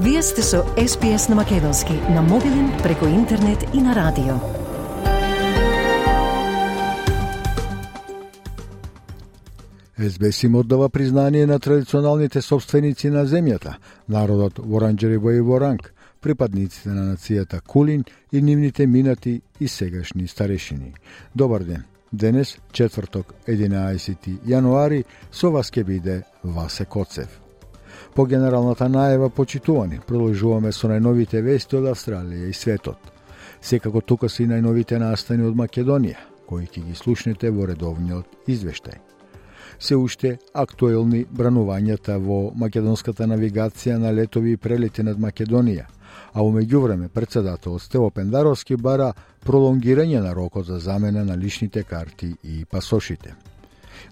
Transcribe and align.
Вие 0.00 0.22
сте 0.22 0.42
со 0.42 0.56
SPS 0.76 1.28
на 1.28 1.34
Македонски, 1.34 1.92
на 1.92 2.22
мобилен, 2.22 2.72
преку 2.82 3.06
интернет 3.06 3.58
и 3.74 3.80
на 3.80 3.94
радио. 3.94 4.34
СБС 10.08 10.42
им 10.42 10.54
оддава 10.54 10.88
признание 10.88 11.46
на 11.46 11.60
традиционалните 11.60 12.42
собственици 12.42 13.10
на 13.10 13.26
земјата, 13.26 13.76
народот 14.08 14.58
Воранџерево 14.58 15.30
и 15.30 15.40
Воранг, 15.40 15.94
припадниците 16.20 16.88
на 16.88 17.14
нацијата 17.14 17.60
Кулин 17.60 18.04
и 18.32 18.42
нивните 18.42 18.86
минати 18.86 19.42
и 19.60 19.68
сегашни 19.68 20.28
старешини. 20.28 20.94
Добар 21.34 21.62
ден. 21.62 21.84
Денес, 22.12 22.58
четврток, 22.72 23.34
11. 23.46 24.42
јануари, 24.46 25.04
со 25.30 25.50
вас 25.50 25.70
ке 25.70 25.84
биде 25.84 26.22
Васе 26.42 26.84
Коцев. 26.84 27.43
По 28.14 28.24
генералната 28.30 28.86
најава 28.86 29.26
почитувани, 29.34 29.96
продолжуваме 30.06 30.70
со 30.72 30.86
најновите 30.86 31.40
вести 31.42 31.74
од 31.74 31.88
Австралија 31.90 32.46
и 32.46 32.52
светот. 32.54 33.10
Секако 33.60 34.00
тука 34.06 34.28
се 34.28 34.44
и 34.44 34.46
најновите 34.46 35.00
настани 35.02 35.42
од 35.48 35.56
Македонија, 35.58 36.20
кои 36.46 36.68
ќе 36.70 36.84
ги 36.86 36.94
слушнете 36.94 37.50
во 37.50 37.66
редовниот 37.66 38.46
извештај. 38.46 39.00
Се 39.78 39.98
уште 39.98 40.36
актуелни 40.54 41.24
бранувањата 41.26 42.20
во 42.22 42.52
македонската 42.54 43.26
навигација 43.26 43.98
на 43.98 44.14
летови 44.14 44.54
и 44.54 44.62
прелети 44.62 45.02
над 45.02 45.18
Македонија, 45.18 45.90
а 46.32 46.38
во 46.38 46.54
меѓувреме 46.54 47.08
председателот 47.08 47.82
Стево 47.82 48.12
Пендаровски 48.14 48.76
бара 48.76 49.10
пролонгирање 49.42 50.22
на 50.22 50.34
рокот 50.34 50.66
за 50.66 50.78
замена 50.78 51.24
на 51.24 51.36
личните 51.36 51.82
карти 51.82 52.36
и 52.44 52.64
пасошите. 52.64 53.34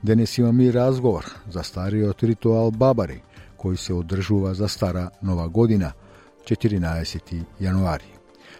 Денес 0.02 0.38
имаме 0.38 0.64
и 0.64 0.72
разговор 0.72 1.24
за 1.50 1.62
стариот 1.62 2.22
ритуал 2.22 2.70
Бабари, 2.70 3.22
кој 3.62 3.76
се 3.76 3.94
одржува 3.94 4.54
за 4.54 4.68
стара 4.68 5.10
нова 5.22 5.48
година, 5.48 5.92
14 6.44 7.44
јануари. 7.60 8.10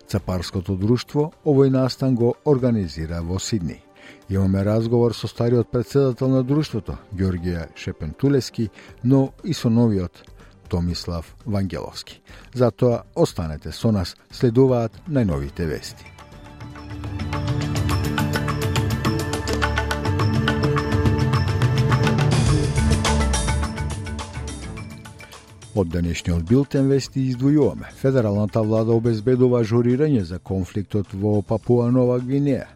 Цапарското 0.07 0.77
друштво 0.77 1.33
овој 1.45 1.71
настан 1.71 2.15
го 2.15 2.35
организира 2.45 3.23
во 3.23 3.39
Сидни. 3.39 3.83
Имаме 4.29 4.65
разговор 4.65 5.15
со 5.15 5.29
стариот 5.29 5.71
председател 5.71 6.29
на 6.29 6.43
друштвото, 6.43 6.97
Ѓоргија 7.15 7.69
Шепентулески, 7.77 8.71
но 9.05 9.33
и 9.45 9.55
со 9.55 9.71
новиот 9.71 10.25
Томислав 10.69 11.35
Вангеловски. 11.47 12.23
Затоа 12.55 13.03
останете 13.15 13.73
со 13.73 13.93
нас, 13.93 14.17
следуваат 14.31 15.03
најновите 15.09 15.67
вести. 15.67 16.22
Од 25.75 25.89
денешниот 25.89 26.43
билтен 26.45 26.91
вести 26.93 27.23
издвојуваме. 27.31 27.89
Федералната 27.97 28.61
влада 28.61 28.93
обезбедува 28.93 29.63
журирање 29.65 30.21
за 30.29 30.39
конфликтот 30.39 31.15
во 31.17 31.41
Папуа 31.43 31.87
Нова 31.91 32.19
Гвинеја. 32.21 32.67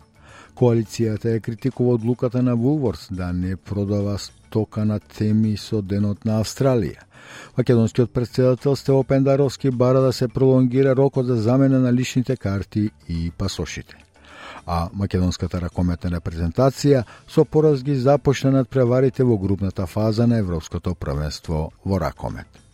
Коалицијата 0.57 1.35
е 1.37 1.43
критикува 1.45 1.99
одлуката 1.99 2.43
на 2.43 2.55
Вулворс 2.57 3.09
да 3.11 3.33
не 3.33 3.57
продава 3.57 4.17
стока 4.19 4.85
на 4.85 4.99
теми 5.01 5.57
со 5.57 5.83
денот 5.83 6.25
на 6.25 6.41
Австралија. 6.41 7.05
Македонскиот 7.59 8.13
председател 8.13 8.77
Стево 8.77 9.05
Пендаровски 9.05 9.71
бара 9.71 10.01
да 10.01 10.13
се 10.13 10.29
пролонгира 10.29 10.97
рокот 10.97 11.27
за 11.27 11.37
замена 11.37 11.81
на 11.81 11.93
личните 11.93 12.37
карти 12.37 12.91
и 13.09 13.31
пасошите 13.39 13.97
а 14.67 14.89
македонската 14.93 15.61
ракометна 15.61 16.11
репрезентација 16.11 17.05
со 17.29 17.45
пораз 17.45 17.83
ги 17.87 17.95
започна 17.95 18.51
над 18.51 18.69
преварите 18.69 19.25
во 19.25 19.39
групната 19.39 19.87
фаза 19.87 20.27
на 20.27 20.39
Европското 20.39 20.95
првенство 20.95 21.71
во 21.85 22.01
ракомет. 22.01 22.66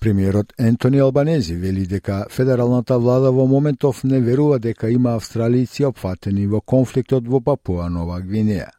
Премиерот 0.00 0.52
Ентони 0.58 0.98
Албанези 0.98 1.54
вели 1.54 1.86
дека 1.86 2.26
федералната 2.30 2.98
влада 2.98 3.32
во 3.32 3.46
моментов 3.46 4.04
не 4.04 4.20
верува 4.20 4.58
дека 4.58 4.90
има 4.90 5.16
австралици 5.16 5.84
опфатени 5.84 6.46
во 6.46 6.60
конфликтот 6.60 7.26
во 7.26 7.40
Папуа 7.40 7.88
Нова 7.90 8.20
Гвинеја. 8.22 8.70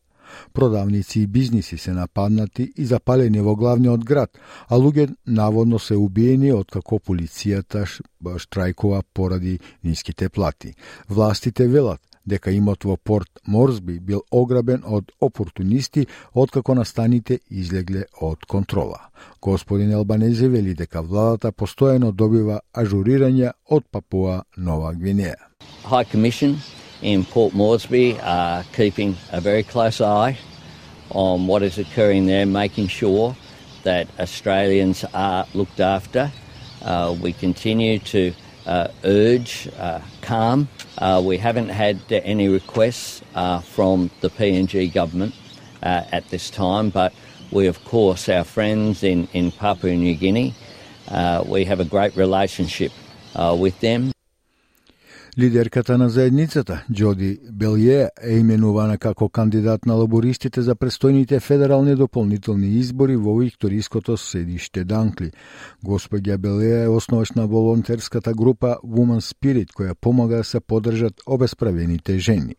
Продавници 0.53 1.21
и 1.21 1.27
бизниси 1.27 1.77
се 1.77 1.91
нападнати 1.91 2.71
и 2.77 2.85
запалени 2.85 3.41
во 3.41 3.55
главниот 3.55 4.05
град, 4.05 4.39
а 4.69 4.75
луѓе 4.75 5.15
наводно 5.25 5.79
се 5.79 5.95
убиени 5.95 6.53
откако 6.53 6.99
полицијата 6.99 7.85
штрајкува 8.23 9.01
поради 9.13 9.59
ниските 9.83 10.29
плати. 10.29 10.73
Властите 11.09 11.67
велат 11.67 12.01
дека 12.29 12.53
имот 12.55 12.85
во 12.85 12.95
порт 12.97 13.41
Морсби 13.45 13.99
бил 13.99 14.21
ограбен 14.31 14.83
од 14.85 15.11
опортунисти 15.19 16.05
откако 16.33 16.75
настаните 16.75 17.39
излегле 17.49 18.05
од 18.21 18.45
контрола. 18.45 19.09
Господин 19.41 19.93
Албанези 19.93 20.47
вели 20.47 20.73
дека 20.73 21.01
владата 21.01 21.51
постојано 21.51 22.11
добива 22.11 22.61
ажурирања 22.73 23.53
од 23.69 23.85
Папуа 23.91 24.43
Нова 24.57 24.93
Гвинеја. 24.93 25.49
High 25.85 26.07
Commission 26.11 26.57
in 27.01 27.25
Port 27.25 27.53
Moresby 27.53 28.17
are 28.21 28.63
keeping 28.75 29.15
a 29.31 29.41
very 29.41 29.63
close 29.63 30.01
eye 30.01 30.37
on 31.11 31.47
what 31.47 31.63
is 31.63 31.77
occurring 31.77 32.27
there, 32.27 32.45
making 32.45 32.87
sure 32.87 33.35
that 33.83 34.07
Australians 34.19 35.05
are 35.13 35.45
looked 35.53 35.79
after. 35.79 36.31
Uh, 36.81 37.15
we 37.21 37.33
continue 37.33 37.99
to 37.99 38.33
urge 38.67 39.69
uh, 39.77 39.99
calm. 40.21 40.67
Uh, 40.97 41.21
we 41.23 41.37
haven't 41.37 41.69
had 41.69 41.99
any 42.11 42.47
requests 42.47 43.21
uh, 43.35 43.61
from 43.61 44.09
the 44.21 44.29
PNG 44.29 44.91
government 44.93 45.33
uh, 45.81 46.03
at 46.11 46.29
this 46.29 46.49
time, 46.49 46.89
but 46.89 47.13
we, 47.51 47.67
of 47.67 47.83
course, 47.85 48.29
our 48.29 48.43
friends 48.43 49.03
in, 49.03 49.27
in 49.33 49.51
Papua 49.51 49.95
New 49.95 50.15
Guinea, 50.15 50.53
we 51.45 51.65
have 51.65 51.79
a 51.79 51.85
great 51.85 52.15
relationship 52.15 52.91
with 53.35 53.79
them. 53.79 54.11
Лидерката 55.39 55.97
на 55.97 56.09
заедницата, 56.09 56.83
Джоди 56.91 57.37
Белје, 57.47 58.09
е 58.21 58.39
именувана 58.39 58.97
како 58.97 59.29
кандидат 59.29 59.85
на 59.85 59.95
лабористите 59.95 60.61
за 60.61 60.75
престојните 60.75 61.39
федерални 61.39 61.95
дополнителни 61.95 62.67
избори 62.81 63.15
во 63.15 63.37
викториското 63.37 64.17
седиште 64.17 64.83
Данкли. 64.83 65.31
Господја 65.85 66.35
Белје 66.37 66.83
е 66.83 66.91
основач 66.91 67.31
на 67.39 67.47
волонтерската 67.47 68.33
група 68.33 68.75
Woman 68.83 69.23
Spirit, 69.23 69.71
која 69.71 69.95
помага 69.95 70.43
да 70.43 70.43
се 70.43 70.59
поддржат 70.59 71.23
обесправените 71.25 72.19
жени. 72.19 72.55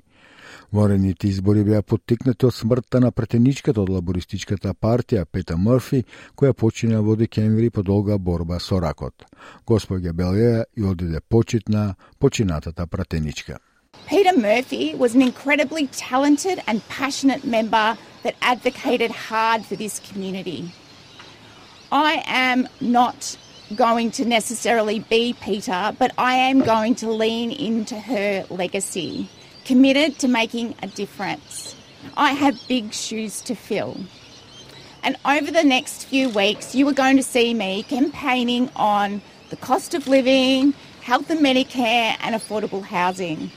Морените 0.73 1.27
избори 1.29 1.65
беа 1.67 1.83
поттикнати 1.83 2.47
од 2.47 2.55
смртта 2.55 3.01
на 3.03 3.11
претеничката 3.11 3.83
од 3.83 3.89
лабористичката 3.91 4.71
партија 4.75 5.25
Пета 5.27 5.57
Мърфи, 5.59 6.05
која 6.39 6.55
почина 6.55 7.01
во 7.03 7.17
декември 7.19 7.71
по 7.75 7.83
долга 7.83 8.19
борба 8.19 8.61
со 8.63 8.79
ракот. 8.79 9.25
Господја 9.67 10.13
Белеја 10.15 10.65
и 10.77 10.85
одиде 10.87 11.21
почитна 11.29 11.95
починатата 12.21 12.87
пратеничка. 12.87 13.59
Peter 14.07 14.33
Murphy 14.37 14.95
was 14.95 15.17
an 15.17 15.23
incredibly 15.23 15.89
talented 15.89 16.63
and 16.69 16.87
passionate 16.89 17.45
member 17.45 17.99
that 18.23 18.35
advocated 18.41 19.11
hard 19.11 19.67
for 19.67 19.75
this 19.75 19.99
community. 19.99 20.71
I 21.91 22.23
am 22.29 22.69
not 22.81 23.37
going 23.75 24.13
to 24.13 24.25
necessarily 24.25 25.01
be 25.11 25.35
Peter, 25.45 25.93
but 25.99 26.13
I 26.17 26.35
am 26.35 26.61
going 26.61 26.95
to 27.03 27.11
lean 27.11 27.51
into 27.51 27.97
her 27.97 28.47
legacy. 28.51 29.29
committed 29.70 30.20
to 30.20 30.28
making 30.28 30.76
a 30.82 30.88
difference. 30.88 31.76
I 32.16 32.32
have 32.32 32.56
big 32.68 32.94
shoes 32.94 33.42
to 33.42 33.56
fill. 33.56 33.98
And 35.04 35.18
over 35.26 35.52
the 35.52 35.64
next 35.64 36.06
few 36.06 36.30
weeks, 36.30 36.74
you 36.76 36.88
are 36.90 36.94
going 36.94 37.18
to 37.18 37.24
see 37.24 37.54
me 37.54 37.84
campaigning 37.84 38.70
on 38.76 39.22
the 39.50 39.56
cost 39.56 39.94
of 39.94 40.08
living, 40.08 40.74
health 41.02 41.30
and 41.30 41.42
Medicare, 41.42 42.16
and 42.24 42.36
affordable 42.36 42.84
housing. 42.84 43.52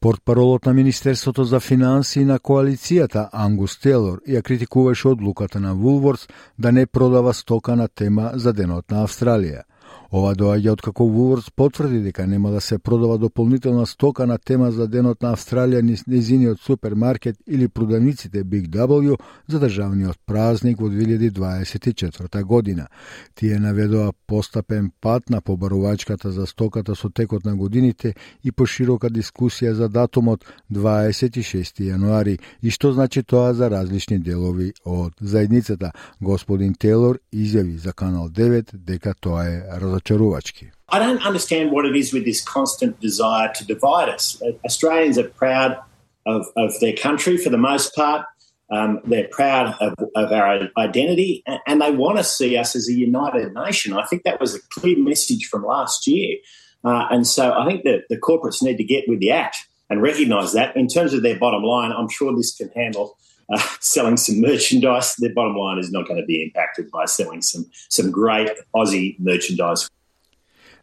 Портпаролот 0.00 0.66
на 0.66 0.72
Министерството 0.74 1.44
за 1.44 1.60
финансии 1.60 2.24
на 2.24 2.38
коалицијата 2.38 3.28
Ангус 3.32 3.78
Телор 3.78 4.18
ја 4.26 4.42
критикуваше 4.42 5.08
одлуката 5.08 5.60
на 5.60 5.74
Вулворс 5.74 6.28
да 6.58 6.72
не 6.72 6.86
продава 6.86 7.34
стока 7.34 7.76
на 7.76 7.88
тема 7.88 8.30
за 8.34 8.52
денот 8.52 8.90
на 8.90 9.06
Австралија. 9.06 9.62
Ова 10.07 10.31
доаѓа 10.39 10.71
од 10.77 10.81
како 10.85 11.03
Woolworths 11.03 11.51
потврди 11.51 11.99
дека 12.05 12.25
нема 12.27 12.51
да 12.51 12.61
се 12.61 12.77
продава 12.79 13.17
дополнителна 13.17 13.85
стока 13.85 14.25
на 14.25 14.37
тема 14.37 14.71
за 14.71 14.87
денот 14.87 15.21
на 15.21 15.33
Австралија 15.35 15.81
низ 15.83 16.05
незиниот 16.07 16.61
супермаркет 16.63 17.35
или 17.47 17.67
продавниците 17.67 18.43
Big 18.43 18.69
W 18.69 19.17
за 19.47 19.59
државниот 19.59 20.17
празник 20.25 20.79
во 20.79 20.87
2024 20.87 22.43
година. 22.43 22.87
Тие 23.35 23.59
наведоа 23.59 24.13
постапен 24.27 24.91
пат 25.01 25.29
на 25.29 25.41
побарувачката 25.41 26.31
за 26.31 26.45
стоката 26.47 26.95
со 26.95 27.09
текот 27.09 27.45
на 27.45 27.55
годините 27.55 28.15
и 28.43 28.51
поширока 28.51 29.09
дискусија 29.09 29.71
за 29.71 29.89
датумот 29.89 30.45
26 30.71 31.83
јануари 31.83 32.39
и 32.61 32.71
што 32.71 32.93
значи 32.93 33.23
тоа 33.23 33.53
за 33.53 33.69
различни 33.69 34.19
делови 34.19 34.71
од 34.85 35.13
заедницата. 35.19 35.91
Господин 36.21 36.73
Тейлор 36.73 37.19
изјави 37.33 37.75
за 37.75 37.93
Канал 37.93 38.29
9 38.29 38.71
дека 38.73 39.13
тоа 39.19 39.43
е 39.47 39.63
разочарувачки. 39.96 40.72
I 40.88 40.98
don't 40.98 41.24
understand 41.24 41.70
what 41.72 41.86
it 41.86 41.96
is 41.96 42.12
with 42.12 42.24
this 42.24 42.42
constant 42.42 43.00
desire 43.00 43.50
to 43.54 43.64
divide 43.64 44.10
us. 44.10 44.42
Australians 44.64 45.16
are 45.18 45.28
proud 45.28 45.78
of, 46.26 46.46
of 46.56 46.78
their 46.80 46.92
country 46.92 47.38
for 47.38 47.48
the 47.48 47.56
most 47.56 47.94
part. 47.94 48.26
Um, 48.70 49.00
they're 49.04 49.28
proud 49.28 49.74
of, 49.80 49.94
of, 50.14 50.32
our 50.32 50.68
identity 50.78 51.44
and 51.66 51.80
they 51.82 51.90
want 51.90 52.16
to 52.18 52.24
see 52.24 52.56
us 52.56 52.74
as 52.74 52.88
a 52.88 52.92
united 52.92 53.52
nation. 53.52 53.92
I 53.92 54.04
think 54.06 54.22
that 54.24 54.40
was 54.40 54.54
a 54.54 54.60
clear 54.70 54.98
message 54.98 55.46
from 55.46 55.62
last 55.64 56.06
year. 56.06 56.38
Uh, 56.84 57.06
and 57.10 57.26
so 57.26 57.52
I 57.52 57.66
think 57.66 57.84
that 57.84 58.04
the 58.08 58.16
corporates 58.16 58.62
need 58.62 58.78
to 58.78 58.84
get 58.84 59.04
with 59.06 59.20
the 59.20 59.30
act 59.30 59.56
and 59.90 60.00
recognise 60.00 60.54
that. 60.54 60.74
In 60.74 60.88
terms 60.88 61.12
of 61.12 61.22
their 61.22 61.38
bottom 61.38 61.62
line, 61.62 61.92
I'm 61.92 62.08
sure 62.08 62.34
this 62.34 62.54
can 62.56 62.70
handle 62.70 63.18
uh, 63.49 63.59
selling 63.79 64.17
some 64.17 64.41
merchandise. 64.41 65.15
Their 65.19 65.33
bottom 65.33 65.55
line 65.55 65.79
is 65.79 65.91
not 65.91 66.07
going 66.07 66.19
to 66.19 66.25
be 66.25 66.43
impacted 66.43 66.91
by 66.91 67.05
selling 67.05 67.41
some, 67.41 67.65
some 67.89 68.11
great 68.11 68.49
Aussie 68.73 69.15
merchandise. 69.19 69.89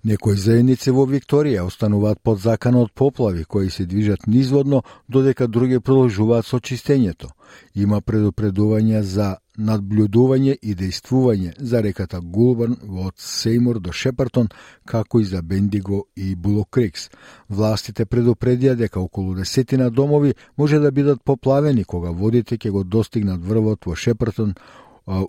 Некои 0.04 0.36
заедници 0.36 0.92
во 0.92 1.06
Викторија 1.08 1.62
остануваат 1.64 2.18
под 2.20 2.36
закана 2.36 2.82
од 2.84 2.90
поплави 2.92 3.44
кои 3.48 3.70
се 3.70 3.86
движат 3.88 4.26
низводно, 4.26 4.82
додека 5.08 5.48
други 5.48 5.80
продолжуваат 5.80 6.44
со 6.46 6.60
чистењето. 6.60 7.32
Има 7.74 8.00
предупредување 8.00 9.00
за 9.02 9.36
надблюдување 9.58 10.56
и 10.62 10.74
дејствување 10.74 11.52
за 11.58 11.80
реката 11.80 12.20
Гулбан 12.20 12.76
од 13.06 13.14
Сеймур 13.16 13.80
до 13.80 13.92
Шепартон, 13.92 14.48
како 14.84 15.20
и 15.20 15.24
за 15.24 15.42
Бендиго 15.42 16.04
и 16.16 16.34
Булокрикс. 16.34 17.10
Властите 17.48 18.06
предупредија 18.06 18.74
дека 18.74 19.00
околу 19.00 19.34
десетина 19.34 19.90
домови 19.90 20.34
може 20.56 20.78
да 20.78 20.92
бидат 20.92 21.22
поплавени 21.24 21.84
кога 21.84 22.10
водите 22.10 22.58
ќе 22.58 22.70
го 22.70 22.84
достигнат 22.84 23.44
врвот 23.44 23.86
во 23.86 23.94
Шепартон 23.94 24.54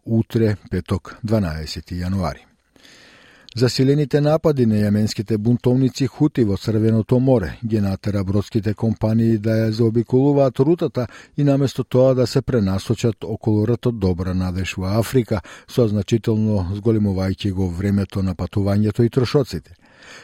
утре, 0.05 0.55
петок, 0.71 1.17
12 1.23 1.91
јануари. 1.91 2.54
Засилените 3.55 4.19
напади 4.19 4.65
на 4.67 4.75
јаменските 4.75 5.37
бунтовници 5.39 6.09
Хути 6.11 6.43
во 6.43 6.57
Црвеното 6.59 7.19
море 7.23 7.53
ги 7.63 7.79
натера 7.79 8.23
бродските 8.27 8.73
компании 8.73 9.37
да 9.37 9.55
ја 9.55 9.69
заобиколуваат 9.77 10.59
рутата 10.59 11.07
и 11.37 11.43
наместо 11.43 11.83
тоа 11.83 12.15
да 12.15 12.27
се 12.27 12.41
пренасочат 12.41 13.23
околу 13.23 13.63
ртот 13.67 13.99
Добра 13.99 14.33
надеж 14.33 14.75
во 14.75 14.99
Африка, 14.99 15.39
со 15.71 15.87
значително 15.87 16.67
зголемувајќи 16.75 17.53
го 17.53 17.69
времето 17.69 18.23
на 18.23 18.35
патувањето 18.35 19.07
и 19.07 19.09
трошоците. 19.09 19.71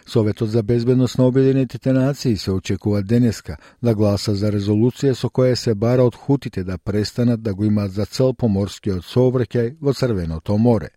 Советот 0.06 0.50
за 0.50 0.64
безбедност 0.64 1.18
на 1.18 1.26
Обединетите 1.26 1.94
нации 1.94 2.38
се 2.38 2.52
очекува 2.52 3.02
денеска 3.02 3.58
да 3.82 3.96
гласа 3.96 4.36
за 4.36 4.52
резолуција 4.52 5.14
со 5.16 5.30
која 5.30 5.56
се 5.56 5.76
бара 5.76 6.04
од 6.04 6.16
хутите 6.16 6.64
да 6.64 6.78
престанат 6.78 7.42
да 7.42 7.54
го 7.54 7.64
имаат 7.64 7.94
за 7.94 8.06
цел 8.06 8.34
поморскиот 8.34 9.08
сообраќај 9.08 9.78
во 9.82 9.94
Црвеното 9.94 10.58
море. 10.58 10.90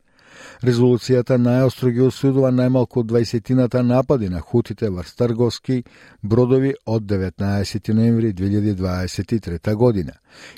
Резолуцијата 0.64 1.36
најостро 1.36 1.90
ги 1.92 2.00
осудува 2.00 2.48
најмалку 2.48 3.02
20-тината 3.04 3.82
напади 3.84 4.30
на 4.32 4.38
хутите 4.40 4.88
врз 4.88 5.10
трговски 5.18 5.74
бродови 6.22 6.70
од 6.88 7.02
19 7.10 7.90
ноември 7.92 8.30
2023 8.32 9.74
година. 9.74 10.12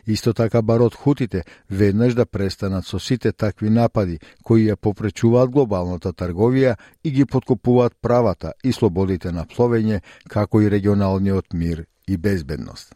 Исто 0.07 0.33
така 0.33 0.63
барот 0.63 0.95
хутите 0.95 1.43
веднаш 1.71 2.15
да 2.15 2.27
престанат 2.27 2.87
со 2.87 2.99
сите 2.99 3.33
такви 3.33 3.71
напади 3.71 4.21
кои 4.45 4.69
ја 4.69 4.77
попречуваат 4.77 5.51
глобалната 5.51 6.13
трговија 6.13 6.77
и 7.05 7.11
ги 7.11 7.27
подкупуваат 7.27 7.97
правата 8.03 8.53
и 8.63 8.73
слободите 8.73 9.33
на 9.33 9.45
пловење, 9.45 10.01
како 10.29 10.63
и 10.63 10.71
регионалниот 10.71 11.53
мир 11.53 11.85
и 12.07 12.17
безбедност. 12.17 12.95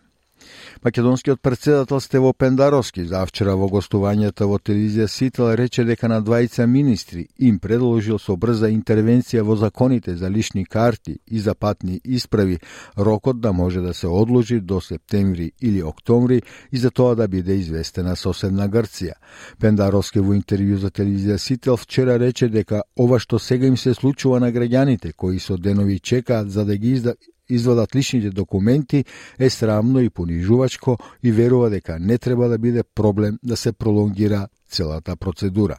Македонскиот 0.85 1.43
председател 1.43 2.01
Стево 2.01 2.33
Пендаровски 2.33 3.03
завчера 3.05 3.53
во 3.53 3.67
гостувањето 3.69 4.47
во 4.49 4.57
телевизија 4.57 5.11
Сител 5.13 5.51
рече 5.53 5.85
дека 5.85 6.09
на 6.09 6.23
двајца 6.25 6.65
министри 6.67 7.27
им 7.37 7.59
предложил 7.61 8.17
со 8.17 8.33
брза 8.41 8.71
интервенција 8.73 9.43
во 9.45 9.59
законите 9.61 10.15
за 10.17 10.31
лични 10.31 10.65
карти 10.65 11.19
и 11.27 11.39
за 11.39 11.55
патни 11.55 12.01
исправи 12.05 12.57
рокот 12.97 13.41
да 13.41 13.53
може 13.53 13.81
да 13.81 13.93
се 13.95 14.07
одложи 14.07 14.61
до 14.61 14.81
септември 14.81 15.53
или 15.61 15.83
октомври 15.83 16.41
и 16.73 16.79
за 16.79 16.91
тоа 16.91 17.15
да 17.15 17.29
биде 17.29 17.55
известена 17.61 18.17
соседна 18.17 18.69
Грција. 18.69 19.21
Пендаровски 19.61 20.21
во 20.21 20.33
интервју 20.33 20.81
за 20.81 20.89
телевизија 20.89 21.37
Сител 21.37 21.77
вчера 21.77 22.17
рече 22.19 22.49
дека 22.49 22.83
ова 22.97 23.21
што 23.21 23.39
сега 23.39 23.67
им 23.67 23.77
се 23.77 23.93
случува 23.95 24.41
на 24.41 24.49
граѓаните 24.49 25.13
кои 25.13 25.41
со 25.41 25.59
денови 25.59 25.99
чекаат 26.01 26.51
за 26.51 26.65
да 26.65 26.77
ги 26.77 26.93
изда 26.93 27.15
извадат 27.51 27.95
личните 27.97 28.31
документи 28.31 29.05
е 29.39 29.51
срамно 29.51 30.01
и 30.01 30.11
понижувачко 30.11 30.99
и 31.23 31.33
верува 31.33 31.71
дека 31.71 31.99
не 32.01 32.19
треба 32.19 32.49
да 32.49 32.59
биде 32.59 32.83
проблем 32.95 33.39
да 33.43 33.57
се 33.57 33.73
пролонгира 33.73 34.49
целата 34.71 35.17
процедура. 35.17 35.77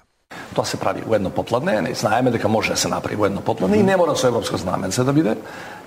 Тоа 0.56 0.66
се 0.66 0.78
прави 0.80 1.04
во 1.08 1.16
едно 1.16 1.30
попладне, 1.30 1.82
не 1.82 1.94
знаеме 1.96 2.32
дека 2.32 2.50
може 2.50 2.72
да 2.72 2.78
се 2.78 2.88
направи 2.88 3.16
во 3.16 3.26
едно 3.26 3.42
попладне 3.42 3.78
и 3.78 3.84
не 3.84 3.98
мора 3.98 4.16
со 4.16 4.28
европско 4.28 4.58
знаменце 4.58 5.04
да 5.04 5.14
биде. 5.14 5.36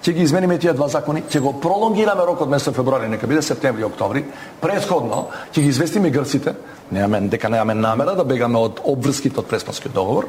Ќе 0.04 0.12
ги 0.12 0.24
измениме 0.24 0.58
тие 0.58 0.72
два 0.72 0.88
закони, 0.88 1.24
ќе 1.28 1.40
го 1.40 1.52
пролонгираме 1.60 2.24
рокот 2.24 2.48
месец 2.48 2.74
февруари, 2.76 3.08
нека 3.08 3.26
биде 3.26 3.42
септември, 3.42 3.84
октомври. 3.84 4.24
Предходно 4.60 5.28
ќе 5.52 5.60
ги 5.60 5.68
известиме 5.68 6.10
грците, 6.10 6.56
немаме 6.92 7.28
дека 7.28 7.48
немаме 7.48 7.74
намера 7.74 8.16
да 8.16 8.24
бегаме 8.24 8.58
од 8.58 8.80
обврските 8.84 9.40
од 9.40 9.48
Преспанскиот 9.48 9.94
договор. 9.94 10.28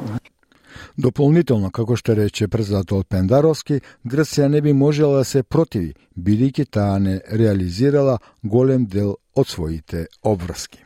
Дополнително, 0.96 1.68
како 1.70 1.96
што 1.96 2.14
рече 2.16 2.48
председател 2.48 3.02
Пендаровски, 3.04 3.82
Грција 4.08 4.48
не 4.48 4.62
би 4.64 4.72
можела 4.72 5.20
да 5.20 5.24
се 5.28 5.42
противи, 5.42 5.92
бидејќи 6.16 6.70
таа 6.72 6.98
не 6.98 7.20
реализирала 7.28 8.18
голем 8.42 8.86
дел 8.86 9.16
од 9.34 9.48
своите 9.48 10.06
обврски. 10.24 10.80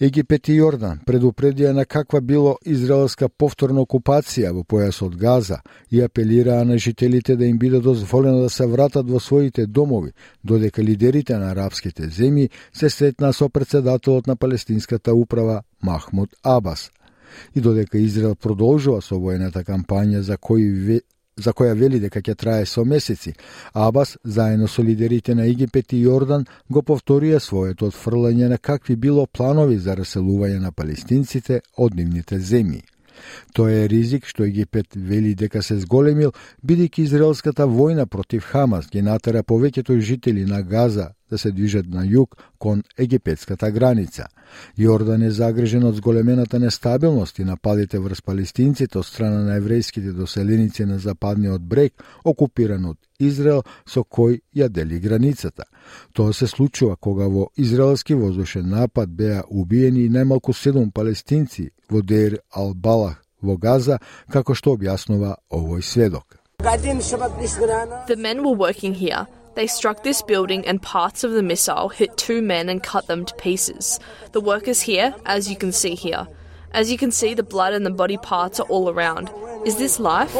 Египет 0.00 0.48
и 0.48 0.56
Јордан 0.58 0.98
предупредија 1.08 1.72
на 1.72 1.84
каква 1.84 2.20
било 2.20 2.56
израелска 2.64 3.28
повторна 3.28 3.84
окупација 3.84 4.52
во 4.52 4.64
појасот 4.64 5.16
Газа 5.16 5.60
и 5.90 6.02
апелираа 6.04 6.64
на 6.64 6.76
жителите 6.78 7.36
да 7.36 7.46
им 7.46 7.58
биде 7.58 7.80
дозволено 7.80 8.42
да 8.42 8.50
се 8.50 8.66
вратат 8.66 9.10
во 9.10 9.20
своите 9.20 9.66
домови, 9.66 10.12
додека 10.44 10.82
лидерите 10.82 11.36
на 11.36 11.52
арапските 11.52 12.08
земји 12.08 12.50
се 12.72 12.90
сретнаа 12.90 13.32
со 13.32 13.48
председателот 13.48 14.26
на 14.26 14.36
палестинската 14.36 15.14
управа 15.14 15.62
Махмуд 15.82 16.30
Абас– 16.42 16.90
и 17.54 17.60
додека 17.60 17.98
Израел 17.98 18.34
продолжува 18.34 19.02
со 19.02 19.16
војната 19.16 19.64
кампања 19.64 20.20
за 20.20 20.36
кој 20.36 21.00
за 21.36 21.52
која 21.52 21.74
вели 21.76 22.00
дека 22.00 22.22
ќе 22.24 22.34
трае 22.34 22.66
со 22.66 22.84
месеци, 22.84 23.34
Абас, 23.74 24.16
заедно 24.24 24.68
со 24.68 24.82
лидерите 24.82 25.34
на 25.34 25.44
Египет 25.46 25.92
и 25.92 26.02
Јордан, 26.06 26.46
го 26.68 26.82
повторија 26.82 27.40
своето 27.40 27.90
отфрлање 27.90 28.48
на 28.48 28.58
какви 28.58 28.96
било 28.96 29.26
планови 29.26 29.76
за 29.78 29.96
раселување 29.96 30.60
на 30.60 30.72
палестинците 30.72 31.60
од 31.76 31.94
нивните 31.94 32.40
земји. 32.40 32.82
Тоа 33.52 33.72
е 33.72 33.88
ризик 33.88 34.26
што 34.28 34.44
Египет 34.44 34.96
вели 34.96 35.34
дека 35.34 35.62
се 35.62 35.78
зголемил, 35.80 36.32
бидејќи 36.64 37.04
израелската 37.04 37.66
војна 37.66 38.06
против 38.06 38.44
Хамас 38.44 38.90
ги 38.92 39.02
натера 39.02 39.42
повеќето 39.42 39.98
жители 40.00 40.44
на 40.44 40.62
Газа 40.62 41.12
да 41.30 41.38
се 41.38 41.50
движат 41.52 41.86
на 41.88 42.04
југ 42.06 42.36
кон 42.58 42.82
египетската 42.98 43.70
граница. 43.70 44.26
Јордан 44.78 45.24
е 45.26 45.30
загрежен 45.30 45.84
од 45.84 45.96
зголемената 45.96 46.58
нестабилност 46.58 47.38
и 47.38 47.44
нападите 47.44 47.98
врз 47.98 48.22
палестинците 48.22 48.98
од 48.98 49.06
страна 49.06 49.42
на 49.44 49.58
еврејските 49.60 50.12
доселеници 50.12 50.84
на 50.84 50.98
западниот 50.98 51.62
брег, 51.62 52.02
окупиран 52.24 52.84
од 52.84 52.98
Израел, 53.18 53.62
со 53.86 54.04
кој 54.04 54.40
ја 54.54 54.68
дели 54.68 55.00
границата. 55.00 55.64
Тоа 56.12 56.32
се 56.32 56.46
случува 56.46 56.96
кога 56.96 57.26
во 57.26 57.48
израелски 57.56 58.14
воздушен 58.14 58.68
напад 58.70 59.10
беа 59.10 59.42
убиени 59.50 60.08
најмалку 60.10 60.52
седум 60.52 60.90
палестинци 60.90 61.70
во 61.90 62.02
Дейр 62.02 62.38
Ал-Балах 62.54 63.22
во 63.42 63.56
Газа, 63.56 63.98
како 64.30 64.54
што 64.54 64.76
објаснува 64.76 65.36
овој 65.50 65.82
сведок. 65.82 66.38
The 68.06 68.16
men 68.16 68.42
were 68.42 68.56
working 68.56 68.94
here 68.94 69.26
They 69.56 69.66
struck 69.66 70.02
this 70.02 70.20
building 70.20 70.66
and 70.66 70.82
parts 70.82 71.24
of 71.24 71.32
the 71.32 71.42
missile 71.42 71.88
hit 71.88 72.16
two 72.16 72.42
men 72.42 72.68
and 72.68 72.82
cut 72.82 73.06
them 73.06 73.24
to 73.24 73.34
pieces. 73.36 73.98
The 74.32 74.40
workers 74.40 74.82
here, 74.82 75.14
as 75.24 75.50
you 75.50 75.56
can 75.56 75.72
see 75.72 75.94
here. 75.94 76.28
As 76.72 76.90
you 76.92 76.98
can 76.98 77.10
see, 77.10 77.32
the 77.32 77.42
blood 77.42 77.72
and 77.72 77.86
the 77.86 77.90
body 78.02 78.18
parts 78.18 78.60
are 78.60 78.68
all 78.68 78.90
around. 78.90 79.30
Is 79.64 79.76
this 79.78 79.98
life? 79.98 80.36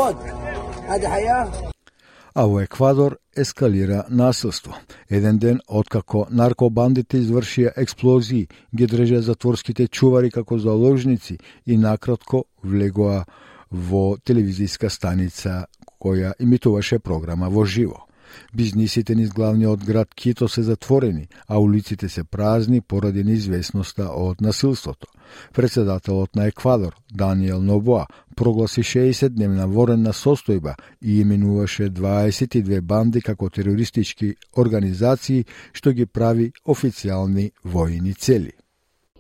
а 2.37 2.47
во 2.47 2.61
Еквадор 2.61 3.19
ескалира 3.35 4.05
насилство. 4.11 4.77
Еден 5.09 5.39
ден 5.39 5.61
откако 5.69 6.27
наркобандите 6.31 7.17
извршија 7.17 7.73
експлозии, 7.77 8.49
ги 8.77 8.87
држа 8.87 9.23
затворските 9.23 9.89
чувари 9.89 10.31
како 10.31 10.59
заложници 10.59 11.39
и 11.65 11.77
накратко 11.79 12.45
влегоа 12.63 13.25
во 13.71 14.19
телевизиска 14.25 14.91
станица 14.91 15.65
која 15.99 16.35
имитуваше 16.39 16.99
програма 16.99 17.49
во 17.49 17.65
живо. 17.65 18.06
Бизнисите 18.55 19.15
низ 19.15 19.31
главниот 19.31 19.85
град 19.85 20.09
Кито 20.15 20.49
се 20.49 20.63
затворени, 20.63 21.29
а 21.49 21.59
улиците 21.59 22.09
се 22.09 22.25
празни 22.25 22.81
поради 22.81 23.25
неизвестноста 23.25 24.11
од 24.11 24.41
насилството. 24.41 25.07
Председателот 25.53 26.37
на 26.37 26.47
Еквадор, 26.47 26.95
Даниел 27.15 27.63
Нобоа, 27.63 28.07
прогласи 28.37 28.83
60-дневна 28.83 29.67
воренна 29.67 30.13
состојба 30.13 30.75
и 31.03 31.21
именуваше 31.21 31.91
22 31.91 32.81
банди 32.81 33.21
како 33.21 33.51
терористички 33.51 34.35
организации, 34.57 35.45
што 35.73 35.93
ги 35.93 36.07
прави 36.07 36.53
официјални 36.67 37.51
војни 37.65 38.15
цели. 38.15 38.53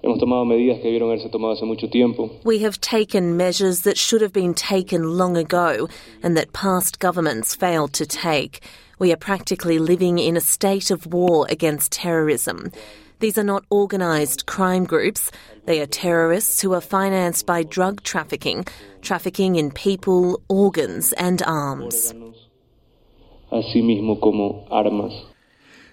Hemos 0.02 0.20
tomado 0.20 0.44
medidas 0.44 0.78
que 0.78 0.84
debieron 0.84 1.08
haberse 1.10 1.28
tomado 1.30 1.54
hace 1.54 1.64
mucho 1.64 1.88
tiempo. 1.88 2.30
We 2.44 2.58
have 2.60 2.78
taken 2.80 3.36
measures 3.36 3.82
that 3.82 3.96
should 3.98 4.22
have 4.22 4.32
been 4.32 4.54
taken 4.54 5.16
long 5.18 5.36
ago 5.36 5.88
and 6.22 6.36
that 6.36 6.52
past 6.52 7.00
governments 7.00 7.56
failed 7.56 7.92
to 7.94 8.06
take. 8.06 8.60
We 8.98 9.12
are 9.12 9.16
practically 9.16 9.78
living 9.78 10.18
in 10.18 10.36
a 10.36 10.40
state 10.40 10.90
of 10.90 11.06
war 11.06 11.46
against 11.50 11.92
terrorism. 11.92 12.72
These 13.20 13.36
are 13.36 13.44
not 13.44 13.64
organised 13.70 14.46
crime 14.46 14.84
groups. 14.84 15.30
They 15.66 15.80
are 15.80 15.86
terrorists 15.86 16.62
who 16.62 16.72
are 16.72 16.80
financed 16.80 17.44
by 17.44 17.62
drug 17.62 18.02
trafficking, 18.02 18.66
trafficking 19.02 19.56
in 19.56 19.70
people, 19.70 20.40
organs, 20.48 21.12
and 21.14 21.42
arms. 21.42 22.14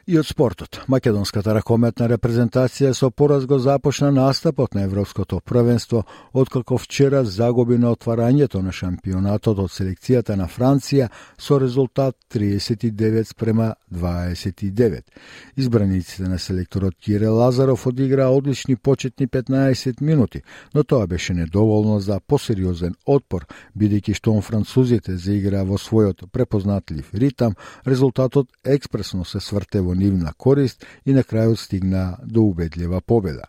И 0.05 0.17
од 0.19 0.27
спортот, 0.27 0.81
македонската 0.91 1.53
ракометна 1.55 2.10
репрезентација 2.12 2.89
со 2.91 3.07
пораз 3.07 3.45
го 3.48 3.55
започна 3.63 4.10
настапот 4.12 4.74
на 4.75 4.81
Европското 4.83 5.39
првенство, 5.39 6.03
откако 6.33 6.77
вчера 6.77 7.24
загуби 7.24 7.77
на 7.77 7.93
отварањето 7.95 8.60
на 8.60 8.74
шампионатот 8.75 9.62
од 9.63 9.72
селекцијата 9.72 10.36
на 10.36 10.50
Франција 10.51 11.07
со 11.39 11.55
резултат 11.55 12.17
39 12.36 13.29
спрема 13.31 13.75
29. 13.93 15.07
Избраниците 15.55 16.24
на 16.24 16.39
селекторот 16.39 16.95
Кире 17.00 17.27
Лазаров 17.27 17.88
одигра 17.88 18.27
одлични 18.27 18.75
почетни 18.75 19.27
15 19.27 20.01
минути, 20.01 20.41
но 20.75 20.83
тоа 20.83 21.07
беше 21.07 21.33
недоволно 21.33 22.00
за 22.00 22.19
посериозен 22.19 22.95
отпор, 23.05 23.48
бидејќи 23.77 24.19
што 24.19 24.36
французите 24.41 25.15
заиграа 25.15 25.63
во 25.63 25.79
својот 25.79 26.27
препознатлив 26.27 27.07
ритам, 27.13 27.55
резултатот 27.88 28.51
експресно 28.65 29.24
се 29.25 29.39
сврте 29.39 29.79
во 29.93 30.00
нивна 30.00 30.33
корист 30.38 30.85
и 31.05 31.13
на 31.13 31.21
крајот 31.21 31.59
стигна 31.59 32.17
до 32.23 32.41
убедлива 32.41 33.01
победа. 33.01 33.45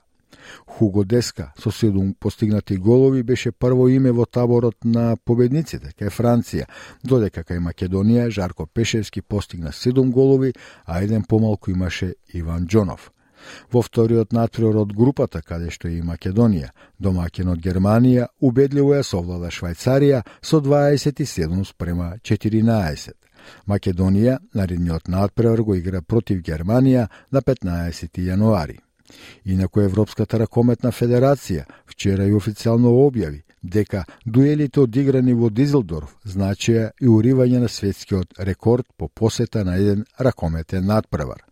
Хуго 0.67 1.05
Деска 1.05 1.53
со 1.59 1.71
седум 1.71 2.15
постигнати 2.21 2.77
голови 2.77 3.23
беше 3.23 3.53
прво 3.53 3.89
име 3.89 4.13
во 4.13 4.27
таборот 4.27 4.85
на 4.85 5.17
победниците 5.17 5.95
кај 5.97 6.13
Франција, 6.13 6.67
додека 7.03 7.41
кај 7.41 7.63
Македонија 7.65 8.29
Жарко 8.29 8.67
Пешевски 8.67 9.23
постигна 9.23 9.73
седум 9.73 10.13
голови, 10.13 10.53
а 10.85 11.01
еден 11.01 11.25
помалку 11.25 11.71
имаше 11.71 12.15
Иван 12.35 12.67
Џонов. 12.67 13.11
Во 13.73 13.81
вториот 13.83 14.33
натпревар 14.33 14.77
од 14.85 14.93
групата, 14.93 15.41
каде 15.43 15.71
што 15.71 15.89
и 15.89 16.03
Македонија, 16.03 16.73
домаќен 17.01 17.49
од 17.53 17.61
Германија, 17.65 18.29
убедливо 18.41 18.97
ја 18.97 19.03
совлада 19.03 19.49
Швајцарија 19.49 20.25
со 20.43 20.61
27 20.61 21.65
спрема 21.65 22.17
14. 22.23 23.24
Македонија 23.69 24.39
наредниот 24.55 25.09
надпревар 25.09 25.61
го 25.61 25.75
игра 25.75 26.03
против 26.03 26.43
Германија 26.43 27.09
на 27.33 27.43
15 27.43 28.19
јануари. 28.19 28.79
Инаку 29.45 29.81
Европската 29.81 30.39
ракометна 30.39 30.91
федерација 30.91 31.65
вчера 31.87 32.27
и 32.27 32.33
официјално 32.33 32.93
објави 33.05 33.43
дека 33.63 34.05
дуелите 34.27 34.81
одиграни 34.81 35.35
во 35.35 35.51
Дизелдорф 35.51 36.17
значеа 36.25 36.91
и 37.01 37.09
уривање 37.09 37.65
на 37.65 37.69
светскиот 37.69 38.41
рекорд 38.41 38.87
по 38.97 39.09
посета 39.09 39.65
на 39.65 39.77
еден 39.77 40.05
ракометен 40.21 40.87
надпревар. 40.87 41.45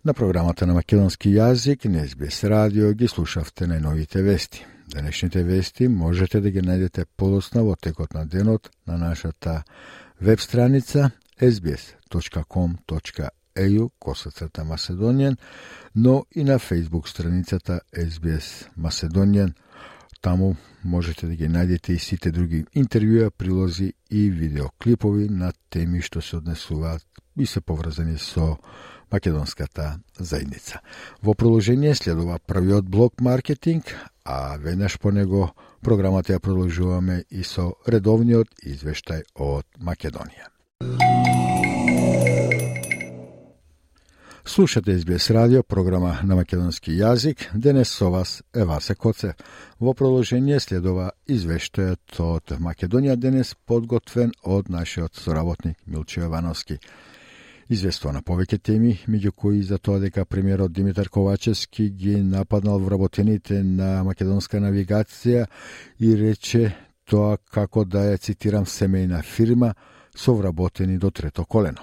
На 0.04 0.14
програмата 0.14 0.66
на 0.66 0.74
македонски 0.74 1.32
јазик 1.32 1.88
на 1.88 2.06
СБС 2.06 2.44
радио 2.44 2.92
ги 2.92 3.08
слушавте 3.08 3.64
најновите 3.66 4.22
вести. 4.22 4.75
Денешните 4.86 5.42
вести 5.44 5.88
можете 5.88 6.40
да 6.40 6.50
ги 6.50 6.60
најдете 6.62 7.04
полосна 7.16 7.62
во 7.66 7.76
текот 7.76 8.14
на 8.14 8.26
денот 8.26 8.70
на 8.86 8.96
нашата 8.98 9.64
веб 10.20 10.40
страница 10.40 11.10
sbs.com.eu 11.40 12.70
косацрта 13.98 14.64
Маседонијан, 14.64 15.36
но 15.94 16.24
и 16.30 16.44
на 16.44 16.58
Facebook 16.58 17.08
страницата 17.08 17.80
SBS 17.92 18.68
Маседонијан. 18.78 19.54
Таму 20.20 20.56
можете 20.82 21.26
да 21.26 21.34
ги 21.34 21.48
најдете 21.48 21.92
и 21.92 21.98
сите 21.98 22.30
други 22.30 22.64
интервјуа, 22.74 23.30
прилози 23.30 23.92
и 24.10 24.30
видеоклипови 24.30 25.28
на 25.28 25.52
теми 25.70 26.00
што 26.00 26.22
се 26.22 26.36
однесуваат 26.36 27.02
и 27.36 27.46
се 27.46 27.60
поврзани 27.60 28.18
со 28.18 28.56
македонската 29.12 30.00
заедница. 30.18 30.80
Во 31.22 31.34
продолжение 31.34 31.94
следува 31.94 32.38
првиот 32.38 32.84
блок 32.84 33.20
маркетинг, 33.20 33.94
а 34.24 34.56
веднаш 34.58 34.98
по 34.98 35.10
него 35.10 35.52
програмата 35.80 36.32
ја 36.32 36.40
продолжуваме 36.40 37.24
и 37.30 37.44
со 37.44 37.74
редовниот 37.86 38.48
извештај 38.64 39.22
од 39.34 39.66
Македонија. 39.78 40.50
Слушате 44.46 44.98
СБС 44.98 45.30
радио, 45.30 45.62
програма 45.62 46.20
на 46.22 46.36
македонски 46.36 46.92
јазик. 46.94 47.50
Денес 47.54 47.90
со 47.90 48.10
вас 48.10 48.42
е 48.54 48.64
Васе 48.64 48.94
Коце. 48.94 49.34
Во 49.80 49.92
продолжение 49.92 50.60
следува 50.60 51.10
извештајот 51.28 52.20
од 52.22 52.54
Македонија 52.62 53.16
денес 53.16 53.56
подготвен 53.66 54.32
од 54.42 54.70
нашиот 54.70 55.14
соработник 55.14 55.76
Милчо 55.86 56.20
Јовановски 56.20 56.78
известува 57.68 58.12
на 58.14 58.22
повеќе 58.22 58.58
теми, 58.62 58.94
меѓу 59.08 59.32
кои 59.32 59.62
за 59.62 59.78
тоа 59.78 59.98
дека 60.00 60.24
премиерот 60.24 60.72
Димитар 60.72 61.08
Ковачевски 61.08 61.90
ги 61.90 62.16
нападнал 62.22 62.78
вработените 62.78 63.62
на 63.62 64.04
македонска 64.04 64.60
навигација 64.62 65.46
и 66.00 66.14
рече 66.16 66.76
тоа 67.04 67.36
како 67.50 67.84
да 67.84 68.06
ја 68.12 68.22
цитирам 68.22 68.64
семејна 68.64 69.22
фирма 69.22 69.74
со 70.16 70.34
вработени 70.34 70.98
до 70.98 71.10
трето 71.10 71.44
колено. 71.44 71.82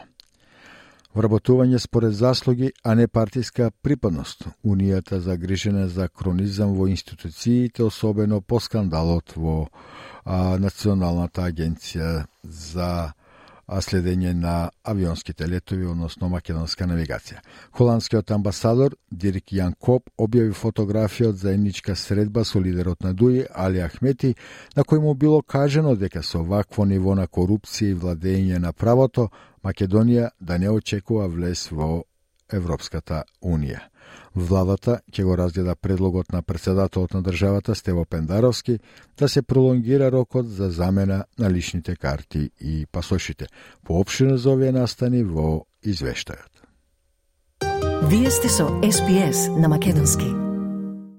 Вработување 1.13 1.78
според 1.78 2.16
заслуги, 2.18 2.72
а 2.84 2.96
не 2.96 3.08
партиска 3.08 3.70
припадност. 3.82 4.48
Унијата 4.66 5.20
загрижена 5.22 5.88
за 5.88 6.08
кронизам 6.10 6.74
во 6.74 6.88
институциите, 6.88 7.84
особено 7.84 8.42
по 8.42 8.60
скандалот 8.60 9.36
во 9.36 9.68
а, 10.25 10.58
Националната 10.58 11.46
агенција 11.46 12.25
за 12.44 13.13
следење 13.67 14.34
на 14.34 14.70
авионските 14.84 15.48
летови, 15.48 15.86
односно 15.86 16.29
македонска 16.29 16.86
навигација. 16.88 17.39
Холандскиот 17.72 18.32
амбасадор 18.32 18.96
Дирк 19.12 19.53
Јан 19.55 19.75
Коп 19.79 20.10
објави 20.17 20.53
фотографија 20.53 21.29
од 21.29 21.39
заедничка 21.39 21.96
средба 21.96 22.43
со 22.43 22.60
лидерот 22.60 23.03
на 23.03 23.13
ДУИ 23.13 23.46
Али 23.53 23.82
Ахмети, 23.82 24.36
на 24.75 24.84
кој 24.84 25.00
му 25.00 25.13
било 25.15 25.41
кажено 25.41 25.96
дека 25.96 26.24
со 26.24 26.43
вакво 26.43 26.86
ниво 26.86 27.15
на 27.15 27.27
корупција 27.27 27.91
и 27.91 27.96
владење 27.96 28.60
на 28.60 28.74
правото, 28.74 29.29
Македонија 29.63 30.29
да 30.39 30.58
не 30.58 30.70
очекува 30.70 31.27
влез 31.27 31.70
во 31.72 32.03
Европската 32.51 33.24
Унија. 33.41 33.93
Владата 34.36 35.00
ќе 35.13 35.24
го 35.24 35.38
разгледа 35.38 35.75
предлогот 35.75 36.32
на 36.34 36.42
председателот 36.42 37.13
на 37.13 37.22
државата 37.22 37.75
Стево 37.75 38.06
Пендаровски 38.06 38.80
да 39.18 39.30
се 39.30 39.42
пролонгира 39.42 40.12
рокот 40.12 40.50
за 40.50 40.70
замена 40.70 41.25
на 41.40 41.52
личните 41.52 41.96
карти 41.96 42.50
и 42.62 42.86
пасошите. 42.92 43.48
Поопштено 43.84 44.38
за 44.38 44.50
овие 44.50 44.72
настани 44.72 45.24
во 45.24 45.66
извештајот. 45.86 46.50
Вие 48.10 48.32
сте 48.32 48.50
со 48.50 48.68
СПС 48.84 49.50
на 49.50 49.70
Македонски. 49.70 50.43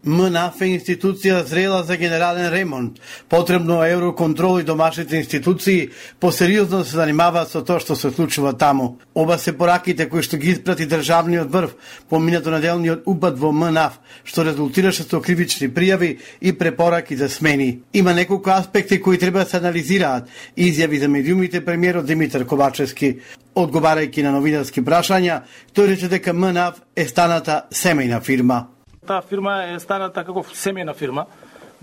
МНАФ 0.04 0.61
е 0.61 0.66
институција 0.75 1.38
зрела 1.49 1.82
за 1.82 1.96
генерален 1.96 2.50
ремонт. 2.52 2.99
Потребно 3.28 3.82
е 3.84 3.92
евроконтрол 3.92 4.61
и 4.61 4.64
домашните 4.64 5.16
институции 5.16 5.88
посериозно 6.20 6.78
да 6.78 6.84
се 6.84 6.96
занимаваат 6.96 7.49
со 7.49 7.64
тоа 7.64 7.80
што 7.80 7.96
се 7.96 8.11
случува 8.11 8.52
таму. 8.52 8.99
Оба 9.14 9.38
се 9.38 9.56
пораките 9.56 10.08
кои 10.08 10.23
што 10.23 10.37
ги 10.37 10.52
испрати 10.52 10.84
државниот 10.87 11.49
врв 11.49 11.73
по 12.08 12.20
минато 12.20 12.52
неделниот 12.52 13.08
упад 13.08 13.38
во 13.38 13.52
МНАФ, 13.52 13.96
што 14.25 14.44
резултираше 14.44 15.08
со 15.08 15.20
кривични 15.20 15.73
пријави 15.73 16.18
и 16.40 16.52
препораки 16.52 17.16
за 17.16 17.28
смени. 17.28 17.80
Има 17.92 18.12
неколку 18.12 18.50
аспекти 18.50 19.00
кои 19.00 19.18
треба 19.18 19.44
да 19.44 19.50
се 19.50 19.56
анализираат, 19.56 20.28
изјави 20.56 21.00
за 21.00 21.08
медиумите 21.08 21.64
премиерот 21.64 22.06
Димитар 22.06 22.44
Ковачевски. 22.44 23.20
Одговарајќи 23.54 24.23
на 24.23 24.32
новинарски 24.34 24.82
прашања, 24.82 25.42
тој 25.73 25.94
рече 25.94 26.08
дека 26.08 26.34
МНАФ 26.34 26.82
е 26.96 27.08
станата 27.08 27.64
семејна 27.73 28.20
фирма. 28.20 28.74
Таа 29.06 29.23
фирма 29.23 29.62
е 29.75 29.78
станата 29.80 30.25
како 30.25 30.42
семејна 30.42 30.94
фирма, 30.94 31.26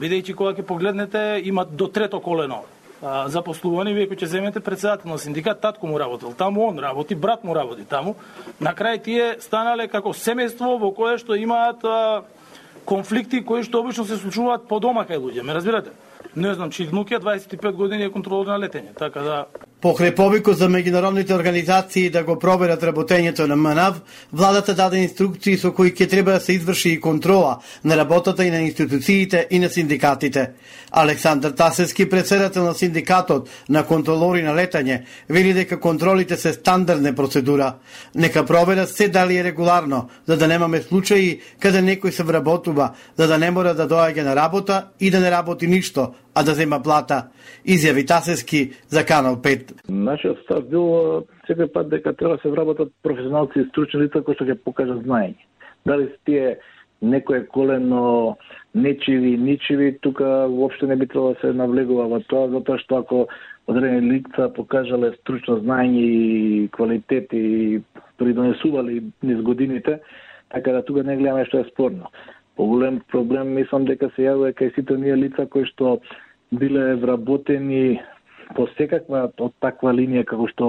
бидејќи 0.01 0.35
кога 0.35 0.53
ќе 0.57 0.65
погледнете 0.65 1.41
има 1.45 1.65
до 1.65 1.87
трето 1.87 2.19
колено 2.21 2.63
запослувани, 3.01 3.93
вие 3.93 4.07
ќе 4.07 4.25
земете 4.25 4.59
председател 4.59 5.09
на 5.09 5.17
синдикат, 5.17 5.61
татко 5.61 5.87
му 5.87 5.99
работел 5.99 6.33
таму, 6.37 6.67
он 6.69 6.79
работи, 6.79 7.15
брат 7.15 7.43
му 7.43 7.55
работи 7.55 7.85
таму. 7.85 8.15
На 8.59 8.75
крај 8.77 9.01
тие 9.03 9.35
станале 9.41 9.87
како 9.87 10.13
семејство 10.13 10.77
во 10.77 10.91
кое 10.93 11.17
што 11.17 11.35
имаат 11.35 11.83
а, 11.83 12.21
конфликти 12.85 13.41
кои 13.45 13.63
што 13.63 13.81
обично 13.81 14.05
се 14.05 14.17
случуваат 14.21 14.67
по 14.69 14.79
дома 14.79 15.05
кај 15.05 15.17
луѓе, 15.17 15.41
ме 15.41 15.53
разбирате? 15.53 15.91
Не 16.35 16.53
знам, 16.53 16.71
чи 16.71 16.83
е 16.83 16.87
25 16.87 17.71
години 17.71 18.03
е 18.03 18.11
контролор 18.11 18.45
на 18.45 18.59
летење, 18.59 18.93
така 18.93 19.21
да 19.21 19.45
Покрај 19.81 20.11
повикот 20.13 20.59
за 20.59 20.67
меѓународните 20.69 21.33
организации 21.33 22.11
да 22.13 22.21
го 22.21 22.35
проверат 22.39 22.83
работењето 22.85 23.47
на 23.49 23.55
МНАВ, 23.57 23.95
владата 24.31 24.75
даде 24.77 24.99
инструкции 25.01 25.57
со 25.57 25.71
кои 25.73 25.89
ќе 25.89 26.05
треба 26.09 26.35
да 26.37 26.39
се 26.39 26.53
изврши 26.53 26.89
и 26.93 26.99
контрола 27.01 27.55
на 27.83 27.97
работата 27.97 28.45
и 28.45 28.51
на 28.51 28.61
институциите 28.61 29.47
и 29.49 29.59
на 29.59 29.69
синдикатите. 29.69 30.51
Александар 30.91 31.51
Тасески, 31.51 32.09
председател 32.09 32.63
на 32.63 32.73
синдикатот 32.73 33.49
на 33.69 33.83
контролори 33.87 34.41
на 34.43 34.51
летање, 34.51 35.05
вели 35.29 35.53
дека 35.53 35.79
контролите 35.79 36.35
се 36.35 36.51
стандардна 36.53 37.13
процедура. 37.15 37.75
Нека 38.15 38.45
проверат 38.45 38.89
се 38.89 39.07
дали 39.07 39.37
е 39.37 39.43
регуларно, 39.43 40.09
за 40.25 40.37
да 40.37 40.47
немаме 40.47 40.81
случаи 40.81 41.39
каде 41.59 41.79
некој 41.79 42.11
се 42.11 42.23
вработува, 42.23 42.91
за 43.15 43.27
да 43.27 43.37
не 43.37 43.51
мора 43.51 43.73
да 43.73 43.87
доаѓа 43.87 44.23
на 44.23 44.35
работа 44.35 44.87
и 44.99 45.11
да 45.11 45.19
не 45.19 45.31
работи 45.31 45.67
ништо, 45.67 46.11
а 46.35 46.43
да 46.43 46.53
зема 46.53 46.81
плата, 46.83 47.31
изјави 47.65 48.07
Тасески 48.07 48.71
за 48.89 49.05
Канал 49.05 49.39
5. 49.39 49.87
Нашиот 49.87 50.43
став 50.43 50.67
бил 50.67 51.23
секој 51.47 51.71
пат 51.71 51.87
дека 51.89 52.13
треба 52.13 52.35
да 52.35 52.41
се 52.41 52.51
вработат 52.51 52.91
професионалци 53.03 53.63
и 53.63 53.69
стручни 53.69 54.03
лица 54.03 54.19
кои 54.19 54.35
што 54.35 54.43
ќе 54.43 54.59
покажат 54.59 55.07
знаење. 55.07 55.39
Дали 55.85 56.11
тие 56.25 56.59
некое 57.01 57.47
колено 57.47 58.37
нечиви, 58.75 59.37
ничиви, 59.37 59.97
тука 60.01 60.47
воопшто 60.47 60.87
не 60.87 60.95
би 60.95 61.07
требало 61.07 61.33
да 61.33 61.39
се 61.39 61.53
навлегува 61.53 62.07
во 62.07 62.19
тоа, 62.19 62.47
затоа 62.49 62.79
што 62.79 63.01
ако 63.03 63.27
одредени 63.67 64.17
лица 64.17 64.49
покажале 64.55 65.11
стручно 65.19 65.59
знаење 65.59 66.03
и 66.03 66.69
квалитет 66.71 67.33
и 67.33 67.81
придонесували 68.17 69.03
низ 69.23 69.41
годините, 69.41 69.99
така 70.49 70.71
да 70.71 70.85
тука 70.85 71.03
не 71.03 71.17
гледаме 71.17 71.45
што 71.45 71.59
е 71.59 71.69
спорно. 71.71 72.07
Поголем 72.55 73.01
проблем 73.11 73.53
мислам 73.55 73.85
дека 73.85 74.09
се 74.15 74.29
јавува 74.29 74.55
кај 74.55 74.75
сите 74.75 74.93
оние 74.93 75.15
лица 75.15 75.47
кои 75.47 75.65
што 75.65 75.99
биле 76.51 76.95
вработени 76.95 77.99
по 78.55 78.67
секаква 78.77 79.29
од 79.39 79.53
таква 79.63 79.93
линија 79.95 80.25
како 80.27 80.47
што 80.51 80.67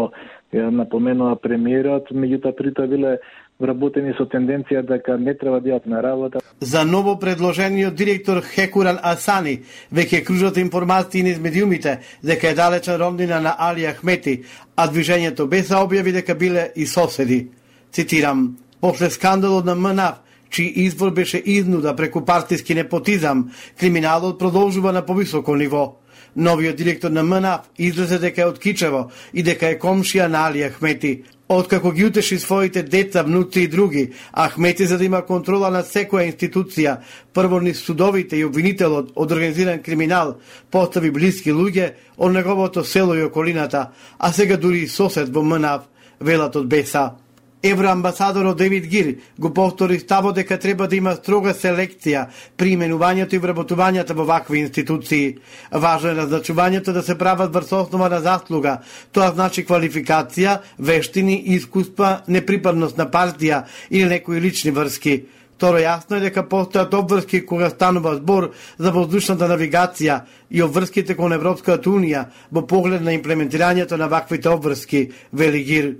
ја 0.55 0.71
напоменува 0.71 1.38
премиерот, 1.43 2.11
меѓутоа 2.11 2.55
притоа 2.59 2.87
биле 2.87 3.17
вработени 3.61 4.15
со 4.19 4.27
тенденција 4.27 4.83
дека 4.87 5.17
не 5.19 5.35
треба 5.38 5.61
да 5.61 5.77
јат 5.77 5.87
на 5.87 6.03
работа. 6.03 6.41
За 6.61 6.85
ново 6.85 7.19
предложениот 7.19 7.95
директор 7.95 8.43
Хекуран 8.43 8.99
Асани 9.03 9.62
веќе 9.93 10.25
кружат 10.25 10.57
информации 10.57 11.23
низ 11.23 11.38
медиумите 11.38 11.99
дека 12.23 12.49
е 12.49 12.55
далечен 12.55 12.97
роднина 12.97 13.41
на 13.41 13.55
Али 13.59 13.87
Ахмети, 13.87 14.43
а 14.77 14.88
движењето 14.88 15.47
Беса 15.47 15.83
објави 15.83 16.12
дека 16.12 16.35
биле 16.35 16.73
и 16.77 16.87
соседи. 16.87 17.49
Цитирам, 17.93 18.57
после 18.81 19.11
скандалот 19.11 19.65
на 19.65 19.75
МНАФ, 19.75 20.23
чиј 20.53 20.73
извор 20.87 21.11
беше 21.11 21.43
изнуда 21.45 21.97
преку 21.97 22.25
партиски 22.25 22.75
непотизам, 22.75 23.51
криминалот 23.79 24.38
продолжува 24.38 24.93
на 24.93 25.07
повисоко 25.07 25.57
ниво. 25.57 25.99
Новиот 26.37 26.77
директор 26.77 27.11
на 27.11 27.23
МНАФ 27.23 27.61
излезе 27.79 28.19
дека 28.19 28.43
е 28.43 28.47
од 28.47 28.59
Кичево 28.59 29.11
и 29.33 29.43
дека 29.43 29.69
е 29.69 29.79
комшија 29.79 30.29
на 30.29 30.47
Али 30.49 30.65
Ахмети. 30.65 31.23
Откако 31.48 31.92
ги 31.92 32.05
утеши 32.05 32.38
своите 32.38 32.83
деца, 32.83 33.22
внуци 33.22 33.61
и 33.61 33.68
други, 33.68 34.12
Ахмети 34.33 34.87
за 34.87 34.98
да 34.98 35.05
има 35.05 35.22
контрола 35.26 35.70
над 35.70 35.88
секоја 35.90 36.31
институција, 36.31 36.96
прво 37.35 37.61
ни 37.61 37.74
судовите 37.74 38.38
и 38.38 38.44
обвинителот 38.44 39.11
од 39.16 39.33
организиран 39.33 39.83
криминал, 39.83 40.38
постави 40.70 41.11
блиски 41.11 41.52
луѓе 41.52 41.92
од 42.16 42.33
неговото 42.33 42.85
село 42.85 43.14
и 43.14 43.24
околината, 43.24 43.90
а 44.18 44.33
сега 44.33 44.57
дури 44.57 44.87
и 44.87 44.88
сосед 44.88 45.28
во 45.35 45.42
МНАВ, 45.42 45.83
велат 46.20 46.57
од 46.57 46.68
Беса. 46.68 47.11
Евроамбасадорот 47.62 48.57
Девид 48.57 48.87
Гир 48.87 49.14
го 49.38 49.55
повтори 49.55 49.98
ставо 49.98 50.33
дека 50.33 50.59
треба 50.59 50.88
да 50.88 50.96
има 50.96 51.14
строга 51.14 51.55
селекција 51.55 52.25
при 52.57 52.75
именувањето 52.75 53.38
и 53.38 53.42
вработувањето 53.42 54.16
во 54.18 54.27
вакви 54.27 54.59
институции. 54.59 55.37
Важно 55.70 56.11
е 56.11 56.18
назначувањето 56.18 56.92
да 56.92 57.03
се 57.03 57.18
прават 57.18 57.55
врз 57.55 57.72
основа 57.72 58.09
на 58.09 58.20
заслуга. 58.20 58.81
Тоа 59.12 59.31
значи 59.31 59.66
квалификација, 59.66 60.59
вештини, 60.79 61.38
искуства, 61.55 62.22
неприпадност 62.27 62.98
на 62.98 63.07
партија 63.07 63.64
или 63.90 64.09
некои 64.09 64.40
лични 64.40 64.70
врски. 64.70 65.22
Второ 65.55 65.79
јасно 65.79 66.18
е 66.18 66.27
дека 66.27 66.42
постојат 66.42 66.94
обврски 66.98 67.46
кога 67.46 67.70
станува 67.70 68.16
збор 68.18 68.51
за 68.79 68.90
воздушната 68.90 69.46
навигација 69.46 70.25
и 70.51 70.62
обврските 70.62 71.14
кон 71.14 71.33
Европската 71.33 71.90
Унија 71.90 72.25
во 72.51 72.66
поглед 72.66 73.03
на 73.03 73.14
имплементирањето 73.14 73.94
на 73.96 74.09
ваквите 74.09 74.48
обврски, 74.48 75.12
вели 75.33 75.62
Гир 75.62 75.94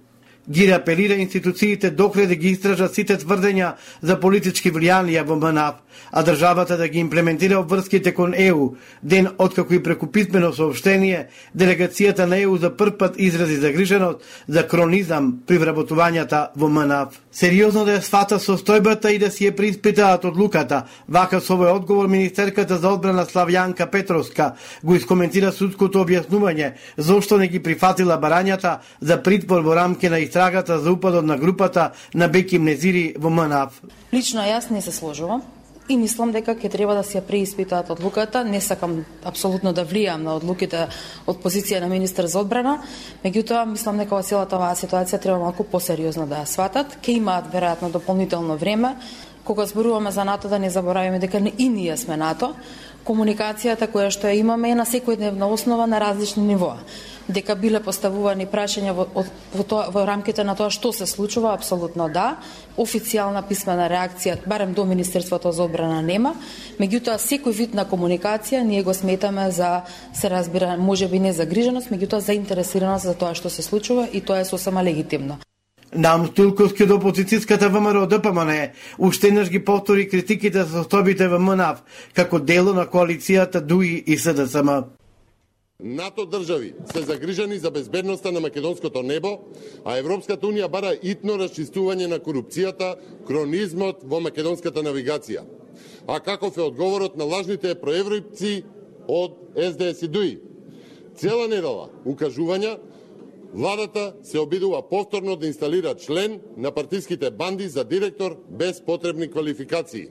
ги 0.51 0.71
апелира 0.71 1.15
институциите 1.15 1.91
докре 1.91 2.27
да 2.27 2.35
ги 2.35 2.51
истражат 2.51 2.95
сите 2.95 3.19
тврдења 3.19 3.75
за 4.03 4.19
политички 4.21 4.73
влијанија 4.73 5.23
во 5.27 5.37
МНАП, 5.37 5.82
а 6.13 6.23
државата 6.23 6.77
да 6.77 6.89
ги 6.89 6.99
имплементира 6.99 7.59
обврските 7.59 8.15
кон 8.15 8.35
ЕУ, 8.35 8.75
ден 9.03 9.29
откако 9.39 9.75
и 9.75 9.83
преку 9.83 10.07
писмено 10.07 10.53
сообштение, 10.53 11.27
делегацијата 11.57 12.27
на 12.27 12.39
ЕУ 12.39 12.57
за 12.57 12.77
прв 12.77 12.99
пат 12.99 13.15
изрази 13.19 13.57
загриженост 13.57 14.21
за 14.49 14.67
кронизам 14.69 15.39
при 15.47 15.59
вработувањата 15.59 16.49
во 16.57 16.69
МНАФ. 16.69 17.21
Сериозно 17.33 17.85
да 17.85 17.99
ја 17.99 18.03
свата 18.05 18.39
состојбата 18.39 19.13
и 19.13 19.19
да 19.19 19.31
си 19.31 19.49
ја 19.49 19.57
приспитаат 19.57 20.25
одлуката, 20.25 20.85
вака 21.09 21.41
со 21.41 21.57
овој 21.57 21.73
одговор 21.77 22.09
министерката 22.09 22.79
за 22.79 22.93
одбрана 22.93 23.27
Славјанка 23.27 23.91
Петровска 23.91 24.53
го 24.83 24.95
искоментира 24.95 25.53
судското 25.53 26.05
објаснување 26.05 26.73
зошто 26.97 27.39
не 27.39 27.49
ги 27.49 27.63
прифатила 27.63 28.19
барањата 28.19 28.79
за 29.01 29.23
притвор 29.23 29.63
во 29.63 29.75
рамки 29.75 30.09
на 30.09 30.19
истрагата 30.19 30.79
за 30.79 30.93
упадот 30.93 31.25
на 31.25 31.37
групата 31.37 31.91
на 32.15 32.29
Беки 32.29 32.59
Мнезири 32.59 33.15
во 33.19 33.31
МНАФ. 33.31 33.83
Лично 34.13 34.45
јас 34.45 34.71
не 34.71 34.83
се 34.83 34.93
сложувам 34.93 35.43
и 35.89 35.97
мислам 35.97 36.33
дека 36.33 36.55
ќе 36.55 36.71
треба 36.71 36.95
да 36.95 37.03
се 37.03 37.19
ја 37.19 37.25
преиспитаат 37.27 37.91
одлуката. 37.91 38.45
Не 38.45 38.61
сакам 38.61 39.05
апсолутно 39.25 39.73
да 39.73 39.85
влијам 39.85 40.23
на 40.23 40.37
одлуките 40.37 40.87
од 41.27 41.43
позиција 41.43 41.81
на 41.81 41.89
министер 41.89 42.27
за 42.27 42.41
одбрана, 42.41 42.79
меѓутоа 43.25 43.67
мислам 43.67 43.99
дека 43.99 44.15
во 44.15 44.23
целата 44.23 44.57
оваа 44.57 44.77
ситуација 44.79 45.21
треба 45.21 45.39
малку 45.43 45.65
посериозно 45.65 46.27
да 46.27 46.43
ја 46.43 46.47
сватат. 46.47 46.99
Ке 47.03 47.19
имаат 47.19 47.53
веројатно 47.53 47.91
дополнително 47.91 48.57
време 48.57 48.97
кога 49.45 49.67
зборуваме 49.67 50.11
за 50.11 50.25
НАТО 50.25 50.49
да 50.49 50.59
не 50.59 50.71
забораваме 50.71 51.19
дека 51.19 51.39
и 51.59 51.69
ние 51.69 51.97
сме 51.97 52.17
НАТО, 52.17 52.55
комуникацијата 53.05 53.91
која 53.91 54.11
што 54.15 54.31
ја 54.31 54.39
имаме 54.39 54.71
е 54.71 54.75
на 54.79 54.87
секојдневна 54.87 55.51
основа 55.51 55.87
на 55.87 55.99
различни 56.01 56.47
нивоа 56.47 56.79
дека 57.29 57.55
биле 57.55 57.81
поставувани 57.83 58.47
прашања 58.47 58.95
во, 58.97 59.07
во, 59.15 59.63
тоа, 59.63 59.89
во 59.95 60.05
рамките 60.07 60.45
на 60.45 60.55
тоа 60.59 60.71
што 60.71 60.93
се 60.93 61.07
случува, 61.07 61.53
апсолутно 61.55 62.09
да. 62.13 62.37
Официјална 62.77 63.45
писмена 63.49 63.89
реакција, 63.93 64.39
барем 64.47 64.75
до 64.75 64.85
Министерството 64.85 65.53
за 65.53 65.67
обрана 65.69 66.03
нема, 66.03 66.35
меѓутоа 66.81 67.19
секој 67.21 67.53
вид 67.53 67.75
на 67.75 67.85
комуникација 67.85 68.63
ние 68.65 68.83
го 68.83 68.95
сметаме 68.95 69.51
за, 69.51 69.83
се 70.15 70.31
разбира, 70.31 70.77
може 70.77 71.09
би 71.09 71.19
не 71.19 71.33
загриженост, 71.33 71.91
меѓутоа 71.91 72.19
заинтересираност 72.19 73.05
за 73.05 73.15
тоа 73.15 73.35
што 73.35 73.51
се 73.51 73.63
случува 73.63 74.09
и 74.13 74.21
тоа 74.21 74.41
е 74.41 74.45
сосема 74.45 74.85
легитимно. 74.85 75.39
Нам 75.93 76.31
Тилковски 76.33 76.87
до 76.89 76.97
опозицијската 76.97 77.69
ВМРО 77.69 78.07
да 78.07 78.19
ДПМН 78.19 78.73
уште 78.99 79.29
еднаш 79.29 79.51
ги 79.51 79.65
повтори 79.65 80.09
критиките 80.09 80.65
за 80.65 80.83
сотобите 80.83 81.29
во 81.29 81.39
МНАВ 81.39 81.83
како 82.17 82.41
дело 82.41 82.73
на 82.73 82.87
коалицијата 82.87 83.61
ДУИ 83.61 84.05
и 84.07 84.17
СДСМ. 84.17 85.02
НАТО 85.83 86.27
држави 86.27 86.75
се 86.93 87.03
загрижени 87.03 87.59
за 87.59 87.71
безбедноста 87.71 88.33
на 88.33 88.41
македонското 88.41 89.03
небо, 89.03 89.39
а 89.85 89.99
Европската 89.99 90.47
Унија 90.47 90.69
бара 90.71 90.93
итно 91.03 91.35
расчистување 91.41 92.07
на 92.07 92.21
корупцијата, 92.23 92.95
кронизмот 93.27 94.05
во 94.07 94.21
македонската 94.23 94.83
навигација. 94.83 95.43
А 96.07 96.21
каков 96.21 96.57
е 96.57 96.63
одговорот 96.63 97.17
на 97.17 97.25
лажните 97.25 97.75
проевропци 97.75 98.63
од 99.09 99.35
СДС 99.57 100.05
и 100.07 100.09
ДУИ? 100.09 100.39
Цела 101.19 101.49
недела 101.49 101.91
укажувања 102.07 102.79
Владата 103.55 104.13
се 104.23 104.39
обидува 104.39 104.89
повторно 104.89 105.37
да 105.37 105.47
инсталира 105.47 105.95
член 105.95 106.41
на 106.57 106.71
партиските 106.71 107.31
банди 107.31 107.69
за 107.69 107.85
директор 107.85 108.37
без 108.51 108.81
потребни 108.81 109.31
квалификации. 109.31 110.07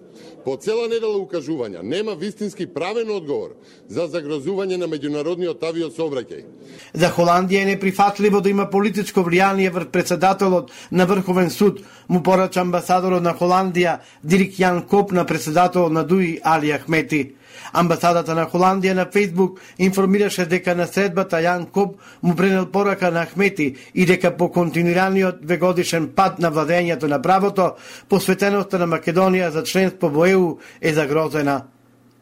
По 0.46 0.58
цела 0.58 0.86
недела 0.88 1.18
укажувања 1.18 1.82
нема 1.82 2.14
вистински 2.16 2.68
правен 2.68 3.10
одговор 3.10 3.58
за 3.90 4.06
загрозување 4.06 4.78
на 4.78 4.86
меѓународниот 4.86 5.58
авиосообраќај. 5.58 6.46
За 6.94 7.10
Холандија 7.10 7.64
е 7.64 7.72
неприфатливо 7.74 8.42
да 8.42 8.50
има 8.50 8.70
политичко 8.70 9.26
влијание 9.26 9.74
врз 9.74 9.90
председателот 9.92 10.72
на 10.92 11.06
Врховен 11.06 11.50
суд, 11.50 11.82
му 12.10 12.24
порача 12.24 12.62
амбасадорот 12.62 13.24
на 13.24 13.34
Холандија 13.34 14.00
Дирик 14.24 14.54
Јан 14.54 14.86
Коп 14.86 15.12
на 15.12 15.26
председателот 15.26 15.92
на 15.92 16.04
ДУИ 16.04 16.40
Али 16.44 16.72
Ахмети. 16.72 17.41
Амбасадата 17.74 18.36
на 18.36 18.46
Холандија 18.46 18.94
на 18.94 19.06
Фейсбук 19.06 19.60
информираше 19.78 20.46
дека 20.46 20.76
на 20.76 20.88
средбата 20.88 21.38
Јан 21.38 21.70
Коб 21.72 21.98
му 22.22 22.36
пренел 22.36 22.66
порака 22.72 23.12
на 23.12 23.26
Ахмети 23.26 23.76
и 23.94 24.06
дека 24.06 24.38
по 24.38 24.52
континуираниот 24.52 25.42
двегодишен 25.42 26.08
пад 26.16 26.40
на 26.40 26.52
владењето 26.52 27.08
на 27.08 27.22
правото, 27.22 27.76
посветеноста 28.10 28.80
на 28.80 28.88
Македонија 28.88 29.50
за 29.50 29.64
членство 29.64 30.10
во 30.10 30.26
ЕУ 30.26 30.58
е 30.82 30.94
загрозена. 30.94 31.62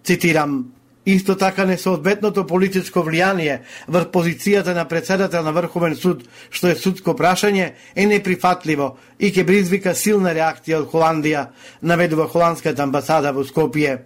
Цитирам, 0.03 0.65
Исто 1.09 1.35
така 1.35 1.63
несоодветното 1.65 2.43
политичко 2.45 3.01
влијание 3.01 3.63
врз 3.87 4.11
позицијата 4.13 4.75
на 4.77 4.83
председател 4.85 5.43
на 5.43 5.51
Врховен 5.51 5.95
суд, 5.95 6.21
што 6.51 6.67
е 6.69 6.75
судско 6.75 7.15
прашање, 7.17 7.71
е 7.95 8.05
неприфатливо 8.05 8.91
и 9.17 9.31
ќе 9.33 9.45
призвика 9.47 9.95
силна 9.95 10.35
реакција 10.37 10.83
од 10.83 10.91
Холандија, 10.91 11.47
наведува 11.81 12.27
холандската 12.27 12.83
амбасада 12.83 13.31
во 13.33 13.41
Скопје. 13.41 14.03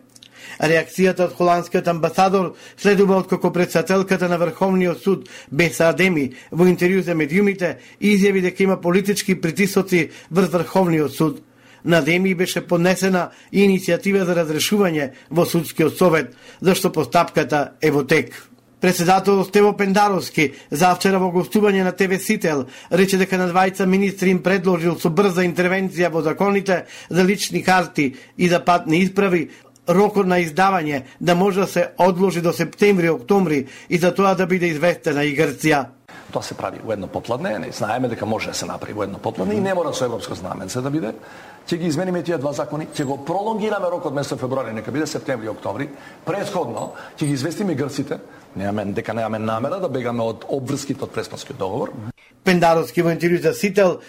Реакцијата 0.59 1.25
од 1.27 1.33
холандскиот 1.37 1.87
амбасадор 1.87 2.53
следува 2.77 3.17
од 3.21 3.29
како 3.31 3.51
председателката 3.53 4.29
на 4.29 4.37
Врховниот 4.37 5.01
суд 5.03 5.29
Беса 5.51 5.89
Адеми 5.89 6.29
во 6.51 6.67
интервју 6.69 7.03
за 7.03 7.15
медиумите 7.15 7.77
изјави 7.99 8.41
дека 8.41 8.63
има 8.63 8.81
политички 8.81 9.39
притисоци 9.41 10.09
врз 10.29 10.53
Врховниот 10.53 11.11
суд. 11.11 11.43
На 11.85 12.01
Деми 12.01 12.35
беше 12.35 12.61
поднесена 12.61 13.29
и 13.51 13.65
иницијатива 13.65 14.23
за 14.23 14.37
разрешување 14.37 15.11
во 15.29 15.45
судскиот 15.45 15.97
совет, 15.97 16.35
зашто 16.61 16.91
постапката 16.91 17.73
е 17.81 17.91
во 17.91 18.05
тек. 18.07 18.31
Председател 18.83 19.45
Стево 19.45 19.71
Пендаровски 19.77 20.49
завчера 20.71 21.19
во 21.19 21.29
гостување 21.31 21.83
на 21.83 21.91
ТВ 21.95 22.17
Сител 22.19 22.65
рече 22.91 23.15
дека 23.15 23.37
на 23.39 23.45
двајца 23.47 23.85
министри 23.87 24.33
им 24.35 24.41
предложил 24.43 24.97
со 24.99 25.07
брза 25.07 25.45
интервенција 25.47 26.09
во 26.11 26.19
законите 26.21 26.81
за 27.09 27.23
лични 27.23 27.63
карти 27.63 28.15
и 28.37 28.49
за 28.49 28.59
патни 28.59 28.99
исправи 29.03 29.49
рокот 29.87 30.27
на 30.27 30.39
издавање 30.39 31.03
да 31.19 31.35
може 31.35 31.59
да 31.59 31.67
се 31.67 31.87
одложи 31.97 32.41
до 32.41 32.53
септември-октомври 32.53 33.67
и 33.89 33.97
за 33.97 34.13
тоа 34.15 34.35
да 34.35 34.47
биде 34.47 34.71
известена 34.71 35.23
и 35.25 35.35
Грција. 35.37 35.85
Тоа 36.33 36.43
се 36.43 36.55
прави 36.57 36.79
во 36.83 36.93
едно 36.93 37.07
попладне, 37.07 37.59
не 37.59 37.71
знаеме 37.71 38.07
дека 38.07 38.25
може 38.25 38.49
да 38.49 38.53
се 38.57 38.65
направи 38.65 38.93
во 38.93 39.03
едно 39.03 39.19
попладне 39.19 39.55
и 39.55 39.61
не 39.61 39.73
мора 39.73 39.93
со 39.93 40.05
европско 40.05 40.35
знаменце 40.35 40.81
да 40.81 40.89
биде. 40.89 41.13
Ќе 41.67 41.77
ги 41.77 41.87
измениме 41.87 42.23
тие 42.23 42.37
два 42.37 42.53
закони, 42.53 42.87
ќе 42.87 43.05
го 43.05 43.17
пролонгираме 43.25 43.87
рокот 43.91 44.13
месец 44.13 44.39
февруари, 44.39 44.73
нека 44.73 44.91
биде 44.91 45.07
септември 45.07 45.49
октомври. 45.49 45.89
Предходно 46.25 46.93
ќе 47.19 47.25
ги 47.25 47.33
известиме 47.33 47.75
грците, 47.75 48.19
немаме 48.55 48.93
дека 48.93 49.13
немаме 49.13 49.39
намера 49.39 49.79
да 49.79 49.89
бегаме 49.89 50.23
од 50.23 50.45
обврските 50.49 51.03
од 51.03 51.11
Преспанскиот 51.11 51.59
договор. 51.59 51.93
Пендаровски 52.43 53.01
во 53.01 53.13
интервју 53.13 53.41
за 53.41 53.53
Сител 53.53 53.99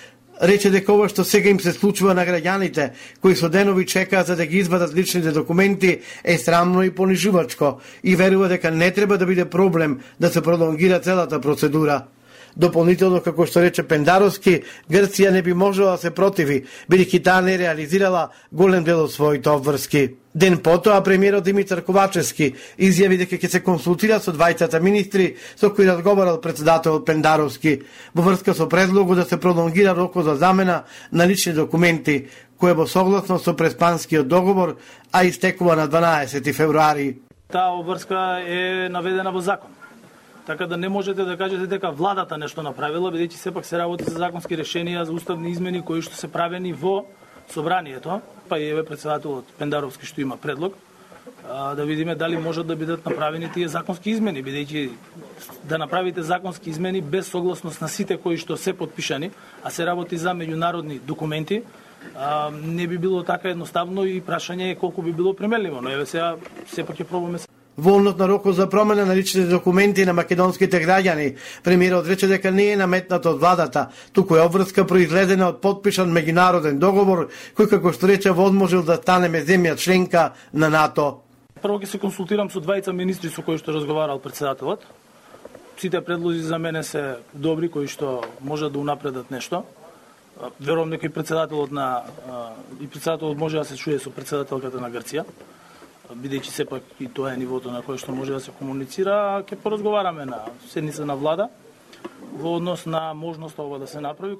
рече 0.42 0.70
дека 0.70 0.92
ова 0.92 1.08
што 1.08 1.24
сега 1.24 1.50
им 1.50 1.60
се 1.60 1.72
случува 1.72 2.14
на 2.14 2.26
граѓаните 2.26 2.90
кои 3.20 3.36
со 3.36 3.48
денови 3.48 3.86
чекаат 3.86 4.26
за 4.26 4.36
да 4.36 4.46
ги 4.46 4.58
извадат 4.58 4.94
личните 4.94 5.32
документи 5.32 6.00
е 6.24 6.38
срамно 6.38 6.82
и 6.82 6.90
понижувачко 6.90 7.80
и 8.04 8.16
верува 8.16 8.48
дека 8.48 8.70
не 8.70 8.90
треба 8.90 9.18
да 9.18 9.26
биде 9.26 9.44
проблем 9.44 10.00
да 10.20 10.28
се 10.28 10.42
пролонгира 10.42 11.00
целата 11.00 11.40
процедура. 11.40 12.04
Дополнително, 12.56 13.18
како 13.20 13.48
што 13.50 13.64
рече 13.64 13.82
Пендаровски, 13.82 14.60
Грција 14.90 15.32
не 15.34 15.42
би 15.42 15.54
можела 15.58 15.96
да 15.96 16.02
се 16.04 16.12
противи, 16.14 16.60
бидејќи 16.90 17.22
таа 17.26 17.42
не 17.42 17.56
реализирала 17.58 18.28
голем 18.52 18.84
дел 18.84 19.02
од 19.04 19.12
своите 19.12 19.50
обврски. 19.50 20.04
Ден 20.34 20.58
потоа 20.62 21.00
премиерот 21.02 21.44
Димитар 21.44 21.82
Ковачевски 21.86 22.52
изјави 22.78 23.18
дека 23.18 23.38
ќе 23.38 23.50
се 23.50 23.60
консултира 23.62 24.20
со 24.22 24.32
двајцата 24.34 24.80
министри 24.82 25.34
со 25.56 25.70
кои 25.74 25.86
разговарал 25.86 26.40
председател 26.40 27.04
Пендаровски 27.04 27.80
во 28.14 28.22
врска 28.22 28.54
со 28.54 28.68
предлогот 28.68 29.16
да 29.16 29.24
се 29.24 29.38
пролонгира 29.40 29.94
рокот 29.94 30.24
за 30.24 30.36
замена 30.36 30.84
на 31.12 31.26
лични 31.26 31.52
документи, 31.52 32.28
кој 32.58 32.74
во 32.74 32.86
согласно 32.86 33.38
со 33.38 33.54
преспанскиот 33.54 34.28
договор, 34.28 34.76
а 35.12 35.24
истекува 35.24 35.76
на 35.76 35.88
12 35.88 36.52
февруари. 36.52 37.18
Таа 37.50 37.74
обврска 37.78 38.42
е 38.46 38.88
наведена 38.90 39.32
во 39.32 39.40
закон. 39.40 39.70
Така 40.46 40.66
да 40.66 40.76
не 40.76 40.88
можете 40.88 41.24
да 41.24 41.36
кажете 41.36 41.66
дека 41.66 41.90
владата 41.90 42.36
нешто 42.38 42.62
направила, 42.62 43.12
бидејќи 43.12 43.40
сепак 43.40 43.64
се 43.64 43.78
работи 43.80 44.04
за 44.04 44.18
законски 44.20 44.56
решенија 44.60 45.02
за 45.08 45.12
уставни 45.12 45.50
измени 45.50 45.80
кои 45.80 46.02
што 46.04 46.16
се 46.16 46.28
правени 46.28 46.72
во 46.72 47.06
собранието, 47.48 48.20
па 48.48 48.58
и 48.60 48.68
еве 48.68 48.84
председателот 48.84 49.48
Пендаровски 49.58 50.04
што 50.06 50.20
има 50.20 50.36
предлог, 50.36 50.76
а, 51.48 51.74
да 51.74 51.84
видиме 51.84 52.14
дали 52.14 52.36
можат 52.36 52.66
да 52.66 52.76
бидат 52.76 53.06
направени 53.06 53.48
тие 53.52 53.68
законски 53.68 54.10
измени, 54.10 54.44
бидејќи 54.44 54.90
да 55.64 55.78
направите 55.78 56.22
законски 56.22 56.70
измени 56.70 57.00
без 57.00 57.32
согласност 57.32 57.80
на 57.80 57.88
сите 57.88 58.20
кои 58.20 58.36
што 58.36 58.56
се 58.56 58.76
подпишани, 58.76 59.30
а 59.64 59.70
се 59.70 59.86
работи 59.86 60.16
за 60.16 60.36
меѓународни 60.36 61.00
документи, 61.00 61.62
а, 62.16 62.50
не 62.52 62.86
би 62.86 62.98
било 62.98 63.22
така 63.22 63.48
едноставно 63.48 64.04
и 64.04 64.20
прашање 64.20 64.72
е 64.72 64.76
колку 64.76 65.02
би 65.02 65.12
било 65.12 65.32
примеливо, 65.32 65.80
но 65.80 65.88
еве 65.88 66.04
сега 66.06 66.36
сепак 66.68 67.00
ќе 67.00 67.08
пробаме 67.08 67.40
Волнот 67.76 68.18
на 68.18 68.28
рокот 68.28 68.54
за 68.54 68.68
промена 68.70 69.06
на 69.06 69.16
личните 69.16 69.48
документи 69.48 70.04
на 70.06 70.12
македонските 70.12 70.78
граѓани, 70.78 71.34
премиерот 71.64 72.06
рече 72.06 72.28
дека 72.30 72.50
не 72.50 72.68
е 72.70 72.76
наметнат 72.76 73.26
од 73.26 73.40
владата, 73.40 73.88
туку 74.12 74.36
е 74.36 74.44
обврска 74.46 74.84
произлезена 74.86 75.48
од 75.50 75.58
подпишан 75.60 76.12
меѓународен 76.14 76.78
договор, 76.78 77.26
кој 77.58 77.66
како 77.72 77.90
што 77.90 78.06
рече 78.06 78.30
возможил 78.30 78.84
да 78.86 78.94
станеме 78.94 79.42
земја 79.42 79.74
членка 79.74 80.32
на 80.52 80.70
НАТО. 80.70 81.24
Прво 81.62 81.80
ќе 81.82 81.90
се 81.90 81.98
консултирам 81.98 82.50
со 82.50 82.62
двајца 82.62 82.94
министри 82.94 83.30
со 83.34 83.42
кои 83.42 83.58
што 83.58 83.74
разговарал 83.74 84.22
председателот. 84.22 84.86
Сите 85.76 86.00
предлози 86.00 86.46
за 86.46 86.58
мене 86.58 86.84
се 86.84 87.16
добри, 87.34 87.68
кои 87.68 87.88
што 87.90 88.22
можат 88.40 88.72
да 88.72 88.78
унапредат 88.78 89.30
нешто. 89.34 89.64
Верувам 90.60 90.90
дека 90.90 91.06
и 91.06 91.10
председателот 91.10 91.72
на 91.72 92.04
и 92.80 92.86
председателот 92.86 93.38
може 93.38 93.58
да 93.58 93.64
се 93.64 93.76
чуе 93.76 93.98
со 93.98 94.14
председателката 94.14 94.78
на 94.78 94.90
Грција 94.94 95.26
бидејќи 96.14 96.50
сепак 96.50 96.82
и 97.00 97.08
тоа 97.08 97.34
е 97.34 97.40
нивото 97.40 97.72
на 97.72 97.82
кое 97.82 97.98
што 97.98 98.14
може 98.14 98.32
да 98.32 98.40
се 98.40 98.54
комуницира, 98.58 99.42
ќе 99.46 99.60
поразговараме 99.60 100.26
на 100.26 100.44
седница 100.68 101.06
на 101.06 101.16
влада 101.16 101.50
во 102.34 102.56
однос 102.56 102.86
на 102.86 103.14
можноста 103.14 103.62
ова 103.62 103.78
да 103.78 103.86
се 103.86 104.00
направи. 104.00 104.36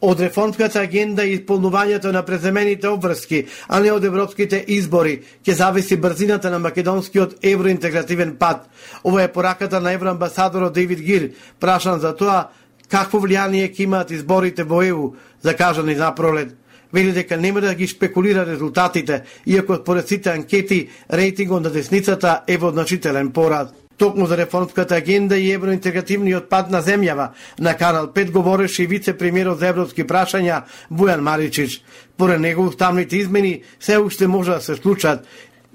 Од 0.00 0.20
реформската 0.20 0.80
агенда 0.82 1.24
и 1.24 1.36
исполнувањето 1.38 2.12
на 2.12 2.22
преземените 2.26 2.88
обврски, 2.88 3.46
а 3.68 3.80
не 3.80 3.92
од 3.92 4.04
европските 4.04 4.64
избори, 4.68 5.22
ќе 5.46 5.54
зависи 5.62 5.96
брзината 5.96 6.50
на 6.50 6.58
македонскиот 6.58 7.38
евроинтегративен 7.42 8.36
пат. 8.36 8.68
Ова 9.04 9.22
е 9.22 9.32
пораката 9.32 9.80
на 9.80 9.92
евроамбасадорот 9.92 10.72
Дейвид 10.74 11.00
Гир, 11.00 11.30
прашан 11.60 12.00
за 12.00 12.16
тоа 12.16 12.48
какво 12.88 13.18
влијание 13.18 13.70
ќе 13.70 13.86
имаат 13.86 14.10
изборите 14.10 14.64
во 14.64 14.82
ЕУ, 14.82 15.14
закажани 15.42 15.94
за 15.94 16.12
пролет 16.14 16.56
вели 16.96 17.12
дека 17.12 17.36
нема 17.36 17.60
да 17.60 17.74
ги 17.74 17.86
спекулира 17.86 18.46
резултатите, 18.46 19.22
иако 19.46 19.76
според 19.76 20.08
сите 20.08 20.30
анкети 20.30 20.88
рейтингот 21.12 21.62
на 21.62 21.70
десницата 21.70 22.40
е 22.48 22.56
во 22.56 22.70
значителен 22.72 23.30
порад. 23.32 23.74
Токму 23.98 24.26
за 24.26 24.36
реформската 24.36 24.96
агенда 24.96 25.38
и 25.38 25.52
евроинтегративниот 25.52 26.48
пат 26.48 26.70
на 26.70 26.82
земјава, 26.82 27.28
на 27.58 27.76
Канал 27.76 28.12
5 28.12 28.30
говореше 28.30 28.82
и 28.82 28.86
вице-премиерот 28.86 29.58
за 29.58 29.72
европски 29.72 30.04
прашања 30.04 30.64
Бујан 30.92 31.20
Маричич. 31.20 31.80
Поред 32.16 32.40
него 32.40 32.64
уставните 32.64 33.16
измени 33.16 33.62
се 33.80 33.98
уште 33.98 34.26
може 34.26 34.50
да 34.50 34.60
се 34.60 34.74
случат, 34.76 35.24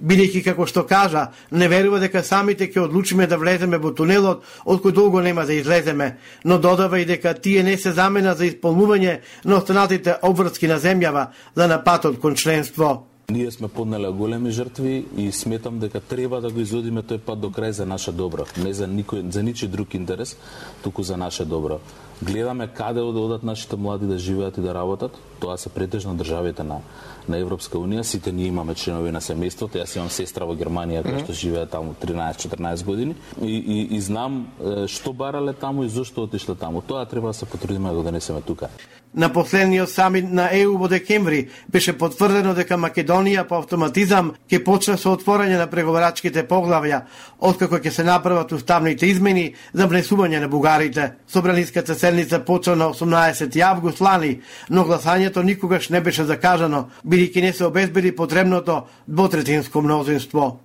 бидејќи 0.01 0.43
како 0.43 0.65
што 0.65 0.83
кажа, 0.89 1.27
не 1.51 1.67
верува 1.71 1.99
дека 2.01 2.23
самите 2.23 2.67
ќе 2.67 2.85
одлучиме 2.85 3.27
да 3.27 3.37
влеземе 3.37 3.77
во 3.77 3.93
тунелот, 3.95 4.43
од 4.65 4.81
кој 4.81 4.95
долго 4.97 5.21
нема 5.21 5.45
да 5.45 5.53
излеземе, 5.53 6.17
но 6.43 6.57
додава 6.57 6.99
и 6.99 7.05
дека 7.05 7.33
тие 7.33 7.63
не 7.63 7.77
се 7.77 7.93
замена 7.93 8.35
за 8.35 8.49
исполнување 8.49 9.19
на 9.45 9.57
останатите 9.61 10.17
обврски 10.21 10.67
на 10.67 10.79
земјава 10.79 11.27
за 11.55 11.67
напатот 11.67 12.19
кон 12.19 12.35
членство. 12.35 13.07
Ние 13.31 13.51
сме 13.51 13.67
поднеле 13.67 14.11
големи 14.11 14.51
жртви 14.51 15.05
и 15.17 15.31
сметам 15.31 15.79
дека 15.79 15.99
треба 15.99 16.41
да 16.41 16.49
го 16.51 16.59
изодиме 16.59 17.01
тој 17.01 17.21
пат 17.23 17.39
до 17.39 17.47
крај 17.47 17.69
за 17.71 17.85
наше 17.85 18.11
добро, 18.11 18.43
не 18.57 18.73
за 18.73 18.87
никој 18.91 19.29
за 19.31 19.43
ничи 19.43 19.67
друг 19.67 19.93
интерес, 19.95 20.35
туку 20.83 21.03
за 21.03 21.17
наше 21.17 21.45
добро. 21.45 21.79
Гледаме 22.21 22.67
каде 22.67 22.99
да 22.99 23.05
одат 23.05 23.43
нашите 23.43 23.75
млади 23.75 24.05
да 24.05 24.17
живеат 24.17 24.57
и 24.57 24.61
да 24.61 24.73
работат. 24.73 25.17
Тоа 25.39 25.57
се 25.57 25.69
претежно 25.69 26.15
државите 26.15 26.63
на 26.63 26.81
на 27.29 27.37
Европска 27.37 27.77
унија. 27.77 28.01
Сите 28.01 28.31
ние 28.31 28.47
имаме 28.47 28.75
членови 28.75 29.11
на 29.11 29.21
семејството. 29.21 29.81
Јас 29.81 29.95
имам 29.97 30.09
сестра 30.09 30.45
во 30.45 30.55
Германија 30.57 31.03
која 31.05 31.23
што 31.23 31.33
живее 31.37 31.65
таму 31.69 31.93
13-14 32.01 32.85
години 32.85 33.15
и, 33.41 33.57
и, 33.57 33.77
и 33.95 34.01
знам 34.01 34.47
што 34.87 35.13
барале 35.13 35.53
таму 35.53 35.83
и 35.83 35.89
зошто 35.89 36.23
отишле 36.23 36.55
таму. 36.55 36.81
Тоа 36.81 37.05
треба 37.05 37.29
да 37.29 37.33
се 37.33 37.45
потрудиме 37.45 37.89
да 37.89 37.95
го 37.95 38.03
донесеме 38.03 38.41
тука. 38.41 38.69
На 39.13 39.29
последниот 39.33 39.89
самит 39.89 40.31
на 40.31 40.49
ЕУ 40.51 40.77
во 40.77 40.87
декември 40.87 41.49
беше 41.67 41.93
потврдено 41.97 42.53
дека 42.55 42.77
Македонија 42.79 43.43
по 43.43 43.59
автоматизам 43.59 44.31
ќе 44.47 44.63
почне 44.63 44.95
со 44.97 45.11
отворање 45.11 45.57
на 45.59 45.67
преговарачките 45.67 46.45
поглавја, 46.47 47.01
откако 47.39 47.75
ќе 47.75 47.91
се 47.91 48.03
направат 48.07 48.51
уставните 48.55 49.11
измени 49.11 49.53
за 49.73 49.87
внесување 49.87 50.39
на 50.39 50.47
бугарите. 50.47 51.11
Собраниската 51.27 51.95
седница 51.95 52.39
почна 52.39 52.75
на 52.75 52.89
18 52.93 53.61
август 53.61 54.01
лани, 54.01 54.39
но 54.69 54.85
гласањето 54.87 55.43
никогаш 55.43 55.89
не 55.89 56.01
беше 56.01 56.23
закажано, 56.23 56.87
бидејќи 57.05 57.41
не 57.41 57.53
се 57.53 57.65
обезбеди 57.65 58.15
потребното 58.15 58.85
двотретинско 59.07 59.81
мнозинство. 59.81 60.59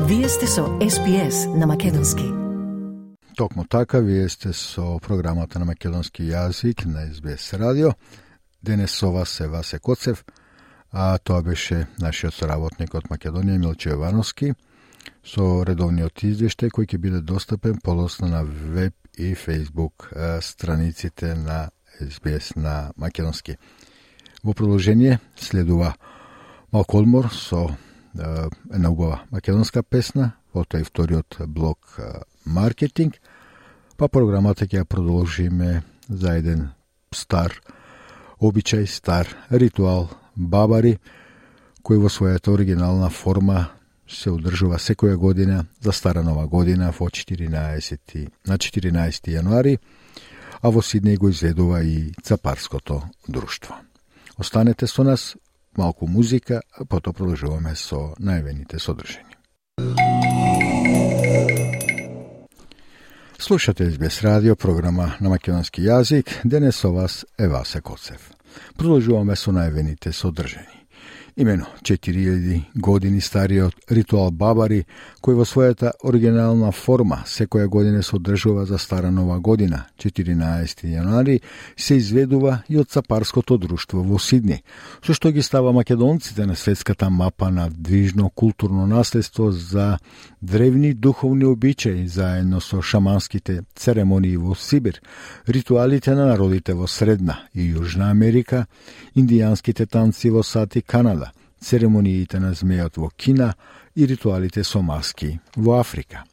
Вие 0.00 0.28
сте 0.28 0.46
со 0.46 0.66
СПС 0.82 1.46
на 1.54 1.66
Македонски. 1.66 2.43
Токму 3.36 3.64
така, 3.64 3.98
вие 3.98 4.28
сте 4.28 4.52
со 4.52 5.00
програмата 5.02 5.58
на 5.58 5.64
македонски 5.66 6.22
јазик 6.22 6.84
на 6.86 7.08
СБС 7.10 7.54
радио. 7.58 7.90
Денес 8.62 8.92
со 8.94 9.10
вас 9.10 9.40
е 9.40 9.48
Васе 9.48 9.78
Коцев, 9.78 10.24
а 10.92 11.18
тоа 11.18 11.42
беше 11.42 11.86
нашиот 11.98 12.34
соработник 12.34 12.94
од 12.94 13.08
Македонија 13.10 13.58
Милче 13.58 13.90
Јовановски 13.90 14.52
со 15.26 15.64
редовниот 15.66 16.22
извештај 16.22 16.70
кој 16.70 16.86
ќе 16.86 16.98
биде 16.98 17.20
достапен 17.20 17.80
подоцна 17.82 18.28
на 18.28 18.44
веб 18.44 18.94
и 19.18 19.34
фейсбук 19.34 20.12
страниците 20.40 21.34
на 21.34 21.70
СБС 21.98 22.54
на 22.54 22.92
македонски. 22.96 23.56
Во 24.44 24.54
продолжение 24.54 25.18
следува 25.36 25.96
малку 26.72 26.98
одмор 26.98 27.32
со 27.32 27.66
една 28.14 28.90
убава 28.90 29.24
македонска 29.30 29.82
песна, 29.82 30.32
потоа 30.52 30.80
и 30.80 30.84
вториот 30.84 31.36
блок 31.48 31.98
маркетинг, 32.44 33.20
па 33.96 34.08
програмата 34.08 34.66
ќе 34.66 34.82
ја 34.82 34.84
продолжиме 34.84 35.82
за 36.08 36.36
еден 36.38 36.68
стар 37.14 37.54
обичај, 38.40 38.86
стар 38.86 39.28
ритуал 39.50 40.08
бабари, 40.36 40.98
кој 41.84 42.00
во 42.02 42.08
својата 42.08 42.52
оригинална 42.52 43.10
форма 43.10 43.68
се 44.08 44.30
одржува 44.30 44.78
секоја 44.78 45.16
година 45.16 45.64
за 45.80 45.92
Стара 45.92 46.22
Нова 46.22 46.46
година 46.46 46.92
во 46.98 47.08
14, 47.08 48.28
на 48.46 48.58
14 48.58 49.30
јануари, 49.32 49.78
а 50.60 50.70
во 50.70 50.80
Сиднеј 50.80 51.18
го 51.18 51.28
изведува 51.28 51.82
и 51.82 52.12
Цапарското 52.22 53.02
друштво. 53.28 53.74
Останете 54.36 54.86
со 54.86 55.04
нас, 55.04 55.36
малку 55.76 56.06
музика, 56.06 56.62
а 56.72 56.84
потоа 56.84 57.12
продолжуваме 57.12 57.74
со 57.76 58.14
најавените 58.18 58.78
содржини. 58.78 59.34
Слушате 63.44 63.90
СБС 63.90 64.22
радио, 64.22 64.56
програма 64.56 65.10
на 65.20 65.28
македонски 65.28 65.82
јазик. 65.84 66.30
Денес 66.44 66.78
со 66.80 66.88
вас 66.92 67.26
е 67.38 67.48
Васе 67.48 67.82
Коцев. 67.84 68.30
Продолжуваме 68.78 69.36
со 69.36 69.52
најавените 69.52 70.12
содржини. 70.16 70.83
Имено 71.36 71.66
4000 71.82 72.62
години 72.76 73.20
стариот 73.20 73.74
ритуал 73.90 74.30
Бабари, 74.30 74.84
кој 75.18 75.34
во 75.34 75.42
својата 75.42 75.90
оригинална 76.06 76.68
форма 76.70 77.24
секоја 77.26 77.66
година 77.66 78.02
се 78.06 78.14
одржува 78.16 78.66
за 78.70 78.78
Стара 78.78 79.10
Нова 79.10 79.40
година, 79.40 79.80
14 79.98 80.84
јануари, 80.86 81.40
се 81.76 81.96
изведува 81.96 82.60
и 82.68 82.78
од 82.78 82.90
Сапарското 82.90 83.58
друштво 83.58 84.04
во 84.06 84.18
Сидни, 84.22 84.60
со 85.02 85.10
што 85.10 85.32
ги 85.34 85.42
става 85.42 85.72
македонците 85.72 86.46
на 86.46 86.54
светската 86.54 87.10
мапа 87.10 87.50
на 87.50 87.66
движно 87.70 88.30
културно 88.30 88.86
наследство 88.86 89.50
за 89.50 89.98
древни 90.42 90.94
духовни 90.94 91.44
обичаи 91.44 92.06
заедно 92.06 92.60
со 92.60 92.82
шаманските 92.82 93.64
церемонии 93.74 94.36
во 94.36 94.54
Сибир, 94.54 95.00
ритуалите 95.48 96.14
на 96.14 96.26
народите 96.26 96.74
во 96.74 96.86
Средна 96.86 97.40
и 97.54 97.74
Јужна 97.74 98.10
Америка, 98.10 98.66
индијанските 99.16 99.86
танци 99.90 100.30
во 100.30 100.42
Сати 100.42 100.82
Канада, 100.82 101.23
церемониите 101.60 102.40
на 102.40 102.54
змејот 102.54 102.96
во 102.96 103.10
Кина 103.16 103.54
и 103.94 104.06
ритуалите 104.06 104.64
со 104.64 104.82
маски 104.82 105.38
во 105.56 105.80
Африка. 105.80 106.24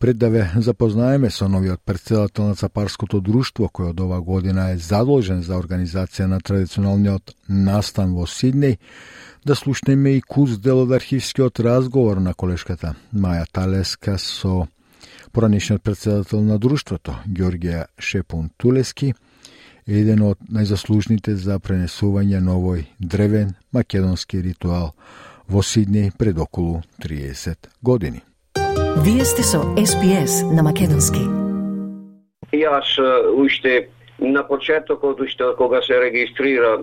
Пред 0.00 0.18
да 0.18 0.30
ве 0.30 0.50
запознаеме 0.56 1.30
со 1.30 1.48
новиот 1.48 1.80
председател 1.84 2.44
на 2.48 2.54
Цапарското 2.56 3.20
друштво, 3.20 3.68
кој 3.68 3.90
од 3.92 4.00
ова 4.00 4.20
година 4.24 4.70
е 4.72 4.78
задолжен 4.80 5.42
за 5.44 5.58
организација 5.60 6.24
на 6.24 6.40
традиционалниот 6.40 7.34
настан 7.48 8.14
во 8.16 8.24
Сиднеј, 8.24 8.78
да 9.44 9.54
слушнеме 9.54 10.16
и 10.16 10.22
куз 10.22 10.56
дел 10.58 10.80
од 10.86 10.92
архивскиот 10.96 11.60
разговор 11.60 12.16
на 12.16 12.32
колешката 12.34 12.94
Маја 13.12 13.44
Талеска 13.52 14.16
со 14.18 14.68
поранешниот 15.32 15.82
председател 15.82 16.40
на 16.40 16.58
друштвото, 16.58 17.18
Георгија 17.28 17.86
Шепун 17.98 18.50
Тулески, 18.56 19.12
еден 19.86 20.22
од 20.22 20.38
најзаслужните 20.52 21.34
за 21.34 21.58
пренесување 21.58 22.40
на 22.40 22.56
овој 22.58 22.86
древен 22.98 23.54
македонски 23.72 24.42
ритуал 24.42 24.92
во 25.48 25.62
Сиднеј 25.62 26.12
пред 26.18 26.38
околу 26.38 26.82
30 27.02 27.70
години. 27.82 28.20
Вие 29.04 29.24
сте 29.24 29.42
со 29.42 29.62
СПС 29.78 30.42
на 30.52 30.62
македонски. 30.62 31.22
Јас 32.52 32.90
уште 33.34 33.88
на 34.18 34.42
почетокот, 34.46 35.20
уште 35.20 35.44
кога 35.56 35.82
се 35.82 36.00
регистрира 36.00 36.78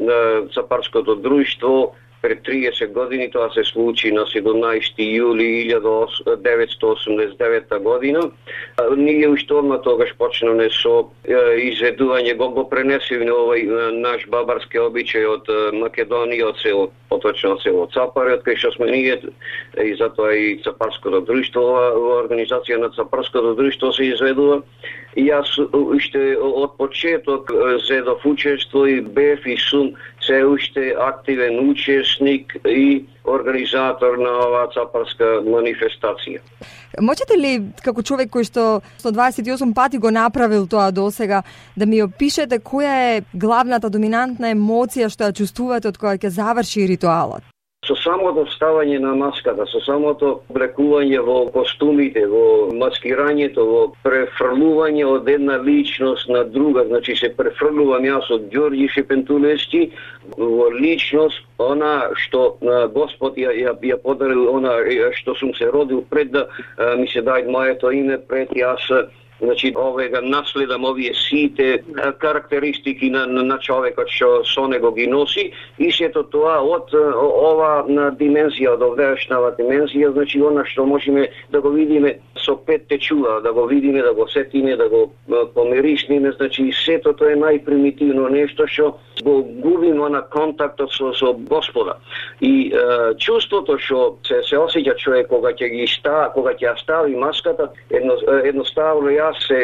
Цапарското 0.54 1.16
друштво, 1.16 1.94
пред 2.22 2.44
30 2.44 2.94
години, 2.94 3.32
тоа 3.32 3.50
се 3.54 3.64
случи 3.64 4.12
на 4.12 4.26
17 4.26 4.98
јули 4.98 5.70
1989 5.70 7.80
година. 7.80 8.32
Ние 8.98 9.30
уште 9.30 9.54
одма 9.54 9.82
тогаш 9.82 10.14
почнаме 10.18 10.70
со 10.70 11.10
изведување, 11.28 12.38
го, 12.38 12.50
го 12.50 12.70
пренесивме 12.70 13.32
овој 13.32 13.92
наш 14.02 14.28
бабарски 14.34 14.78
обичај 14.82 15.26
од 15.30 15.48
Македонија, 15.78 16.46
од 16.50 16.58
село, 16.62 16.92
поточно 17.10 17.52
од 17.56 17.62
село 17.62 17.88
Цапаре, 17.94 18.34
од 18.38 18.44
кај 18.46 18.56
што 18.58 18.72
сме 18.76 18.92
ние, 18.92 19.22
и 19.78 19.96
затоа 19.96 20.34
и 20.34 20.62
Цапарското 20.64 21.22
друштво, 21.22 21.62
ова 21.62 22.24
организација 22.24 22.78
на 22.82 22.90
Цапарското 22.98 23.56
друштво 23.56 23.92
се 23.94 24.04
изведува. 24.14 24.62
И 25.18 25.32
јас 25.32 25.50
уште 25.74 26.38
од 26.38 26.78
почеток 26.78 27.50
зедов 27.88 28.26
учество 28.26 28.86
и 28.86 29.02
бев 29.02 29.46
и 29.46 29.58
сум 29.58 29.94
се 30.28 30.44
уште 30.46 30.94
активен 31.00 31.70
учесник 31.70 32.54
и 32.66 33.06
организатор 33.26 34.18
на 34.18 34.32
оваа 34.46 34.68
цапарска 34.74 35.42
манифестација. 35.48 36.42
Можете 37.02 37.38
ли, 37.38 37.52
како 37.84 38.04
човек 38.04 38.32
кој 38.34 38.48
што 38.48 38.64
128 39.04 39.74
пати 39.74 39.98
го 39.98 40.12
направил 40.12 40.68
тоа 40.68 40.92
до 40.92 41.10
сега 41.12 41.44
да 41.78 41.86
ми 41.86 42.02
опишете 42.04 42.60
која 42.60 42.96
е 43.18 43.22
главната 43.34 43.90
доминантна 43.90 44.54
емоција 44.56 45.10
што 45.10 45.30
ја 45.30 45.38
чувствувате 45.42 45.92
од 45.92 46.00
која 46.00 46.18
ќе 46.18 46.34
заврши 46.40 46.88
ритуалот? 46.88 47.44
Со 47.88 47.96
самото 48.04 48.44
ставање 48.52 49.00
на 49.00 49.14
маската, 49.16 49.66
со 49.72 49.80
самото 49.86 50.32
облекување 50.52 51.20
во 51.24 51.38
костумите, 51.54 52.26
во 52.28 52.70
маскирањето, 52.76 53.66
во 53.68 53.82
префрлување 54.04 55.06
од 55.08 55.30
една 55.32 55.58
личност 55.64 56.30
на 56.30 56.44
друга, 56.44 56.86
значи 56.90 57.16
се 57.16 57.32
префрлувам 57.38 58.08
јас 58.08 58.28
од 58.34 58.50
Ѓорѓи 58.54 58.90
Шепентулевски 58.96 59.84
во 60.38 60.70
личност 60.76 61.44
она 61.64 62.10
што 62.16 62.58
Господ 62.94 63.40
ја, 63.40 63.54
ја, 63.56 63.78
ја 63.82 63.98
подарил, 64.04 64.50
она 64.56 64.76
што 65.16 65.36
сум 65.40 65.54
се 65.56 65.72
родил 65.72 66.04
пред 66.10 66.32
да 66.36 66.48
ми 66.98 67.08
се 67.08 67.24
дај 67.24 67.48
моето 67.52 67.92
име, 67.92 68.20
пред 68.20 68.52
јас 68.52 69.08
Значи, 69.42 69.74
овега 69.78 70.22
да 70.22 70.28
наследам 70.28 70.86
овие 70.86 71.14
сите 71.14 71.84
карактеристики 72.20 73.10
на, 73.10 73.28
на, 73.28 73.44
на 73.44 73.60
човекот 73.60 74.10
што 74.10 74.42
со 74.46 74.68
него 74.68 74.92
ги 74.92 75.08
носи 75.08 75.52
и 75.78 75.92
сето 75.92 76.24
тоа 76.24 76.58
од 76.66 76.94
ова 76.94 77.86
на 77.88 78.10
димензија, 78.18 78.74
од 78.74 78.82
овдешнава 78.82 79.54
димензија, 79.60 80.12
значи 80.16 80.42
она 80.42 80.66
што 80.66 80.86
можеме 80.86 81.28
да 81.54 81.62
го 81.62 81.70
видиме 81.70 82.18
со 82.38 82.56
петте 82.56 82.98
чула, 82.98 83.42
да 83.42 83.54
го 83.54 83.68
видиме, 83.68 84.02
да 84.02 84.14
го 84.14 84.28
сетиме, 84.28 84.76
да 84.76 84.90
го 84.90 85.14
помиришниме, 85.54 86.32
значи 86.32 86.72
сето 86.86 87.14
тоа 87.14 87.32
е 87.32 87.38
најпримитивно 87.38 88.30
нешто 88.34 88.68
што 88.68 88.96
го 89.24 89.44
губиме 89.44 90.10
на 90.10 90.22
контактот 90.22 90.92
со, 90.94 91.14
со 91.14 91.34
Господа. 91.34 91.98
И 92.42 92.74
е, 92.74 93.14
чувството 93.22 93.78
што 93.78 94.18
се, 94.26 94.42
се 94.44 94.58
осеќа 94.58 94.98
човек 94.98 95.30
кога 95.30 95.54
ќе 95.54 95.70
ги 95.74 95.88
ста, 95.88 96.32
кога 96.34 96.54
ќе 96.58 96.74
стави 96.82 97.16
маската, 97.16 97.70
едно, 97.90 98.18
едноставно 98.44 99.10
ја 99.14 99.27
јас 99.28 99.48
се 99.48 99.60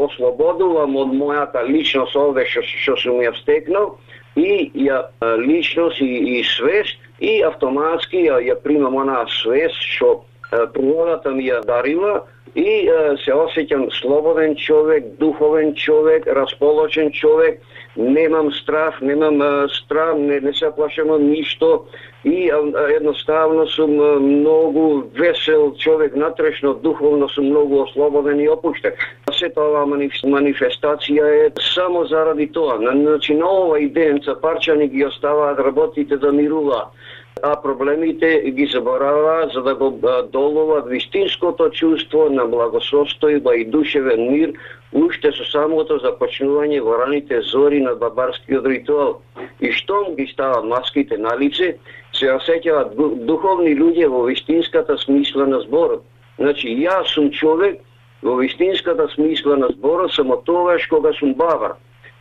ослободувам 0.00 0.96
од 0.96 1.08
мојата 1.14 1.62
личност 1.66 2.16
овде 2.16 2.46
што, 2.46 2.62
што 2.62 2.96
сум 2.96 3.20
ја 3.22 3.34
стекнал 3.40 3.98
и 4.36 4.70
ја 4.74 5.02
личност 5.38 6.00
и, 6.00 6.38
и 6.38 6.44
свест 6.44 6.96
и 7.20 7.42
автоматски 7.42 8.28
ја, 8.28 8.38
ја 8.40 8.56
примам 8.62 8.96
она 8.96 9.26
свест 9.42 9.76
што 9.82 10.24
природата 10.50 11.30
ми 11.30 11.48
ја 11.50 11.64
дарила 11.66 12.24
и 12.58 12.90
се 13.22 13.34
осеќам 13.34 13.86
слободен 14.00 14.56
човек, 14.58 15.04
духовен 15.20 15.74
човек, 15.78 16.26
расположен 16.26 17.12
човек, 17.12 17.60
немам 17.96 18.50
страх, 18.52 19.00
немам 19.00 19.68
страх, 19.70 20.14
не, 20.18 20.40
не 20.40 20.52
се 20.52 20.70
плашам 20.74 21.10
од 21.14 21.22
ништо 21.22 21.86
и 22.24 22.50
едноставно 22.96 23.66
сум 23.66 23.94
многу 24.24 25.04
весел 25.14 25.74
човек, 25.78 26.16
натрешно, 26.16 26.74
духовно 26.74 27.28
сум 27.28 27.46
многу 27.46 27.82
ослободен 27.82 28.40
и 28.40 28.48
опуштен. 28.48 28.92
Сета 29.38 29.62
оваа 29.62 29.86
манифестација 29.86 31.28
е 31.44 31.50
само 31.74 32.04
заради 32.10 32.48
тоа. 32.50 32.80
Значи, 32.82 33.38
на 33.38 33.46
овој 33.46 33.92
ден 33.94 34.18
цапарчани 34.24 34.88
ги 34.88 35.06
оставаат 35.06 35.58
работите 35.62 36.16
да 36.16 36.32
мируваат 36.32 36.97
а 37.42 37.62
проблемите 37.62 38.50
ги 38.50 38.66
заборава 38.66 39.50
за 39.54 39.62
да 39.62 39.74
го 39.74 40.00
долува 40.32 40.80
вистинското 40.80 41.70
чувство 41.70 42.28
на 42.30 42.42
благосостојба 42.42 43.54
и 43.54 43.64
душевен 43.64 44.32
мир 44.32 44.52
уште 44.92 45.32
со 45.32 45.44
самото 45.50 45.98
започнување 46.02 46.80
во 46.80 46.98
раните 47.02 47.40
зори 47.42 47.80
на 47.80 47.94
бабарскиот 47.94 48.66
ритуал. 48.66 49.20
И 49.60 49.72
штом 49.72 50.14
ги 50.16 50.26
стават 50.26 50.64
маските 50.64 51.18
на 51.18 51.36
лице, 51.38 51.76
се 52.12 52.32
осеќават 52.32 52.94
духовни 53.26 53.76
луѓе 53.76 54.08
во 54.08 54.24
вистинската 54.24 54.98
смисла 54.98 55.46
на 55.46 55.60
зборот. 55.60 56.04
Значи, 56.38 56.68
јас 56.68 57.14
сум 57.14 57.30
човек 57.30 57.80
во 58.22 58.36
вистинската 58.36 59.08
смисла 59.14 59.56
на 59.56 59.68
зборот 59.68 60.14
само 60.14 60.42
тогаш 60.46 60.86
кога 60.86 61.12
сум 61.12 61.34
бабар. 61.34 61.76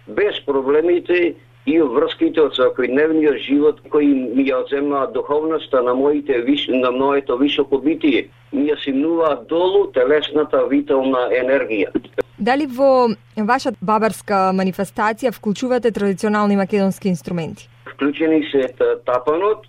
Без 0.07 0.39
проблемите 0.45 1.35
и 1.67 1.75
врските 1.83 2.39
од 2.47 2.55
секојдневниот 2.55 3.41
живот 3.43 3.81
кои 3.91 4.07
ми 4.07 4.45
ја 4.47 4.61
земаат 4.69 5.11
духовноста 5.13 5.81
на 5.83 5.93
моите 5.93 6.39
на 6.69 6.91
моето 6.91 7.37
високо 7.37 7.77
битие. 7.77 8.29
Ми 8.53 8.71
ја 8.71 8.77
симнуваат 8.83 9.47
долу 9.47 9.91
телесната 9.91 10.63
витална 10.67 11.27
енергија. 11.31 11.91
Дали 12.39 12.65
во 12.65 13.09
вашата 13.35 13.77
бабарска 13.81 14.53
манифестација 14.53 15.31
вклучувате 15.31 15.91
традиционални 15.91 16.55
македонски 16.55 17.09
инструменти? 17.09 17.69
Вклучени 17.93 18.43
се 18.51 18.69
тапанот, 19.05 19.67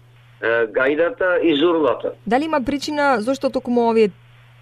гајдата 0.71 1.41
и 1.43 1.57
зурлата. 1.57 2.13
Дали 2.27 2.45
има 2.45 2.61
причина 2.61 3.17
зошто 3.21 3.51
токму 3.51 3.91
овие 3.91 4.11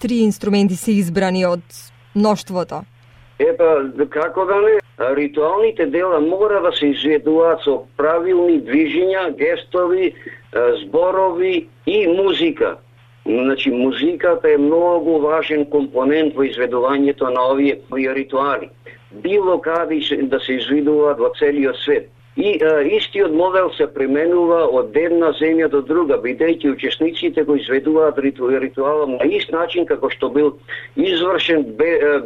три 0.01 0.25
инструменти 0.25 0.77
се 0.77 0.93
избрани 0.93 1.45
од 1.47 1.61
мноштвото? 2.15 2.85
Епа, 3.39 3.91
како 4.11 4.47
да 4.49 4.61
не, 4.65 4.79
ритуалните 5.17 5.87
дела 5.87 6.21
мора 6.21 6.63
да 6.65 6.73
се 6.73 6.87
изведуваат 6.95 7.61
со 7.65 7.83
правилни 7.97 8.63
движења, 8.65 9.29
гестови, 9.37 10.15
зборови 10.83 11.69
и 11.87 12.07
музика. 12.09 12.77
Значи, 13.27 13.71
музиката 13.71 14.51
е 14.51 14.59
многу 14.59 15.19
важен 15.21 15.67
компонент 15.67 16.35
во 16.35 16.47
изведувањето 16.47 17.29
на 17.35 17.49
овие, 17.51 17.81
ритуали. 17.93 18.71
Било 19.11 19.61
каде 19.61 20.01
да 20.23 20.41
се 20.41 20.53
изведуваат 20.53 21.19
во 21.19 21.33
целиот 21.39 21.77
свет. 21.77 22.09
И 22.37 22.59
е, 22.61 22.97
истиот 22.97 23.33
модел 23.33 23.71
се 23.73 23.87
применува 23.89 24.67
од 24.69 24.97
една 24.97 25.31
земја 25.39 25.71
до 25.73 25.81
друга, 25.81 26.19
бидејќи 26.21 26.75
учесниците 26.75 27.45
го 27.49 27.57
изведуваат 27.57 28.19
риту, 28.19 28.51
ритуалот 28.53 29.09
на 29.09 29.25
ист 29.25 29.53
начин 29.53 29.87
како 29.89 30.11
што 30.13 30.29
бил 30.29 30.53
извршен 30.97 31.65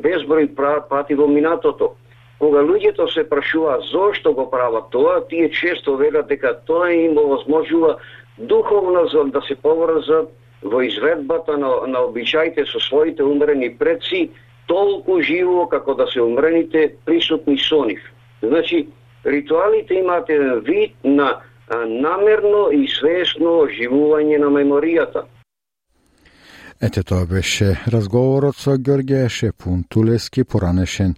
безброј 0.02 0.50
пати 0.90 1.14
во 1.14 1.30
минатото. 1.30 1.94
Кога 2.42 2.64
луѓето 2.66 3.06
се 3.14 3.22
прашуваат 3.28 3.86
зошто 3.92 4.32
го 4.34 4.50
прават 4.50 4.90
тоа, 4.90 5.20
тие 5.28 5.50
често 5.50 5.96
велат 5.96 6.26
дека 6.26 6.56
тоа 6.66 6.90
им 6.90 7.18
овозможува 7.18 7.98
духовно 8.38 9.06
за 9.06 9.24
да 9.24 9.42
се 9.46 9.54
поврзат 9.54 10.30
во 10.62 10.80
изведбата 10.82 11.56
на, 11.58 11.86
на 11.86 12.00
обичаите 12.02 12.64
со 12.66 12.80
своите 12.80 13.22
умрени 13.22 13.70
предци 13.78 14.30
толку 14.66 15.20
живо 15.22 15.68
како 15.68 15.94
да 15.94 16.06
се 16.06 16.22
умрените 16.22 16.94
присутни 17.04 17.58
со 17.58 17.84
нив. 17.84 18.00
Значи, 18.42 18.88
ритуалите 19.26 19.94
имаат 19.94 20.30
еден 20.30 20.60
вид 20.60 20.94
на 21.04 21.40
намерно 21.86 22.70
и 22.72 22.88
свесно 22.88 23.60
оживување 23.64 24.38
на 24.38 24.50
меморијата. 24.50 25.24
Ете 26.80 27.02
тоа 27.02 27.26
беше 27.28 27.74
разговорот 27.92 28.56
со 28.56 28.78
Георгија 28.78 29.28
Шепун 29.28 29.84
Тулески, 29.88 30.44
поранешен 30.44 31.14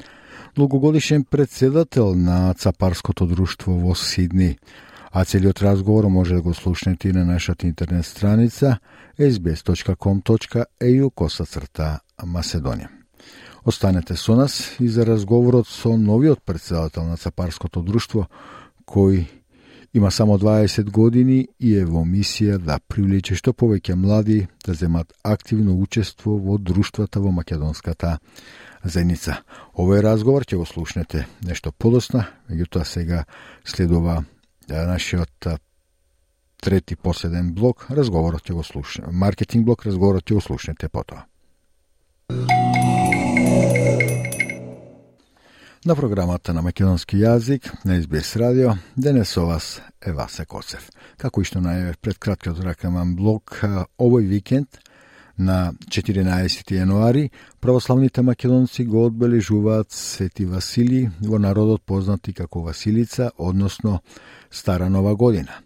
долгогодишен 0.56 1.24
председател 1.24 2.14
на 2.14 2.54
Цапарското 2.54 3.26
друштво 3.26 3.72
во 3.72 3.94
Сидни. 3.94 4.58
А 5.12 5.24
целиот 5.24 5.62
разговор 5.62 6.04
може 6.04 6.34
да 6.34 6.42
го 6.42 6.54
слушнете 6.54 7.08
и 7.08 7.12
на 7.12 7.24
нашата 7.24 7.66
интернет 7.66 8.06
страница 8.06 8.78
sbs.com.eu 9.18 11.10
косацрта 11.10 12.00
Маседонија. 12.24 13.01
Останете 13.64 14.16
со 14.16 14.36
нас 14.36 14.76
и 14.80 14.88
за 14.88 15.06
разговорот 15.06 15.68
со 15.68 15.96
новиот 15.96 16.42
председател 16.42 17.04
на 17.04 17.16
Цапарското 17.16 17.82
друштво, 17.82 18.26
кој 18.86 19.26
има 19.94 20.10
само 20.10 20.38
20 20.38 20.90
години 20.90 21.48
и 21.60 21.74
е 21.76 21.84
во 21.84 22.02
мисија 22.02 22.58
да 22.58 22.80
привлече 22.80 23.36
што 23.38 23.52
повеќе 23.52 23.94
млади 23.94 24.48
да 24.66 24.74
земат 24.74 25.12
активно 25.22 25.76
учество 25.78 26.38
во 26.38 26.58
друштвата 26.58 27.20
во 27.20 27.30
македонската 27.30 28.18
заедница. 28.82 29.42
Овој 29.78 30.02
разговор 30.02 30.42
ќе 30.42 30.56
го 30.56 30.66
слушнете 30.66 31.26
нешто 31.44 31.72
подосна, 31.72 32.26
меѓутоа 32.50 32.84
сега 32.84 33.24
следува 33.64 34.24
нашиот 34.68 35.48
трети 36.62 36.96
последен 36.96 37.54
блок, 37.54 37.86
разговорот 37.90 38.42
ќе 38.42 38.54
го 38.54 38.62
слушнете, 38.62 39.12
маркетинг 39.12 39.66
блок, 39.66 39.86
разговорот 39.86 40.24
ќе 40.24 40.34
го 40.34 40.40
слушнете 40.40 40.88
потоа. 40.88 41.26
На 45.84 45.96
програмата 45.98 46.54
на 46.54 46.62
македонски 46.62 47.16
јазик 47.16 47.66
на 47.84 47.98
СБС 48.02 48.36
радио 48.36 48.76
денес 48.96 49.28
со 49.28 49.46
вас 49.46 49.82
е 50.00 50.12
Васе 50.12 50.44
Коцев. 50.44 50.90
Како 51.18 51.42
и 51.42 51.44
што 51.44 51.58
најавив 51.58 51.98
пред 52.00 52.18
краткиот 52.18 52.60
ракаман 52.62 53.16
блок, 53.16 53.58
овој 53.98 54.26
викенд– 54.26 54.78
На 55.38 55.72
14 55.88 56.70
јануари 56.76 57.30
православните 57.60 58.22
македонци 58.22 58.84
го 58.84 59.06
одбележуваат 59.06 59.90
Свети 59.90 60.44
Васили 60.44 61.10
во 61.20 61.38
народот 61.38 61.82
познати 61.82 62.32
како 62.32 62.62
Василица, 62.62 63.30
односно 63.38 64.00
Стара 64.50 64.90
Нова 64.90 65.16
година. 65.16 65.62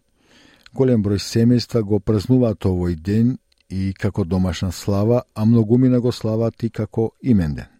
Голем 0.72 1.02
број 1.02 1.18
семејства 1.18 1.82
го 1.82 2.00
празнуваат 2.00 2.64
овој 2.64 2.94
ден 2.94 3.38
и 3.68 3.92
како 3.92 4.24
домашна 4.24 4.72
слава, 4.72 5.22
а 5.34 5.44
многумина 5.44 6.00
го 6.00 6.12
слават 6.12 6.62
и 6.62 6.70
како 6.70 7.10
имен 7.22 7.54
ден. 7.54 7.75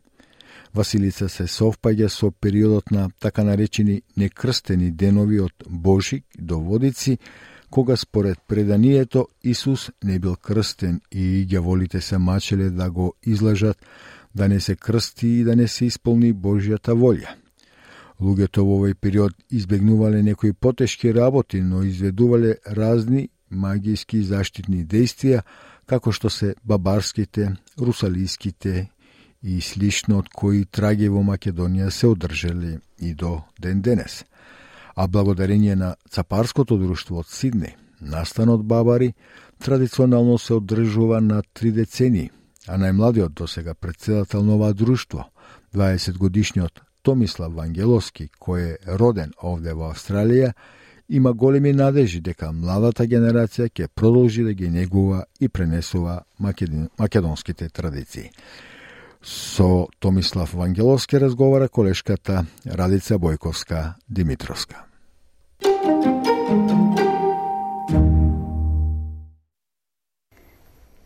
Василица 0.76 1.28
се 1.32 1.46
совпаѓа 1.48 2.08
со 2.12 2.28
периодот 2.30 2.90
на 2.92 3.08
така 3.18 3.44
наречени 3.44 4.02
некрстени 4.16 4.90
денови 4.90 5.38
од 5.40 5.64
Божик 5.68 6.24
до 6.38 6.58
Водици, 6.60 7.18
кога 7.70 7.96
според 7.96 8.38
преданието 8.48 9.26
Исус 9.42 9.90
не 10.04 10.18
бил 10.18 10.36
крстен 10.36 11.00
и 11.12 11.46
ѓаволите 11.48 12.00
се 12.00 12.18
мачеле 12.18 12.70
да 12.70 12.90
го 12.90 13.14
излажат 13.22 13.78
да 14.34 14.48
не 14.48 14.60
се 14.60 14.76
крсти 14.76 15.28
и 15.28 15.44
да 15.44 15.56
не 15.56 15.68
се 15.68 15.86
исполни 15.86 16.34
Божјата 16.34 16.92
волја. 16.92 17.32
Луѓето 18.20 18.64
во 18.64 18.76
овој 18.76 18.94
период 18.94 19.32
избегнувале 19.50 20.22
некои 20.22 20.52
потешки 20.52 21.14
работи, 21.14 21.60
но 21.60 21.82
изведувале 21.82 22.56
разни 22.66 23.28
магијски 23.52 24.20
заштитни 24.20 24.84
действија, 24.84 25.40
како 25.86 26.12
што 26.12 26.30
се 26.30 26.54
бабарските, 26.64 27.56
русалиските 27.80 28.88
и 29.42 29.60
слично 29.60 30.18
од 30.18 30.28
кои 30.28 30.64
траги 30.64 31.08
во 31.08 31.22
Македонија 31.22 31.90
се 31.90 32.06
одржали 32.06 32.78
и 32.98 33.14
до 33.14 33.42
ден 33.60 33.82
денес– 33.82 34.24
а 34.96 35.08
благодарение 35.08 35.76
на 35.76 35.96
Цапарското 36.10 36.78
друштво 36.78 37.20
од 37.20 37.28
Сидне, 37.28 37.76
настанот 38.00 38.64
Бабари 38.64 39.14
традиционално 39.58 40.38
се 40.38 40.54
одржува 40.54 41.20
на 41.20 41.42
три 41.54 41.72
децени, 41.72 42.30
а 42.68 42.78
најмладиот 42.80 43.28
до 43.28 43.46
сега 43.46 43.74
председател 43.74 44.42
на 44.42 44.54
ова 44.56 44.72
друштво, 44.74 45.28
20 45.74 46.18
годишниот 46.18 46.80
Томислав 47.02 47.52
Вангеловски, 47.52 48.30
кој 48.40 48.64
е 48.64 48.96
роден 48.98 49.32
овде 49.42 49.72
во 49.72 49.92
Австралија, 49.92 50.52
има 51.08 51.32
големи 51.32 51.72
надежи 51.72 52.20
дека 52.20 52.52
младата 52.52 53.06
генерација 53.06 53.68
ќе 53.68 53.88
продолжи 53.94 54.42
да 54.42 54.52
ги 54.52 54.68
негува 54.68 55.24
и 55.40 55.48
пренесува 55.48 56.22
македонските 56.98 57.68
традиции. 57.68 58.30
Со 59.26 59.86
Томислав 59.98 60.54
Вангеловски 60.54 61.20
разговара 61.20 61.68
колешката 61.68 62.46
Радица 62.66 63.18
Бојковска 63.18 63.94
Димитровска. 64.08 64.84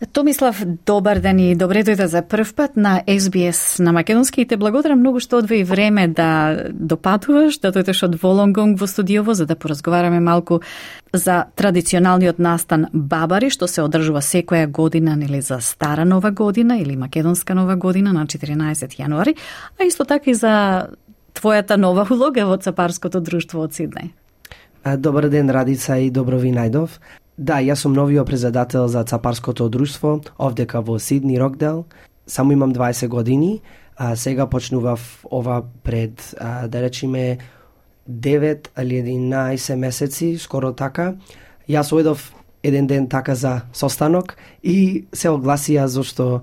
Томислав, 0.06 0.64
добар 0.86 1.18
ден 1.20 1.38
и 1.38 1.54
добре 1.54 1.82
дојде 1.84 2.06
за 2.08 2.22
прв 2.24 2.54
пат 2.56 2.76
на 2.76 3.02
SBS 3.04 3.84
на 3.84 3.92
Македонски 3.92 4.40
и 4.40 4.46
те 4.48 4.56
благодарам 4.56 4.98
многу 4.98 5.20
што 5.20 5.42
одвои 5.44 5.60
време 5.64 6.08
да 6.08 6.70
допатуваш, 6.72 7.60
да 7.60 7.68
дојдеш 7.68 8.00
од 8.08 8.16
Волонгонг 8.22 8.80
во 8.80 8.88
студиово 8.88 9.34
за 9.36 9.44
да 9.46 9.56
поразговараме 9.60 10.20
малку 10.20 10.62
за 11.12 11.44
традиционалниот 11.54 12.40
настан 12.40 12.86
Бабари 12.92 13.50
што 13.52 13.68
се 13.68 13.84
одржува 13.84 14.24
секоја 14.24 14.72
година 14.72 15.16
нели 15.16 15.40
за 15.44 15.60
Стара 15.60 16.04
Нова 16.04 16.30
година 16.30 16.78
или 16.80 16.96
Македонска 16.96 17.54
Нова 17.54 17.76
година 17.76 18.12
на 18.12 18.24
14 18.24 18.96
јануари, 18.96 19.36
а 19.76 19.84
исто 19.84 20.04
така 20.04 20.30
и 20.30 20.34
за 20.34 20.88
твојата 21.34 21.76
нова 21.76 22.06
улога 22.10 22.46
во 22.46 22.56
Цапарското 22.56 23.20
друштво 23.20 23.68
од 23.68 23.76
Сиднеј. 23.76 24.16
Добар 24.96 25.28
ден, 25.28 25.50
Радица 25.50 25.98
и 25.98 26.10
добро 26.10 26.38
ви 26.38 26.56
најдов. 26.56 26.88
Да, 27.40 27.56
јас 27.64 27.80
сум 27.80 27.94
новиот 27.96 28.26
председател 28.28 28.84
за 28.88 29.00
Цапарското 29.04 29.70
друштво, 29.72 30.20
овдека 30.36 30.82
во 30.84 30.98
Сидни, 30.98 31.40
Рокдел. 31.40 31.84
Само 32.26 32.52
имам 32.52 32.74
20 32.74 33.08
години, 33.08 33.62
а 33.96 34.16
сега 34.16 34.46
почнував 34.46 35.24
ова 35.32 35.62
пред, 35.82 36.34
а, 36.40 36.68
да 36.68 36.82
речиме, 36.82 37.38
9 38.10 38.68
или 38.82 38.94
11 38.94 39.76
месеци, 39.76 40.38
скоро 40.38 40.72
така. 40.72 41.14
Јас 41.68 41.94
ојдов 41.96 42.32
еден 42.62 42.86
ден 42.86 43.08
така 43.08 43.34
за 43.34 43.60
состанок 43.72 44.36
и 44.62 45.06
се 45.12 45.32
огласија 45.32 45.84
зашто 45.84 46.42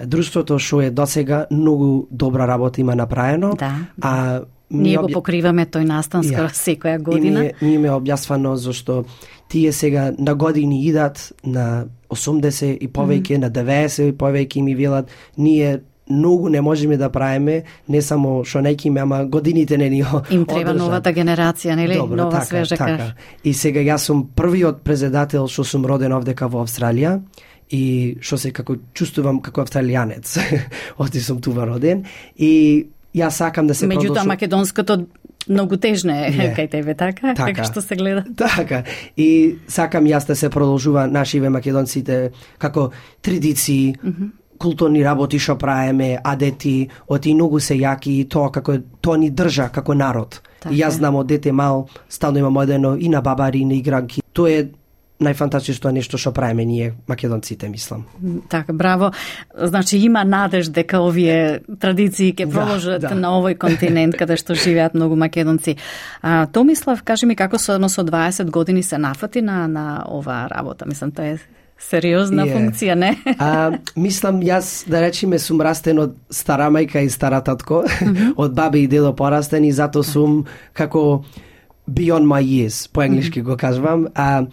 друштвото 0.00 0.58
што 0.58 0.80
е 0.80 0.90
досега 0.90 1.46
многу 1.50 2.06
добра 2.10 2.48
работа 2.48 2.80
има 2.80 2.94
направено. 2.94 3.54
Да. 3.58 3.72
А 4.00 4.40
Ние 4.70 4.96
го 4.96 5.08
покриваме 5.08 5.64
тој 5.66 5.84
настан 5.88 6.24
скоро 6.24 6.52
секоја 6.52 6.98
година. 7.02 7.44
И 7.60 7.64
ми 7.64 7.78
ме 7.78 7.88
објаснано 7.88 8.54
зашто 8.54 9.04
тие 9.48 9.72
сега 9.72 10.12
на 10.18 10.34
години 10.34 10.84
идат 10.84 11.32
на 11.44 11.86
80 12.10 12.76
и 12.76 12.88
повеќе, 12.88 13.36
mm 13.36 13.36
-hmm. 13.36 13.38
на 13.38 13.50
90 13.50 14.08
и 14.08 14.12
повеќе 14.12 14.62
ми 14.62 14.74
велат 14.74 15.10
ние 15.38 15.80
многу 16.10 16.48
не 16.48 16.60
можеме 16.60 16.96
да 16.96 17.10
правиме, 17.10 17.62
не 17.88 18.02
само 18.02 18.44
што 18.44 18.60
неки 18.60 18.88
ама 18.98 19.24
годините 19.24 19.78
не 19.78 19.90
ни 19.90 20.04
Им 20.30 20.46
треба 20.46 20.70
одржат. 20.70 20.76
новата 20.76 21.12
генерација, 21.12 21.74
нели? 21.74 21.94
Добро, 21.94 22.16
Нова 22.16 22.30
така, 22.30 22.44
свежа 22.44 22.76
така. 22.76 22.96
крв. 22.96 23.12
И 23.44 23.54
сега 23.54 23.80
јас 23.80 23.96
сум 23.98 24.28
првиот 24.34 24.82
председател 24.84 25.48
што 25.48 25.64
сум 25.64 25.86
роден 25.86 26.12
овдека 26.12 26.48
во 26.48 26.64
Австралија 26.64 27.20
и 27.70 28.16
што 28.20 28.38
се 28.38 28.50
како 28.50 28.76
чувствувам 28.94 29.40
како 29.42 29.60
австралијанец. 29.60 30.38
Оти 30.98 31.20
сум 31.20 31.40
тува 31.40 31.66
роден 31.66 32.04
и 32.36 32.86
јас 33.14 33.30
сакам 33.30 33.66
да 33.66 33.74
се 33.74 33.86
Меѓутоа 33.86 34.14
продолжу... 34.14 34.28
македонското 34.28 35.06
многу 35.48 35.76
тежно 35.76 36.12
е 36.12 36.30
Не. 36.30 36.54
кај 36.56 36.70
тебе, 36.70 36.94
така? 36.94 37.34
Така. 37.34 37.52
Како 37.52 37.64
што 37.64 37.80
се 37.80 37.96
гледа? 37.96 38.24
Така. 38.36 38.82
И 39.16 39.58
сакам 39.68 40.04
јас 40.04 40.26
да 40.26 40.36
се 40.36 40.50
продолжува 40.50 41.06
нашиве 41.06 41.48
македонците 41.48 42.30
како 42.58 42.90
традиции, 43.22 43.94
културни 44.58 45.04
работи 45.04 45.38
што 45.38 45.56
правиме, 45.58 46.18
адети, 46.24 46.88
оти 47.08 47.34
многу 47.34 47.60
се 47.60 47.74
јаки 47.78 48.20
и 48.20 48.28
тоа 48.28 48.50
како 48.52 48.78
тоа 49.00 49.16
ни 49.16 49.30
држа 49.30 49.68
како 49.72 49.94
народ. 49.94 50.42
Така 50.60 50.74
и 50.74 50.80
јас 50.82 50.98
знам 50.98 51.14
од 51.16 51.26
дете 51.26 51.52
мал, 51.52 51.88
стално 52.08 52.38
имам 52.38 52.56
одено 52.56 52.96
и 52.96 53.08
на 53.08 53.20
бабари, 53.22 53.60
и 53.60 53.64
на 53.64 53.74
игранки. 53.74 54.22
Тоа 54.32 54.50
е 54.50 54.68
најфантастично 55.20 55.90
нешто 55.90 56.18
што 56.18 56.32
правиме 56.32 56.64
ние 56.64 56.94
македонците, 57.08 57.68
мислам. 57.68 58.04
Така, 58.48 58.72
браво. 58.72 59.10
Значи 59.54 59.98
има 59.98 60.24
надеж 60.24 60.68
дека 60.68 61.00
овие 61.02 61.60
традиции 61.80 62.32
ќе 62.34 62.46
Да, 62.46 62.52
продолжат 62.52 63.00
да. 63.02 63.14
на 63.14 63.34
овој 63.38 63.58
континент 63.58 64.16
каде 64.16 64.36
што 64.36 64.54
живеат 64.54 64.94
многу 64.94 65.16
македонци. 65.16 65.76
А, 66.22 66.46
Томислав, 66.46 67.02
кажи 67.02 67.26
ми 67.26 67.36
како 67.36 67.58
со 67.58 67.74
од 67.74 68.10
20 68.10 68.50
години 68.50 68.82
се 68.82 68.98
нафати 68.98 69.42
на 69.42 69.66
на 69.68 70.04
оваа 70.08 70.48
работа? 70.48 70.86
Мислам 70.86 71.10
тоа 71.10 71.34
е 71.34 71.38
сериозна 71.78 72.46
Е. 72.46 72.54
функција, 72.54 72.94
не? 72.94 73.16
А, 73.38 73.78
мислам, 73.96 74.40
јас, 74.42 74.88
да 74.90 75.00
речеме, 75.00 75.38
сум 75.38 75.60
растен 75.60 75.98
од 75.98 76.16
стара 76.30 76.70
мајка 76.70 77.02
и 77.04 77.10
стара 77.10 77.40
татко, 77.40 77.84
од 78.36 78.54
бабе 78.54 78.82
и 78.82 78.88
дедо 78.88 79.14
порастен 79.16 79.64
и 79.64 79.72
затоа 79.72 80.04
сум 80.04 80.44
како 80.72 81.24
beyond 81.88 82.26
my 82.26 82.42
years, 82.42 82.88
по 82.92 83.02
енглишки 83.02 83.42
го 83.42 83.56
кажувам. 83.56 84.08
А, 84.14 84.46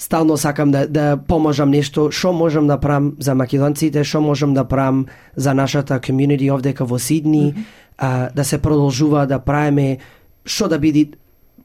стално 0.00 0.36
сакам 0.36 0.70
да, 0.70 0.86
да 0.88 1.16
поможам 1.28 1.70
нешто, 1.70 2.08
што 2.10 2.32
можам 2.32 2.66
да 2.66 2.78
правам 2.80 3.12
за 3.20 3.34
македонците, 3.36 4.00
што 4.04 4.24
можам 4.24 4.54
да 4.56 4.64
правам 4.64 5.04
за 5.36 5.52
нашата 5.54 6.00
community 6.00 6.48
овдека 6.48 6.88
во 6.88 6.98
Сидни, 6.98 7.54
а, 7.98 8.30
да 8.32 8.44
се 8.44 8.58
продолжува 8.58 9.26
да 9.26 9.38
правиме 9.38 9.98
што 10.44 10.68
да 10.68 10.78
биде 10.78 11.12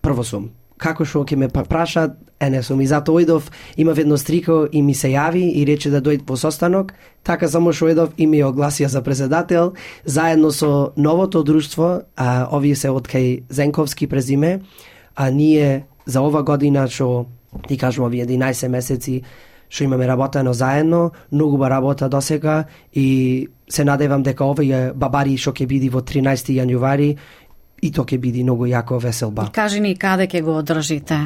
прво 0.03 0.23
сум. 0.23 0.49
Како 0.77 1.05
што 1.07 1.23
ќе 1.23 1.39
ме 1.39 1.47
па- 1.47 1.63
прашаат, 1.63 2.19
е 2.43 2.49
не 2.49 2.59
сум. 2.63 2.81
И 2.83 2.87
затоа 2.91 3.23
ојдов, 3.23 3.47
имав 3.77 3.97
едно 3.97 4.17
стрико 4.17 4.67
и 4.67 4.81
ми 4.81 4.93
се 4.93 5.07
јави 5.15 5.47
и 5.55 5.63
рече 5.65 5.89
да 5.89 6.01
дојде 6.03 6.25
по 6.27 6.35
состанок. 6.35 6.91
Така 7.23 7.47
само 7.47 7.71
што 7.71 7.87
ојдов 7.87 8.11
и 8.17 8.27
ми 8.27 8.43
огласија 8.43 8.91
за 8.91 9.01
председател, 9.01 9.73
заедно 10.03 10.51
со 10.51 10.91
новото 10.97 11.43
друштво, 11.43 12.01
а, 12.17 12.47
овие 12.51 12.75
се 12.75 12.91
од 12.91 13.07
кај 13.07 13.47
Зенковски 13.49 14.07
презиме, 14.07 14.59
а 15.15 15.31
ние 15.31 15.87
за 16.05 16.21
ова 16.21 16.43
година 16.43 16.87
што 16.91 17.31
ти 17.67 17.77
кажувам 17.77 18.07
овие 18.07 18.25
11 18.25 18.67
месеци 18.67 19.23
што 19.69 19.83
имаме 19.83 20.07
работено 20.07 20.53
заедно, 20.53 21.11
многу 21.31 21.57
ба 21.57 21.69
работа 21.69 22.09
досега 22.09 22.65
и 22.93 23.47
се 23.69 23.83
надевам 23.83 24.23
дека 24.23 24.45
овие 24.45 24.93
бабари 24.93 25.37
што 25.37 25.51
ќе 25.51 25.67
биде 25.67 25.89
во 25.89 26.01
13 26.01 26.53
јануари 26.53 27.15
и 27.81 27.91
тоа 27.91 28.05
ќе 28.05 28.19
биде 28.21 28.43
многу 28.43 28.69
јако 28.69 28.99
веселба. 29.01 29.49
Кажи 29.53 29.81
ни 29.81 29.95
каде 29.95 30.27
ќе 30.27 30.43
го 30.45 30.57
одржите? 30.61 31.17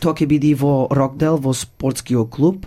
Тоа 0.00 0.14
ќе 0.14 0.26
биде 0.26 0.54
во 0.54 0.86
Рокдел, 0.90 1.38
во 1.38 1.54
спортскиот 1.54 2.30
клуб, 2.30 2.66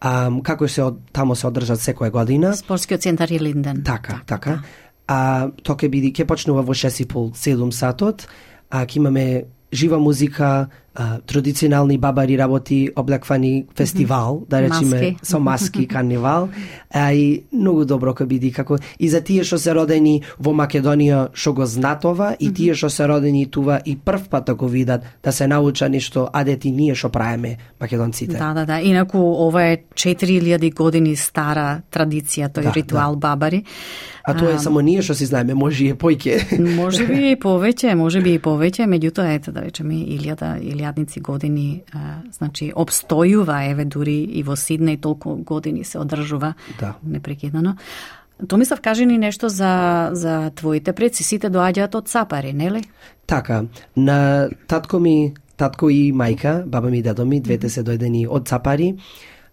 а, 0.00 0.30
како 0.44 0.68
се 0.68 0.84
од, 0.84 1.00
тамо 1.12 1.34
се 1.34 1.48
одржат 1.48 1.82
секоја 1.82 2.10
година. 2.10 2.54
Спортскиот 2.56 3.02
центар 3.02 3.30
и 3.30 3.40
Линден. 3.40 3.82
Така, 3.84 4.20
така. 4.26 4.60
А 5.08 5.48
тоа 5.62 5.76
ќе 5.76 5.88
биде 5.88 6.12
ќе 6.12 6.26
почнува 6.26 6.62
во 6.62 6.74
6:30-7 6.74 7.72
сатот, 7.72 8.28
а 8.70 8.84
ќе 8.84 8.96
имаме 8.98 9.44
жива 9.72 9.98
музика, 9.98 10.68
а, 10.98 11.18
традиционални 11.26 11.98
бабари 11.98 12.38
работи, 12.38 12.90
облаквани 12.96 13.66
фестивал, 13.76 14.42
да 14.50 14.62
речеме 14.62 15.00
Маски. 15.00 15.16
со 15.22 15.40
маски 15.40 15.86
карнивал, 15.94 16.48
а 16.94 17.12
и 17.12 17.44
многу 17.52 17.84
добро 17.84 18.10
ќе 18.10 18.26
биде 18.26 18.50
како 18.50 18.78
и 18.98 19.08
за 19.08 19.20
тие 19.20 19.44
што 19.44 19.58
се 19.62 19.74
родени 19.78 20.22
во 20.42 20.50
Македонија 20.50 21.28
што 21.32 21.52
го 21.54 21.66
знаат 21.66 22.04
ова 22.04 22.34
и 22.40 22.50
тие 22.52 22.74
што 22.74 22.90
се 22.90 23.06
родени 23.06 23.46
тува 23.46 23.78
и 23.84 23.94
прв 23.96 24.28
пат 24.28 24.46
да 24.46 24.54
го 24.54 24.68
видат, 24.68 25.06
да 25.22 25.32
се 25.32 25.46
науча 25.46 25.88
нешто 25.88 26.28
адети 26.32 26.70
ние 26.70 26.94
што 26.94 27.12
правиме 27.14 27.56
македонците. 27.80 28.36
Да, 28.36 28.54
да, 28.54 28.66
да. 28.66 28.80
Инаку 28.80 29.18
ова 29.18 29.62
е 29.62 29.78
4000 29.94 30.74
години 30.74 31.16
стара 31.16 31.82
традиција, 31.92 32.50
тој 32.50 32.62
Да, 32.62 32.72
ритуал 32.74 33.16
бабари. 33.16 33.64
А 34.28 34.34
тоа 34.36 34.52
е 34.52 34.58
само 34.60 34.80
ние 34.84 35.00
што 35.02 35.14
си 35.16 35.24
знаеме, 35.24 35.54
може 35.56 35.84
и 35.86 35.88
е 35.88 35.96
појќе. 35.96 36.58
Може 36.80 37.06
би 37.08 37.30
и 37.32 37.36
повеќе, 37.40 37.94
може 37.96 38.20
би 38.20 38.34
и 38.36 38.40
повеќе, 38.42 38.84
меѓутоа 38.84 39.32
ете 39.38 39.52
да 39.56 39.62
речеме 39.64 40.02
илјада 40.04 40.58
илјадници 40.60 41.22
години, 41.24 41.82
а, 41.96 42.20
значи 42.36 42.68
обстојува 42.76 43.62
еве 43.70 43.88
дури 43.88 44.18
и 44.28 44.42
во 44.44 44.52
Сиднеј 44.52 45.00
толку 45.00 45.36
години 45.36 45.84
се 45.84 45.98
одржува 45.98 46.54
Да. 46.80 46.94
непрекидано. 47.02 47.76
Томислав, 48.48 48.80
кажи 48.80 49.06
ни 49.06 49.18
нешто 49.18 49.48
за 49.48 50.10
за 50.12 50.50
твоите 50.54 50.92
предци, 50.92 51.24
сите 51.24 51.48
доаѓаат 51.50 51.96
од 51.96 52.08
Сапари, 52.08 52.52
нели? 52.52 52.84
Така, 53.26 53.64
на 53.96 54.48
татко 54.66 55.00
ми, 55.00 55.34
татко 55.56 55.90
и 55.90 56.12
мајка, 56.12 56.66
баба 56.66 56.90
ми 56.90 56.98
и 56.98 57.02
дедо 57.02 57.26
ми, 57.26 57.40
двете 57.40 57.68
се 57.68 57.82
дојдени 57.82 58.26
од 58.30 58.46
Цапари. 58.46 58.94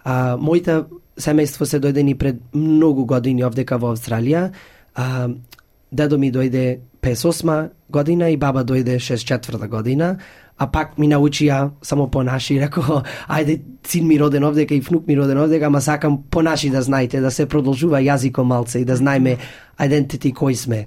А, 0.03 0.37
моите 0.37 0.83
семејство 1.17 1.65
се 1.65 1.79
дојдени 1.79 2.15
пред 2.17 2.41
многу 2.53 3.05
години 3.05 3.43
овдека 3.43 3.77
во 3.77 3.93
Австралија. 3.95 4.49
А, 4.95 5.27
дедо 5.91 6.17
ми 6.17 6.31
дојде 6.31 6.79
58 7.01 7.69
година 7.89 8.29
и 8.29 8.37
баба 8.37 8.63
дојде 8.65 8.97
64 8.99 9.67
година, 9.67 10.17
а 10.57 10.67
пак 10.71 10.97
ми 10.97 11.07
научија 11.07 11.69
само 11.81 12.07
по 12.11 12.23
наши, 12.23 12.59
реко, 12.63 13.03
ајде, 13.27 13.59
син 13.87 14.07
ми 14.07 14.19
роден 14.19 14.43
овдека 14.43 14.75
и 14.75 14.81
внук 14.81 15.07
ми 15.07 15.17
роден 15.17 15.39
овдека, 15.39 15.65
ама 15.65 15.81
сакам 15.81 16.23
по 16.29 16.41
наши 16.41 16.69
да 16.69 16.81
знаете, 16.81 17.21
да 17.21 17.31
се 17.31 17.45
продолжува 17.45 18.01
јазиком 18.01 18.43
малце 18.43 18.79
и 18.79 18.85
да 18.85 18.95
знаеме 18.95 19.37
identity 19.79 20.33
кој 20.33 20.55
сме. 20.55 20.85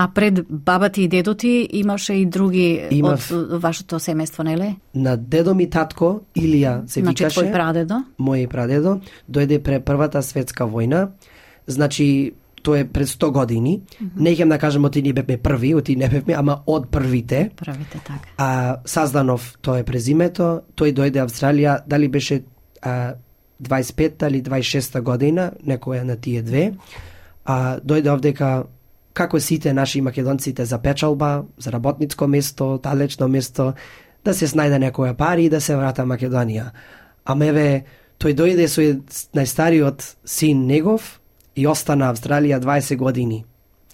А 0.00 0.08
пред 0.14 0.46
баба 0.50 0.88
ти 0.88 1.02
и 1.02 1.08
дедо 1.08 1.34
ти 1.34 1.68
имаше 1.72 2.12
и 2.14 2.26
други 2.26 2.86
Имав. 2.90 3.32
од 3.32 3.62
вашето 3.62 3.98
семејство, 3.98 4.44
нели? 4.46 4.76
На 4.94 5.16
дедо 5.16 5.54
ми 5.58 5.66
татко, 5.66 6.20
Илија 6.38 6.86
се 6.86 7.00
Значи 7.00 7.24
викаше. 7.24 7.40
твој 7.40 7.52
прадедо? 7.52 8.04
Мој 8.20 8.46
прадедо 8.46 9.00
дојде 9.26 9.58
пре 9.58 9.80
првата 9.80 10.22
светска 10.22 10.70
војна. 10.70 11.08
Значи, 11.66 12.32
тоа 12.62 12.78
е 12.78 12.84
пред 12.84 13.08
100 13.08 13.30
години. 13.32 13.80
Mm 13.80 14.06
-hmm. 14.06 14.22
Не 14.22 14.30
ќе 14.36 14.48
да 14.48 14.58
кажам 14.58 14.84
оти 14.84 15.02
не 15.02 15.12
бевме 15.12 15.36
први, 15.36 15.74
оти 15.74 15.96
не 15.96 16.08
бевме, 16.08 16.34
ама 16.34 16.62
од 16.66 16.90
првите. 16.90 17.50
Првите, 17.56 17.98
така. 18.06 18.18
А 18.36 18.76
Сазданов, 18.84 19.58
тоа 19.62 19.78
е 19.78 19.84
презимето, 19.84 20.60
тој 20.76 20.94
дојде 20.94 21.26
Австралија, 21.26 21.80
дали 21.86 22.08
беше 22.08 22.42
а, 22.82 23.14
25-та 23.62 24.28
или 24.28 24.42
26-та 24.42 25.00
година, 25.00 25.52
некоја 25.66 26.02
на 26.02 26.16
тие 26.16 26.42
две. 26.42 26.72
А 27.44 27.80
дојде 27.80 28.12
овдека 28.12 28.64
како 29.18 29.40
сите 29.42 29.72
наши 29.74 30.00
македонците 30.00 30.64
за 30.64 30.78
печалба, 30.78 31.44
за 31.58 31.72
работницко 31.74 32.26
место, 32.26 32.78
далечно 32.82 33.28
место, 33.28 33.72
да 34.24 34.34
се 34.34 34.46
снајде 34.46 34.78
некоја 34.82 35.16
пари 35.18 35.46
и 35.46 35.50
да 35.50 35.60
се 35.60 35.76
врата 35.76 36.06
Македонија. 36.06 36.70
А 37.24 37.34
меве, 37.34 37.84
тој 38.22 38.36
дојде 38.38 38.68
со 38.70 38.84
најстариот 39.34 40.04
син 40.24 40.66
негов 40.66 41.18
и 41.56 41.66
остана 41.66 42.12
Австралија 42.12 42.60
20 42.62 42.96
години. 42.96 43.44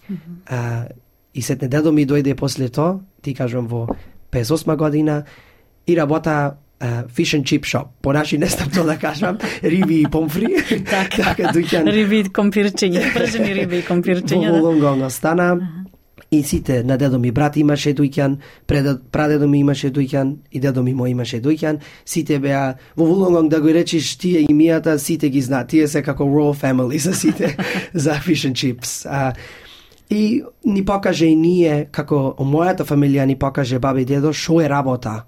Mm 0.09 0.15
-hmm. 0.15 0.35
а, 0.45 0.85
и 1.33 1.41
сетне 1.41 1.67
дедо 1.67 1.91
ми 1.91 2.07
дојде 2.07 2.35
после 2.35 2.69
тоа, 2.69 2.99
ти 3.21 3.33
кажам 3.33 3.67
во 3.67 3.87
58 4.31 4.75
година, 4.77 5.23
и 5.87 5.97
работа 5.97 6.57
uh, 6.81 7.03
fish 7.07 7.33
and 7.33 7.43
chip 7.43 7.65
shop. 7.65 7.87
По 8.01 8.13
наши 8.13 8.37
не 8.37 8.45
знам 8.45 8.69
тоа 8.69 8.83
да 8.83 8.97
кажам, 8.97 9.37
риби 9.63 10.01
и 10.01 10.05
помфри. 10.11 10.47
така, 10.85 11.23
така 11.23 11.51
дуќан. 11.53 11.89
Риби 11.91 12.19
и 12.19 12.29
компирчиња, 12.29 13.13
пржени 13.13 13.53
риби 13.53 13.79
и 13.79 13.87
компирчиња. 13.87 14.51
Во 14.51 14.59
Волонгонг 14.59 14.99
да. 14.99 15.05
остана. 15.05 15.57
И 16.31 16.43
сите 16.43 16.83
на 16.83 16.97
дедо 16.97 17.19
ми 17.19 17.31
брат 17.31 17.57
имаше 17.57 17.93
дуќан, 17.93 18.37
прадедо 18.67 19.47
ми 19.47 19.59
имаше 19.59 19.91
дуќан 19.93 20.35
и 20.51 20.59
дедо 20.59 20.83
ми 20.83 20.95
мој 20.95 21.11
имаше 21.11 21.39
дуќан. 21.39 21.79
Сите 22.05 22.39
беа 22.39 22.75
во 22.97 23.05
Вулонгонг 23.05 23.51
да 23.51 23.61
го 23.61 23.69
речиш 23.69 24.17
тие 24.17 24.43
имијата, 24.49 24.97
сите 24.97 25.29
ги 25.29 25.41
знаат. 25.41 25.69
Тие 25.69 25.87
се 25.87 26.01
како 26.03 26.25
royal 26.25 26.57
family 26.57 26.97
за 26.97 27.13
сите 27.13 27.55
за 27.93 28.19
fish 28.25 28.49
and 28.49 28.57
chips. 28.57 29.05
А, 29.05 29.33
и 30.09 30.43
ни 30.65 30.85
покаже 30.85 31.25
и 31.25 31.35
ние, 31.35 31.87
како 31.91 32.35
мојата 32.39 32.83
фамилија 32.85 33.25
ни 33.25 33.35
покаже 33.39 33.79
баба 33.79 34.01
и 34.01 34.05
дедо, 34.05 34.33
шо 34.33 34.59
е 34.61 34.69
работа 34.69 35.23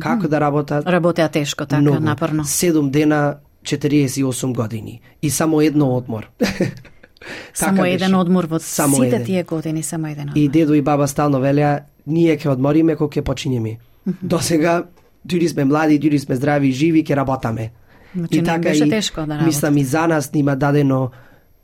како 0.00 0.28
да 0.28 0.40
работат. 0.40 0.86
Работеа 0.86 1.28
тешко, 1.28 1.66
така, 1.66 1.80
Многу. 1.80 2.00
напорно. 2.00 2.44
7 2.44 2.90
дена, 2.90 3.36
48 3.62 4.54
години 4.54 5.00
и 5.22 5.30
само 5.30 5.60
едно 5.60 5.96
одмор. 5.96 6.30
само 7.54 7.76
така 7.76 7.88
еден 7.88 8.14
одмор 8.14 8.44
во 8.44 8.58
само 8.58 8.96
сите 8.96 9.06
еден. 9.06 9.24
тие 9.24 9.42
години, 9.42 9.82
само 9.82 10.06
еден 10.06 10.28
одмор. 10.28 10.36
И 10.36 10.48
дедо 10.48 10.74
и 10.74 10.82
баба 10.82 11.08
стално 11.08 11.40
велеа, 11.40 11.80
ние 12.06 12.36
ќе 12.38 12.48
одмориме 12.48 12.96
кога 12.96 13.20
ќе 13.20 13.22
почињеме. 13.22 13.78
До 14.22 14.40
сега, 14.40 14.84
дури 15.24 15.48
сме 15.48 15.64
млади, 15.64 15.98
дури 15.98 16.18
сме 16.18 16.36
здрави 16.36 16.72
живи, 16.72 17.04
ќе 17.04 17.16
работаме. 17.16 17.70
Значи, 18.16 18.38
и 18.38 18.42
така 18.42 18.58
беше 18.58 18.84
и, 18.84 18.90
тешко 18.90 19.20
да 19.20 19.26
работат. 19.26 19.46
Мислам 19.46 19.76
и 19.76 19.84
за 19.84 20.06
нас 20.06 20.32
нима 20.32 20.54
дадено 20.56 21.10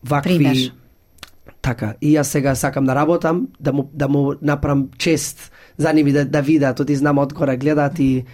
вакви 0.05 0.39
Пример. 0.39 0.73
Така, 1.69 1.95
и 2.01 2.15
јас 2.17 2.33
сега 2.33 2.55
сакам 2.55 2.87
да 2.89 2.95
работам, 2.97 3.49
да 3.61 3.73
му, 3.73 3.91
да 3.93 4.09
му 4.09 4.35
направам 4.43 4.89
чест 4.99 5.51
за 5.77 5.93
нив 5.93 6.13
да, 6.13 6.25
да 6.25 6.41
видат, 6.43 6.81
оти 6.81 6.97
знам 6.97 7.19
одгора 7.19 7.57
гледат 7.57 7.99
и 7.99 8.25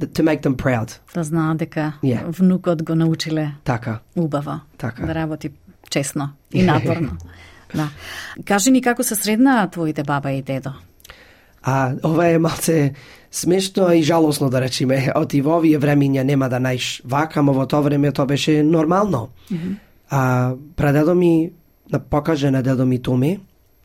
to 0.00 0.22
make 0.24 0.42
them 0.42 0.56
proud. 0.56 0.98
Да 1.14 1.24
знаат 1.24 1.58
дека 1.58 1.92
yeah. 2.04 2.26
внукот 2.26 2.82
го 2.82 2.94
научиле 2.94 3.52
така. 3.64 3.98
убаво 4.16 4.60
така. 4.78 5.06
да 5.06 5.14
работи 5.14 5.50
честно 5.90 6.30
и 6.52 6.62
напорно. 6.62 7.16
да. 7.74 7.88
Кажи 8.44 8.70
ни 8.70 8.82
како 8.82 9.02
се 9.02 9.14
средна 9.14 9.68
твоите 9.70 10.02
баба 10.02 10.32
и 10.32 10.42
дедо? 10.42 10.72
А, 11.62 11.92
ова 12.04 12.26
е 12.26 12.38
малце 12.38 12.92
смешно 13.30 13.92
и 13.92 14.02
жалосно 14.02 14.50
да 14.50 14.60
речеме. 14.60 15.12
Оти 15.14 15.40
во 15.40 15.60
овие 15.60 15.78
времиња 15.78 16.24
нема 16.24 16.48
да 16.48 16.58
најш 16.58 17.02
вака, 17.04 17.42
во 17.42 17.66
тоа 17.66 17.80
време 17.80 18.12
тоа 18.12 18.26
беше 18.26 18.62
нормално. 18.62 19.28
Mm 19.50 19.56
-hmm. 19.56 19.74
А, 20.10 20.52
прадедо 20.76 21.14
ми 21.14 21.52
покаже 21.98 22.50
на 22.50 22.62
дедо 22.62 22.86
ми 22.86 22.98
Томе 22.98 23.40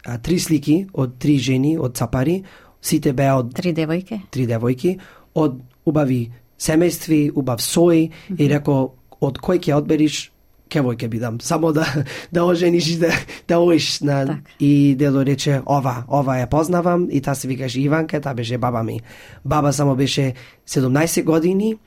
а, 0.06 0.18
три 0.18 0.40
слики 0.40 0.88
од 0.94 1.18
три 1.20 1.38
жени 1.38 1.78
од 1.78 1.98
Цапари, 1.98 2.44
Сите 2.82 3.14
беа 3.18 3.40
од 3.42 3.54
три 3.58 3.74
девојки. 3.74 4.20
Три 4.30 4.46
девојки 4.46 5.00
од 5.34 5.58
убави 5.86 6.30
семејстви, 6.62 7.32
убав 7.36 7.60
сој 7.60 8.10
mm 8.10 8.12
-hmm. 8.30 8.42
и 8.42 8.48
реко 8.48 8.94
од 9.22 9.40
кој 9.40 9.60
ќе 9.60 9.74
одбериш 9.74 10.32
кевој 10.70 10.98
ќе 10.98 11.08
бидам. 11.08 11.40
Само 11.42 11.72
да 11.72 11.86
да 12.34 12.46
ожениш 12.46 12.88
и 12.88 12.98
да 13.00 13.12
да 13.48 13.60
оиш 13.60 14.00
на 14.02 14.26
так. 14.26 14.38
и 14.60 14.96
дедо 14.98 15.26
рече 15.26 15.62
ова, 15.66 16.06
ова 16.08 16.38
ја 16.38 16.50
познавам 16.50 17.08
и 17.12 17.22
та 17.22 17.36
се 17.36 17.48
викаше 17.48 17.82
Иванка, 17.82 18.22
та 18.22 18.34
беше 18.34 18.58
баба 18.58 18.84
ми. 18.84 19.02
Баба 19.46 19.74
само 19.74 19.96
беше 19.96 20.34
17 20.68 21.24
години 21.24 21.78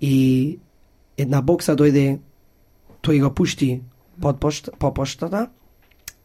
и 0.00 0.58
една 1.16 1.42
бокса 1.42 1.76
дојде 1.76 2.18
тој 3.02 3.20
го 3.20 3.34
пушти 3.34 3.80
под 4.20 4.40
пошта, 4.40 4.72
по 4.78 4.94
поштата 4.94 5.48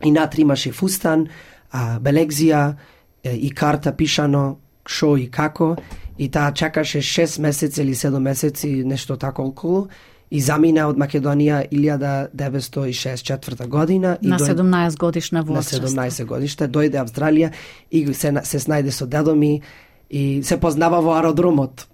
и 0.03 0.11
натри 0.11 0.41
имаше 0.41 0.71
фустан, 0.71 1.27
а, 1.71 1.99
белегзија, 1.99 2.75
и 3.23 3.51
карта 3.51 3.95
пишано 3.95 4.57
шо 4.85 5.17
и 5.17 5.29
како 5.31 5.75
и 6.17 6.29
таа 6.29 6.51
чакаше 6.53 7.01
6 7.01 7.39
месеци 7.41 7.81
или 7.81 7.95
7 7.95 8.19
месеци 8.19 8.83
нешто 8.83 9.17
тако 9.17 9.43
околу 9.43 9.87
и 10.31 10.41
замина 10.41 10.87
од 10.89 10.97
Македонија 10.97 11.67
1964 11.71 13.67
година 13.67 14.17
и 14.21 14.27
на 14.27 14.39
17 14.39 14.97
годишна 14.97 15.43
возраст. 15.43 15.81
На 15.81 15.87
17 15.87 16.25
годишна 16.25 16.67
дојде 16.67 16.99
Австралија 17.01 17.51
и 17.91 18.13
се 18.13 18.33
се 18.43 18.59
снајде 18.59 18.89
со 18.91 19.05
дедо 19.05 19.35
ми 19.35 19.61
и 20.09 20.43
се 20.43 20.59
познава 20.59 21.01
во 21.01 21.13
аеродромот. 21.15 21.87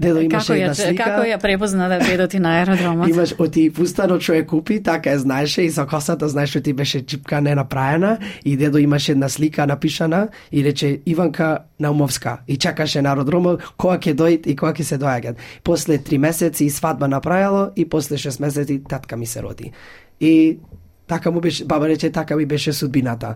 Дедо 0.00 0.20
имаше 0.20 0.46
како 0.46 0.58
една 0.60 0.74
слика. 0.74 1.04
Како 1.04 1.24
ја 1.28 1.36
препозна 1.40 1.88
да 1.92 1.98
дедо 2.00 2.26
ти 2.28 2.38
на 2.40 2.54
аеродромот? 2.60 3.10
Имаш 3.12 3.34
оти 3.38 3.66
пустанот 3.74 4.24
што 4.24 4.38
ја 4.38 4.46
купи, 4.48 4.78
така 4.82 5.12
ја 5.12 5.20
знаеше 5.20 5.66
и 5.66 5.72
со 5.74 5.84
косата 5.88 6.28
знаеш 6.32 6.54
што 6.54 6.62
ти 6.64 6.72
беше 6.72 7.02
чипка 7.04 7.40
не 7.44 7.54
направена 7.54 8.16
и 8.44 8.56
дедо 8.56 8.80
имаше 8.80 9.12
една 9.12 9.28
слика 9.28 9.66
напишана 9.66 10.28
и 10.52 10.64
рече 10.64 11.00
Иванка 11.06 11.58
Наумовска 11.80 12.38
и 12.48 12.56
чакаше 12.56 13.02
на 13.02 13.12
аеродромот 13.12 13.60
кога 13.76 13.98
ќе 13.98 14.16
дојд 14.16 14.48
и 14.48 14.56
кога 14.56 14.72
ќе 14.72 14.88
се 14.88 14.98
доаѓат. 14.98 15.36
После 15.64 15.98
три 15.98 16.18
месеци 16.18 16.64
и 16.64 16.70
свадба 16.70 17.08
направило 17.08 17.70
и 17.76 17.84
после 17.84 18.16
шест 18.16 18.40
месеци 18.40 18.80
татка 18.88 19.16
ми 19.16 19.26
се 19.26 19.42
роди. 19.42 19.72
И 20.20 20.58
така 21.10 21.30
му 21.30 21.40
беше, 21.40 21.64
баба 21.64 21.88
рече, 21.88 22.10
така 22.10 22.36
ми 22.36 22.46
беше 22.46 22.72
судбината. 22.72 23.34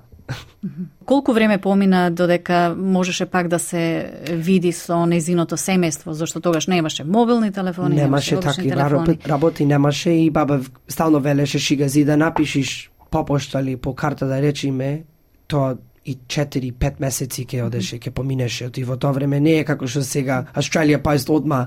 Колку 1.04 1.32
време 1.32 1.58
помина 1.58 2.10
додека 2.10 2.74
можеше 2.78 3.26
пак 3.26 3.48
да 3.48 3.58
се 3.58 4.12
види 4.30 4.72
со 4.72 5.02
незиното 5.06 5.58
семејство, 5.58 6.14
зашто 6.14 6.40
тогаш 6.40 6.66
не 6.66 6.76
имаше 6.76 7.04
мобилни 7.04 7.50
телефони, 7.52 7.94
немаше 7.94 8.40
такви 8.40 8.70
телефони. 8.70 9.18
работи, 9.26 9.66
немаше 9.66 10.10
и 10.10 10.30
баба 10.30 10.60
стално 10.88 11.20
велеше 11.20 11.58
шигази 11.58 12.04
да 12.04 12.16
напишиш 12.16 12.90
по 13.10 13.24
пошта 13.24 13.60
или 13.60 13.76
по 13.76 13.94
карта 13.94 14.26
да 14.26 14.42
речиме, 14.42 15.02
тоа 15.48 15.74
и 16.06 16.16
4-5 16.26 17.00
месеци 17.00 17.42
ќе 17.44 17.66
одеше, 17.66 17.98
ќе 17.98 18.10
поминеше. 18.10 18.70
И 18.76 18.84
во 18.84 18.96
тоа 18.96 19.12
време 19.12 19.40
не 19.40 19.58
е 19.58 19.64
како 19.64 19.86
што 19.90 20.02
сега 20.06 20.44
Австралија 20.54 21.02
Пост 21.02 21.30
одма, 21.30 21.66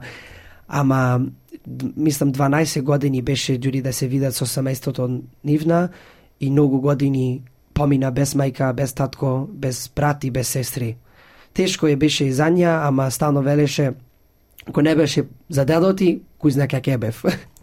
ама 0.68 1.22
мислам 1.98 2.32
12 2.32 2.82
години 2.82 3.22
беше 3.22 3.58
дури 3.58 3.82
да 3.82 3.94
се 3.94 4.08
видат 4.08 4.36
со 4.36 4.46
семејството 4.46 5.22
нивна 5.44 5.90
и 6.40 6.52
многу 6.52 6.82
години 6.82 7.44
помина 7.74 8.12
без 8.12 8.34
мајка, 8.36 8.74
без 8.74 8.94
татко, 8.94 9.48
без 9.52 9.90
брат 9.96 10.24
и 10.24 10.32
без 10.32 10.48
сестри. 10.48 10.96
Тешко 11.54 11.88
е 11.88 11.96
беше 11.96 12.26
и 12.26 12.32
за 12.32 12.50
неа, 12.50 12.80
ама 12.84 13.12
стано 13.12 13.42
велеше, 13.42 13.94
ако 14.68 14.82
не 14.82 14.96
беше 14.96 15.24
за 15.50 15.66
дедоти, 15.66 16.22
кој 16.42 16.50
зна 16.50 16.68
како 16.68 16.98
бев. 16.98 17.24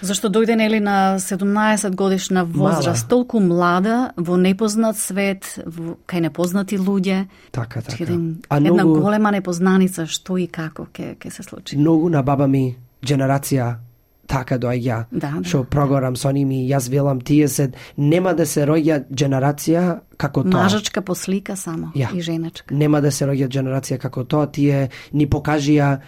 Зашто 0.00 0.28
дојде 0.28 0.56
нели 0.56 0.80
на 0.80 1.18
17 1.18 1.94
годишна 1.94 2.44
возраст, 2.44 3.04
Мала. 3.04 3.08
толку 3.08 3.40
млада, 3.40 4.12
во 4.16 4.36
непознат 4.36 4.98
свет, 4.98 5.58
во, 5.66 5.96
кај 6.06 6.28
непознати 6.28 6.78
луѓе. 6.78 7.26
Така, 7.50 7.82
така. 7.82 8.02
Един, 8.04 8.42
а 8.48 8.56
една 8.56 8.84
многу, 8.84 9.00
голема 9.00 9.30
непознаница, 9.30 10.06
што 10.06 10.38
и 10.38 10.46
како 10.46 10.86
ќе 10.92 11.16
ќе 11.16 11.30
се 11.30 11.42
случи. 11.42 11.76
Многу 11.76 12.08
на 12.08 12.22
баба 12.22 12.46
ми 12.46 12.76
генерација 13.02 13.76
така 14.26 14.58
доаѓа 14.58 15.06
да, 15.10 15.30
да, 15.38 15.42
што 15.46 15.62
прогорам 15.70 16.16
со 16.18 16.32
ними 16.34 16.64
јас 16.68 16.90
велам 16.90 17.20
тие 17.20 17.48
се 17.48 17.70
нема 17.96 18.34
да 18.34 18.46
се 18.46 18.66
роѓа 18.66 19.04
генерација 19.10 20.00
како 20.18 20.42
тоа 20.42 20.66
мажачка 20.66 21.02
послика 21.02 21.56
само 21.56 21.92
ja. 21.94 22.10
и 22.14 22.20
женачка 22.20 22.74
нема 22.74 23.00
да 23.00 23.12
се 23.12 23.28
роѓа 23.30 23.48
генерација 23.48 23.98
како 24.02 24.24
тоа 24.24 24.50
тие 24.50 24.88
ни 25.12 25.28
покажија 25.30 25.98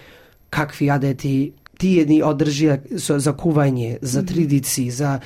какви 0.50 0.90
адети 0.90 1.52
тие 1.78 2.04
ни 2.06 2.20
одржија 2.24 2.98
со 2.98 3.18
за 3.18 3.32
кување 3.32 3.98
за 4.02 4.24
традиции 4.26 4.90
за 4.90 5.18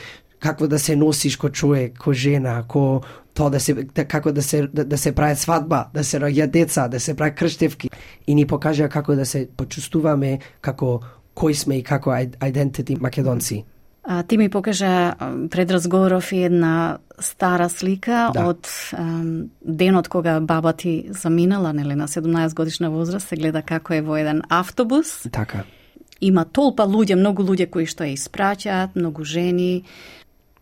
како 0.42 0.66
да 0.66 0.78
се 0.78 0.96
носиш 0.96 1.36
ко 1.36 1.48
човек 1.48 1.98
ко 1.98 2.12
жена 2.12 2.62
ко 2.68 3.02
тоа 3.34 3.50
да 3.50 3.60
се 3.60 3.74
да, 3.74 4.04
како 4.04 4.32
да 4.32 4.42
се 4.42 4.66
да, 4.66 4.84
да 4.84 4.98
се 4.98 5.12
прави 5.12 5.36
свадба, 5.36 5.86
да 5.94 6.04
се 6.04 6.20
роѓа 6.20 6.46
деца, 6.46 6.88
да 6.88 7.00
се 7.00 7.16
прави 7.16 7.34
крштевки 7.34 7.90
и 8.26 8.34
ни 8.34 8.46
покажа 8.46 8.88
како 8.88 9.16
да 9.16 9.26
се 9.26 9.48
почувствуваме 9.56 10.38
како 10.60 11.00
кои 11.34 11.54
сме 11.54 11.78
и 11.78 11.82
како 11.82 12.10
identity 12.12 13.00
македонци. 13.00 13.64
А, 14.04 14.22
ти 14.22 14.38
ми 14.38 14.48
покажа 14.48 15.14
пред 15.50 15.70
разговоров 15.70 16.32
една 16.32 16.98
стара 17.20 17.68
слика 17.68 18.30
да. 18.34 18.48
од 18.50 18.68
ем, 18.98 19.50
денот 19.62 20.08
кога 20.08 20.40
баба 20.40 20.72
ти 20.72 21.06
заминала, 21.08 21.72
нели, 21.72 21.94
на 21.94 22.08
17 22.08 22.54
годишна 22.54 22.90
возраст, 22.90 23.28
се 23.28 23.36
гледа 23.36 23.62
како 23.62 23.94
е 23.94 24.02
во 24.02 24.18
еден 24.18 24.42
автобус. 24.48 25.22
Така. 25.32 25.64
Има 26.22 26.44
толпа 26.44 26.86
луѓе, 26.86 27.18
многу 27.18 27.42
луѓе 27.42 27.66
кои 27.70 27.86
што 27.90 28.06
ја 28.06 28.14
испраќаат, 28.14 28.94
многу 28.94 29.24
жени 29.26 29.82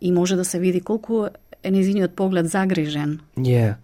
и 0.01 0.13
може 0.13 0.37
да 0.37 0.45
се 0.45 0.59
види 0.59 0.81
колку 0.81 1.27
е 1.63 1.71
низиниот 1.71 2.17
поглед 2.17 2.49
загрижен. 2.49 3.21
Не. 3.37 3.75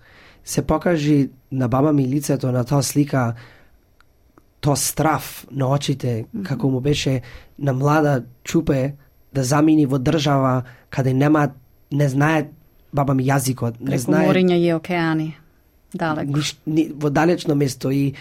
Се 0.45 0.62
покажи 0.62 1.31
на 1.53 1.68
баба 1.68 1.93
ми 1.93 2.09
лицето 2.09 2.53
на 2.53 2.64
таа 2.64 2.83
слика 2.83 3.35
тоа 4.61 4.77
страф 4.77 5.47
на 5.51 5.68
очите, 5.68 6.24
mm 6.24 6.41
-hmm. 6.41 6.49
како 6.49 6.68
му 6.68 6.81
беше 6.81 7.20
на 7.59 7.72
млада 7.72 8.24
чупе 8.45 8.95
да 9.35 9.45
замини 9.45 9.87
во 9.87 9.99
држава 9.99 10.62
каде 10.91 11.14
нема 11.14 11.49
не 11.93 12.09
знае 12.09 12.49
баба 12.93 13.14
ми 13.14 13.24
јазикот, 13.24 13.81
не 13.81 13.87
Преку 13.87 14.03
знае 14.03 14.29
мориња 14.29 14.57
и 14.57 14.72
океани. 14.74 15.37
Далеко. 15.95 16.37
Ниш, 16.37 16.57
ни, 16.66 16.89
во 16.95 17.11
далечно 17.11 17.55
место 17.55 17.91
и 17.91 18.14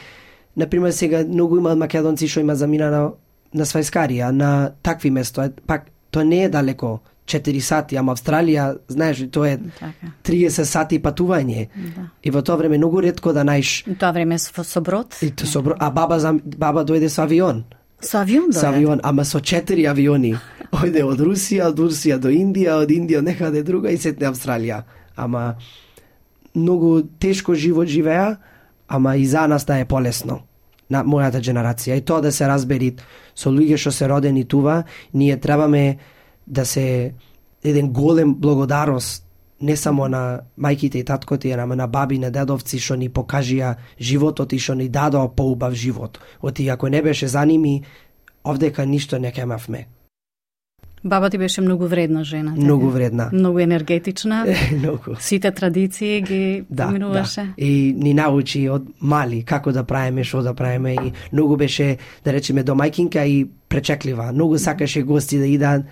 на 0.58 0.68
пример 0.70 0.92
сега 0.92 1.24
многу 1.24 1.58
има 1.58 1.76
македонци 1.76 2.28
што 2.28 2.40
има 2.40 2.56
замина 2.56 2.92
на, 2.92 3.12
на 3.56 3.66
свајскарија, 3.66 4.32
на 4.36 4.72
такви 4.84 5.12
место, 5.12 5.50
пак 5.68 5.88
тоа 6.12 6.24
не 6.24 6.44
е 6.44 6.50
далеко 6.50 7.00
4 7.26 7.60
сати, 7.60 7.98
ама 7.98 8.14
Австралија, 8.14 8.76
знаеш, 8.88 9.24
тоа 9.34 9.56
е 9.56 9.58
Така. 9.80 10.12
30 10.24 10.64
сати 10.64 11.00
патување. 11.02 11.68
Да. 11.96 12.10
И 12.24 12.32
во 12.32 12.42
тоа 12.46 12.60
време 12.62 12.78
многу 12.78 13.02
ретко 13.02 13.34
да 13.34 13.44
најш 13.48 13.84
тоа 14.00 14.12
време 14.14 14.38
со, 14.40 14.64
со 14.64 14.82
брод? 14.82 15.18
и 15.22 15.32
то 15.32 15.48
со 15.48 15.64
а 15.80 15.90
баба 15.90 16.20
зам, 16.20 16.42
баба 16.46 16.86
дојде 16.86 17.10
со 17.10 17.24
авион. 17.24 17.66
Со 18.02 18.22
авион 18.22 18.54
Со 18.54 18.68
дојде? 18.68 18.76
авион, 18.76 19.00
ама 19.04 19.26
со 19.26 19.40
четири 19.40 19.86
авиони. 19.86 20.36
Ојде 20.72 21.04
од 21.04 21.20
Русија, 21.20 21.72
од 21.72 21.80
Русија 21.80 22.20
до 22.20 22.30
Индија, 22.30 22.82
од 22.84 22.92
Индија 22.92 23.22
некаде 23.22 23.64
друга 23.64 23.90
и 23.90 23.98
сетне 23.98 24.28
Австралија. 24.28 24.84
Ама 25.16 25.56
многу 26.54 27.02
тешко 27.20 27.56
живот 27.56 27.88
живеа, 27.88 28.38
ама 28.88 29.16
и 29.18 29.26
за 29.26 29.48
нас 29.48 29.66
да 29.66 29.80
е 29.80 29.86
полесно 29.86 30.44
на 30.90 31.04
мојата 31.04 31.42
генерација. 31.42 31.98
И 31.98 32.02
тоа 32.02 32.22
да 32.22 32.32
се 32.32 32.48
разбери 32.48 32.96
со 33.36 33.50
луѓе 33.50 33.78
што 33.78 33.92
се 33.92 34.10
родени 34.10 34.46
тува, 34.46 34.84
ние 35.14 35.38
требаме 35.38 35.98
да 36.48 36.66
се 36.66 37.14
еден 37.64 37.90
голем 37.94 38.36
благодарност 38.36 39.26
не 39.62 39.76
само 39.76 40.08
на 40.08 40.42
мајките 40.60 41.00
и 41.00 41.04
таткоти, 41.04 41.52
ама 41.52 41.76
на 41.76 41.88
баби, 41.88 42.20
на 42.20 42.32
дедовци 42.32 42.80
што 42.80 42.98
ни 43.00 43.10
покажија 43.10 43.76
животот 44.00 44.54
и 44.54 44.60
што 44.60 44.76
ни 44.76 44.90
дадоа 44.90 45.30
поубав 45.32 45.74
живот. 45.74 46.20
Оти 46.42 46.68
ако 46.70 46.90
не 46.90 47.02
беше 47.02 47.28
за 47.28 47.46
ними, 47.46 47.84
овдека 48.44 48.86
ништо 48.86 49.20
не 49.20 49.32
кемавме. 49.32 49.88
Баба 51.06 51.30
ти 51.30 51.38
беше 51.38 51.62
многу 51.62 51.88
вредна 51.88 52.24
жена. 52.24 52.52
така? 52.52 52.66
Многу 52.66 52.90
вредна. 52.90 53.30
Многу 53.34 53.60
енергетична. 53.60 54.46
Многу. 54.74 55.16
Сите 55.20 55.52
традиции 55.52 56.22
ги 56.22 56.64
Да, 56.70 56.88
поминуваше. 56.88 57.42
да. 57.42 57.54
И 57.58 57.94
ни 57.98 58.14
научи 58.14 58.70
од 58.70 58.84
мали 59.02 59.44
како 59.44 59.72
да 59.72 59.84
правиме, 59.84 60.24
што 60.24 60.42
да 60.42 60.54
правиме 60.54 60.94
и 60.94 61.12
многу 61.34 61.58
беше, 61.58 61.98
да 62.26 62.34
речеме, 62.34 62.64
домајкинка 62.64 63.24
и 63.24 63.46
пречеклива. 63.70 64.32
Многу 64.34 64.58
сакаше 64.58 65.02
гости 65.04 65.38
да 65.38 65.46
идат 65.46 65.84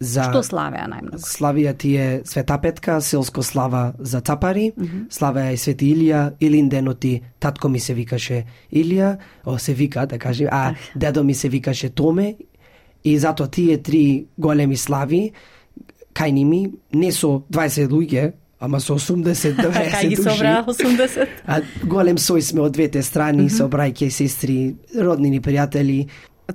за 0.00 0.22
Што 0.22 0.42
славеа 0.42 0.86
најмногу? 0.86 1.18
Славија 1.18 1.72
тие 1.78 2.20
Света 2.24 2.58
Петка, 2.58 3.00
селско 3.00 3.42
слава 3.42 3.92
за 3.98 4.20
цапари, 4.20 4.72
славеа 5.10 5.52
и 5.52 5.56
Свети 5.56 5.88
Илија, 5.90 6.32
Илин 6.40 6.68
деноти, 6.68 7.22
татко 7.40 7.68
ми 7.68 7.80
се 7.80 7.94
викаше 7.94 8.44
Илија, 8.72 9.16
о 9.46 9.58
се 9.58 9.74
вика, 9.74 10.06
да 10.06 10.18
кажем, 10.18 10.48
а 10.50 10.74
дедо 10.96 11.24
ми 11.24 11.34
се 11.34 11.48
викаше 11.48 11.88
Томе, 11.88 12.36
и 13.08 13.18
затоа 13.18 13.46
тие 13.48 13.78
три 13.78 14.02
големи 14.38 14.76
слави, 14.76 15.32
кај 16.14 16.30
ними, 16.30 16.60
не 16.92 17.12
со 17.12 17.42
20 17.48 17.88
луѓе, 17.88 18.32
ама 18.60 18.80
со 18.80 18.94
80 18.94 19.54
90 19.54 19.90
Кај 19.94 20.08
ги 20.08 20.16
души. 20.16 20.28
собраа 20.30 20.64
80? 20.64 21.28
А 21.46 21.60
голем 21.84 22.16
сој 22.16 22.40
сме 22.40 22.60
од 22.60 22.72
двете 22.72 23.02
страни, 23.02 23.50
со 23.50 23.68
брајке 23.68 24.04
и 24.04 24.10
сестри, 24.10 24.74
роднини 24.94 25.40
пријатели. 25.40 26.06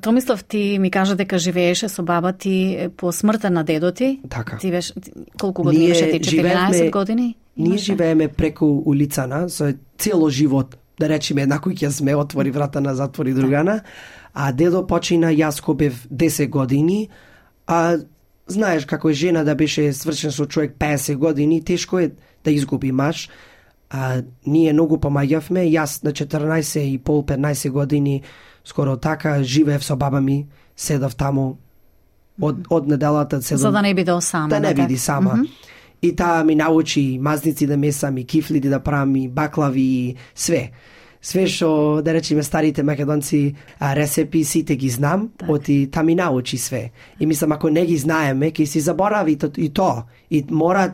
Томислав, 0.01 0.43
ти 0.43 0.77
ми 0.79 0.91
кажа 0.91 1.15
дека 1.15 1.37
живееше 1.37 1.89
со 1.89 2.03
баба 2.03 2.33
ти 2.33 2.53
по 2.97 3.11
смртта 3.11 3.49
на 3.49 3.63
дедо 3.63 3.91
ти. 3.91 4.19
Така. 4.29 4.57
Ти 4.57 4.71
беше, 4.71 4.93
ти- 4.93 5.11
колку 5.39 5.63
години 5.63 5.87
беше 5.87 6.11
ти? 6.11 6.19
14 6.21 6.91
години? 6.91 7.35
Ние 7.57 7.67
имаше? 7.67 7.85
живееме 7.85 8.27
преку 8.27 8.65
улицана, 8.85 9.49
со 9.49 9.73
цело 9.97 10.29
живот, 10.29 10.75
да 10.99 11.09
речеме, 11.09 11.41
една 11.41 11.59
куќа 11.59 11.89
сме, 11.89 12.15
отвори 12.15 12.51
врата 12.51 12.81
на 12.81 12.95
затвори 12.95 13.33
другана, 13.33 13.81
а 14.33 14.51
дедо 14.51 14.87
почина, 14.87 15.31
јас 15.31 15.61
ко 15.61 15.73
бев 15.73 16.07
10 16.09 16.49
години, 16.49 17.09
а 17.67 17.97
знаеш 18.47 18.85
како 18.85 19.09
е 19.09 19.13
жена 19.13 19.43
да 19.43 19.55
беше 19.55 19.93
свршен 19.93 20.31
со 20.31 20.45
човек 20.45 20.75
50 20.79 21.15
години, 21.15 21.63
тешко 21.63 21.99
е 21.99 22.11
да 22.43 22.51
изгуби 22.51 22.91
маж, 22.91 23.29
а 23.89 24.23
ние 24.45 24.73
многу 24.73 24.97
помаѓавме, 24.97 25.69
јас 25.69 26.03
на 26.03 26.11
14 26.11 26.79
и 26.79 26.97
пол 26.97 27.23
15 27.23 27.69
години 27.69 28.21
скоро 28.65 28.97
така 28.97 29.43
живеев 29.43 29.83
со 29.83 29.95
баба 29.95 30.21
ми, 30.21 30.47
седав 30.75 31.15
таму 31.15 31.57
од, 32.41 32.65
од 32.69 32.87
неделата 32.87 33.41
седам 33.41 33.61
За 33.61 33.71
да 33.71 33.81
не 33.81 33.93
биде 33.93 34.11
осама. 34.13 34.49
да 34.49 34.59
не 34.59 34.67
така? 34.67 34.81
биди 34.81 34.97
сама. 34.97 35.35
Мгм. 35.35 35.45
И 36.01 36.15
таа 36.15 36.43
ми 36.43 36.55
научи 36.55 37.19
мазници 37.21 37.67
да 37.67 37.77
месам 37.77 38.17
и 38.17 38.25
кифлиди 38.25 38.69
да 38.69 38.79
правам 38.79 39.15
и 39.15 39.29
баклави 39.29 39.81
и 39.81 40.15
све. 40.35 40.71
Све 41.23 41.45
што, 41.47 42.01
да 42.03 42.13
речеме, 42.13 42.43
старите 42.43 42.83
македонци 42.83 43.55
а, 43.79 43.95
рецепи, 43.95 44.43
сите 44.43 44.75
ги 44.75 44.89
знам, 44.89 45.29
оти 45.47 45.87
та 45.91 46.03
ми 46.03 46.15
научи 46.15 46.57
све. 46.57 46.91
И 47.19 47.25
мислам, 47.25 47.51
ако 47.51 47.69
не 47.69 47.85
ги 47.85 47.97
знаеме, 47.97 48.51
ќе 48.51 48.65
си 48.65 48.79
заборави 48.83 49.37
то, 49.37 49.47
и 49.57 49.69
то. 49.69 50.03
И 50.29 50.43
мора 50.51 50.93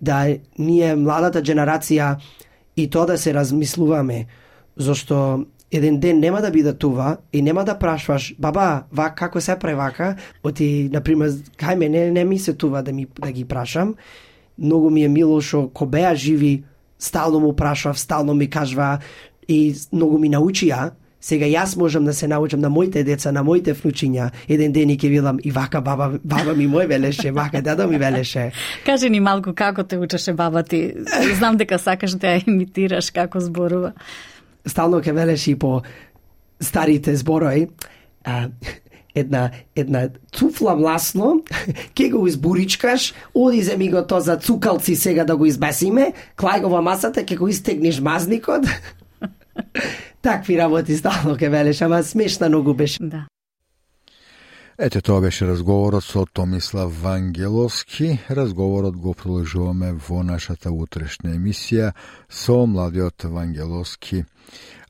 да 0.00 0.24
ние, 0.58 0.96
младата 0.96 1.42
генерација, 1.42 2.16
и 2.76 2.88
то 2.88 3.06
да 3.06 3.18
се 3.18 3.34
размислуваме, 3.34 4.26
зашто 4.76 5.44
еден 5.72 6.00
ден 6.00 6.20
нема 6.20 6.40
да 6.40 6.50
биде 6.50 6.72
това 6.72 7.16
и 7.32 7.42
нема 7.42 7.64
да 7.64 7.78
прашваш 7.78 8.34
баба, 8.38 8.84
ва 8.92 9.10
како 9.14 9.40
се 9.40 9.58
прави 9.58 9.74
вака, 9.74 10.16
оти 10.44 10.88
на 10.92 11.00
пример 11.00 11.30
кај 11.60 11.76
мене 11.76 12.10
не 12.10 12.24
ми 12.24 12.38
се 12.38 12.54
това 12.54 12.82
да 12.82 12.92
ми 12.92 13.06
да 13.20 13.32
ги 13.32 13.44
прашам. 13.44 13.94
Многу 14.58 14.90
ми 14.90 15.04
е 15.04 15.08
мило 15.08 15.40
што 15.40 15.68
ко 15.68 15.86
беа 15.86 16.14
живи, 16.14 16.64
стално 16.98 17.40
му 17.40 17.56
прашав, 17.56 17.98
стално 17.98 18.34
ми 18.34 18.50
кажва 18.50 18.98
и 19.48 19.74
многу 19.92 20.18
ми 20.18 20.30
научија. 20.30 20.90
Сега 21.20 21.46
јас 21.46 21.76
можам 21.76 22.04
да 22.04 22.14
се 22.14 22.28
научам 22.28 22.60
на 22.60 22.68
моите 22.70 23.02
деца, 23.04 23.32
на 23.32 23.42
моите 23.42 23.74
внучиња. 23.74 24.30
Еден 24.48 24.72
ден 24.72 24.90
и 24.90 24.98
ќе 24.98 25.08
видам 25.10 25.38
и 25.42 25.50
вака 25.50 25.80
баба, 25.80 26.20
баба 26.22 26.54
ми 26.54 26.68
мој 26.68 26.86
велеше, 26.86 27.32
вака 27.32 27.62
дедо 27.62 27.88
ми 27.88 27.98
велеше. 27.98 28.52
Кажи 28.86 29.10
ни 29.10 29.20
малку 29.20 29.54
како 29.54 29.82
те 29.82 29.98
учеше 29.98 30.32
баба 30.32 30.62
ти. 30.62 30.92
Знам 31.38 31.56
дека 31.56 31.78
сакаш 31.78 32.14
да 32.20 32.36
ја 32.36 32.48
имитираш 32.48 33.10
како 33.10 33.40
зборува. 33.40 33.92
стално 34.66 35.00
ке 35.00 35.12
велеш 35.12 35.46
и 35.46 35.54
по 35.54 35.82
старите 36.60 37.16
зборови, 37.16 37.68
а, 38.24 38.48
една, 39.14 39.50
една 39.76 40.08
цуфла 40.32 40.76
мласно, 40.76 41.42
ке 41.94 42.08
го 42.08 42.26
избуричкаш, 42.26 43.14
оди 43.34 43.62
земи 43.62 43.90
го 43.90 44.06
то 44.06 44.20
за 44.20 44.36
цукалци 44.36 44.96
сега 44.96 45.24
да 45.24 45.36
го 45.36 45.46
избесиме, 45.46 46.12
клај 46.36 46.62
го 46.62 46.68
во 46.68 46.82
масата, 46.82 47.24
ке 47.24 47.36
го 47.36 47.48
истегнеш 47.48 48.00
мазникот. 48.00 48.66
Такви 50.22 50.58
работи 50.58 50.96
стално 50.96 51.36
ке 51.36 51.48
велеш, 51.48 51.82
ама 51.82 52.02
смешна 52.02 52.48
многу 52.48 52.74
беше. 52.74 52.98
Да. 53.00 53.26
Ете, 54.78 55.00
тоа 55.00 55.20
беше 55.20 55.46
разговорот 55.46 56.04
со 56.04 56.26
Томислав 56.26 57.02
Вангеловски. 57.02 58.18
Разговорот 58.30 58.96
го 58.96 59.14
продолжуваме 59.14 59.94
во 59.96 60.20
нашата 60.22 60.68
утрешна 60.68 61.32
емисија 61.32 61.94
со 62.28 62.66
младиот 62.66 63.24
Вангеловски. 63.24 64.24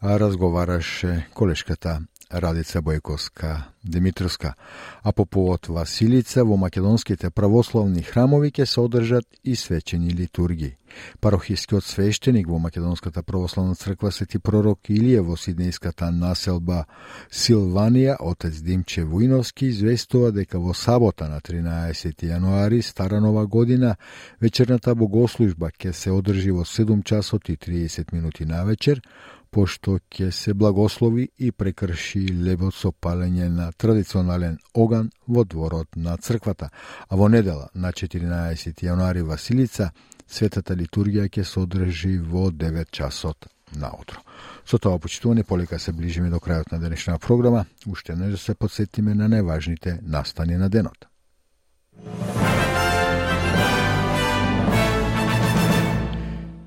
А 0.02 0.18
разговараше 0.18 1.28
колешката 1.34 2.00
Радица 2.30 2.82
Бојковска 2.82 3.62
Димитровска. 3.84 4.54
А 5.02 5.12
по 5.12 5.26
повод 5.26 5.68
Василица 5.68 6.44
во 6.44 6.56
македонските 6.56 7.30
православни 7.30 8.02
храмови 8.02 8.50
ќе 8.50 8.64
се 8.66 8.80
одржат 8.80 9.26
и 9.44 9.54
свечени 9.54 10.10
литурги. 10.10 10.74
Парохискиот 11.20 11.84
свештеник 11.84 12.48
во 12.48 12.58
Македонската 12.58 13.22
православна 13.22 13.74
црква 13.74 14.10
Свети 14.10 14.38
пророк 14.38 14.90
Илија 14.90 15.22
во 15.22 15.36
сиднејската 15.38 16.10
населба 16.10 16.84
Силванија, 17.30 18.16
отец 18.18 18.58
Димче 18.62 19.04
Вујновски 19.04 19.70
известува 19.70 20.32
дека 20.32 20.58
во 20.58 20.74
сабота 20.74 21.28
на 21.28 21.40
13 21.40 22.26
јануари, 22.26 22.82
стара 22.82 23.20
нова 23.20 23.46
година, 23.46 23.96
вечерната 24.40 24.94
богослужба 24.94 25.70
ќе 25.70 25.92
се 25.92 26.10
одржи 26.10 26.50
во 26.50 26.64
7 26.64 27.04
часот 27.04 27.48
и 27.48 27.56
30 27.56 28.12
минути 28.12 28.44
на 28.44 28.64
вечер, 28.64 29.02
пошто 29.50 29.98
ќе 30.10 30.30
се 30.30 30.54
благослови 30.54 31.28
и 31.38 31.52
прекрши 31.52 32.26
лебот 32.28 32.74
со 32.74 32.92
палење 32.92 33.48
на 33.48 33.70
традиционален 33.72 34.58
оган 34.74 35.10
во 35.26 35.44
дворот 35.44 35.96
на 35.96 36.16
црквата. 36.16 36.70
А 37.08 37.16
во 37.16 37.28
недела 37.28 37.68
на 37.74 37.92
14 37.92 38.84
јануари 38.84 39.22
Василица, 39.22 39.90
светата 40.26 40.74
литургија 40.74 41.28
ќе 41.28 41.44
се 41.44 41.60
одржи 41.60 42.18
во 42.18 42.50
9 42.50 42.90
часот 42.90 43.48
наутро. 43.74 44.22
Со 44.66 44.78
тоа 44.78 44.98
почитување 44.98 45.44
полека 45.44 45.78
се 45.78 45.92
ближиме 45.92 46.30
до 46.30 46.38
крајот 46.42 46.72
на 46.72 46.78
денешната 46.78 47.26
програма, 47.26 47.66
уште 47.86 48.16
не 48.16 48.30
да 48.30 48.38
се 48.38 48.54
подсетиме 48.54 49.14
на 49.14 49.28
најважните 49.28 50.00
настани 50.02 50.56
на 50.56 50.68
денот. 50.68 51.06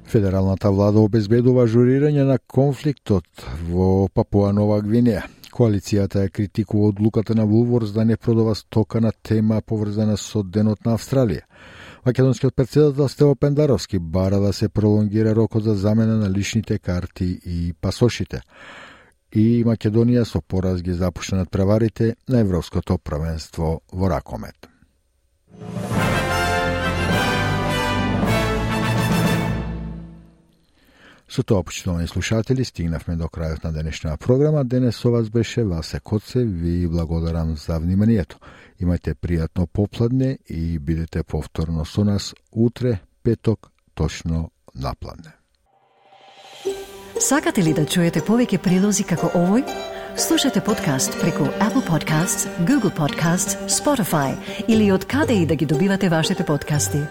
Федералната 0.10 0.72
влада 0.74 1.03
обезбедува 1.05 1.68
журирање 1.70 2.24
на 2.26 2.39
конфликтот 2.39 3.43
во 3.70 4.07
Папуа 4.10 4.49
Нова 4.57 4.80
Гвинеја. 4.82 5.28
Коалицијата 5.53 6.24
ја 6.24 6.32
критикува 6.34 6.88
одлуката 6.89 7.36
на 7.38 7.45
Вулворс 7.45 7.91
да 7.93 8.05
не 8.05 8.18
продава 8.18 8.55
стока 8.55 9.01
на 9.01 9.12
тема 9.12 9.62
поврзана 9.62 10.18
со 10.18 10.41
Денот 10.41 10.82
на 10.86 10.95
Австралија. 10.97 11.45
Македонскиот 12.05 12.55
председател 12.55 13.10
Стево 13.10 13.36
Пендаровски 13.36 13.99
бара 13.99 14.39
да 14.39 14.53
се 14.53 14.70
пролонгира 14.70 15.36
рокот 15.36 15.64
за 15.64 15.76
замена 15.76 16.18
на 16.18 16.30
личните 16.30 16.80
карти 16.80 17.39
и 17.45 17.74
пасошите. 17.82 18.41
И 19.32 19.64
Македонија 19.64 20.24
со 20.26 20.41
пораз 20.41 20.82
ги 20.82 20.93
запушна 20.93 21.38
над 21.38 21.51
преварите 21.51 22.16
на 22.30 22.39
Европското 22.39 22.97
правенство 22.97 23.82
во 23.93 24.10
ракомет. 24.10 24.70
Со 31.30 31.44
тоа, 31.44 31.64
почитувани 31.64 32.08
слушатели, 32.08 32.66
стигнавме 32.66 33.16
до 33.16 33.28
крајот 33.30 33.64
на 33.64 33.72
денешната 33.72 34.18
програма. 34.18 34.64
Денес 34.66 34.98
со 34.98 35.12
вас 35.12 35.30
беше 35.30 35.64
Васе 35.64 36.00
Коце. 36.00 36.44
Ви 36.44 36.88
благодарам 36.88 37.56
за 37.58 37.80
вниманието. 37.80 38.40
Имајте 38.82 39.14
пријатно 39.14 39.68
попладне 39.68 40.40
и 40.50 40.80
бидете 40.80 41.24
повторно 41.24 41.86
со 41.86 42.04
нас 42.04 42.34
утре, 42.52 43.00
петок, 43.24 43.70
точно 43.94 44.50
напладне. 44.76 45.36
Сакате 47.20 47.64
ли 47.64 47.74
да 47.74 47.86
чуете 47.86 48.26
повеќе 48.26 48.58
прилози 48.58 49.04
како 49.04 49.30
овој? 49.30 49.68
Слушате 50.18 50.64
подкаст 50.66 51.14
преку 51.22 51.46
Apple 51.62 51.86
Podcasts, 51.86 52.50
Google 52.66 52.96
Podcasts, 52.96 53.54
Spotify 53.70 54.34
или 54.68 54.92
од 54.92 55.06
каде 55.06 55.34
и 55.34 55.46
да 55.46 55.56
ги 55.56 55.66
добивате 55.66 56.10
вашите 56.10 56.46
подкасти. 56.46 57.06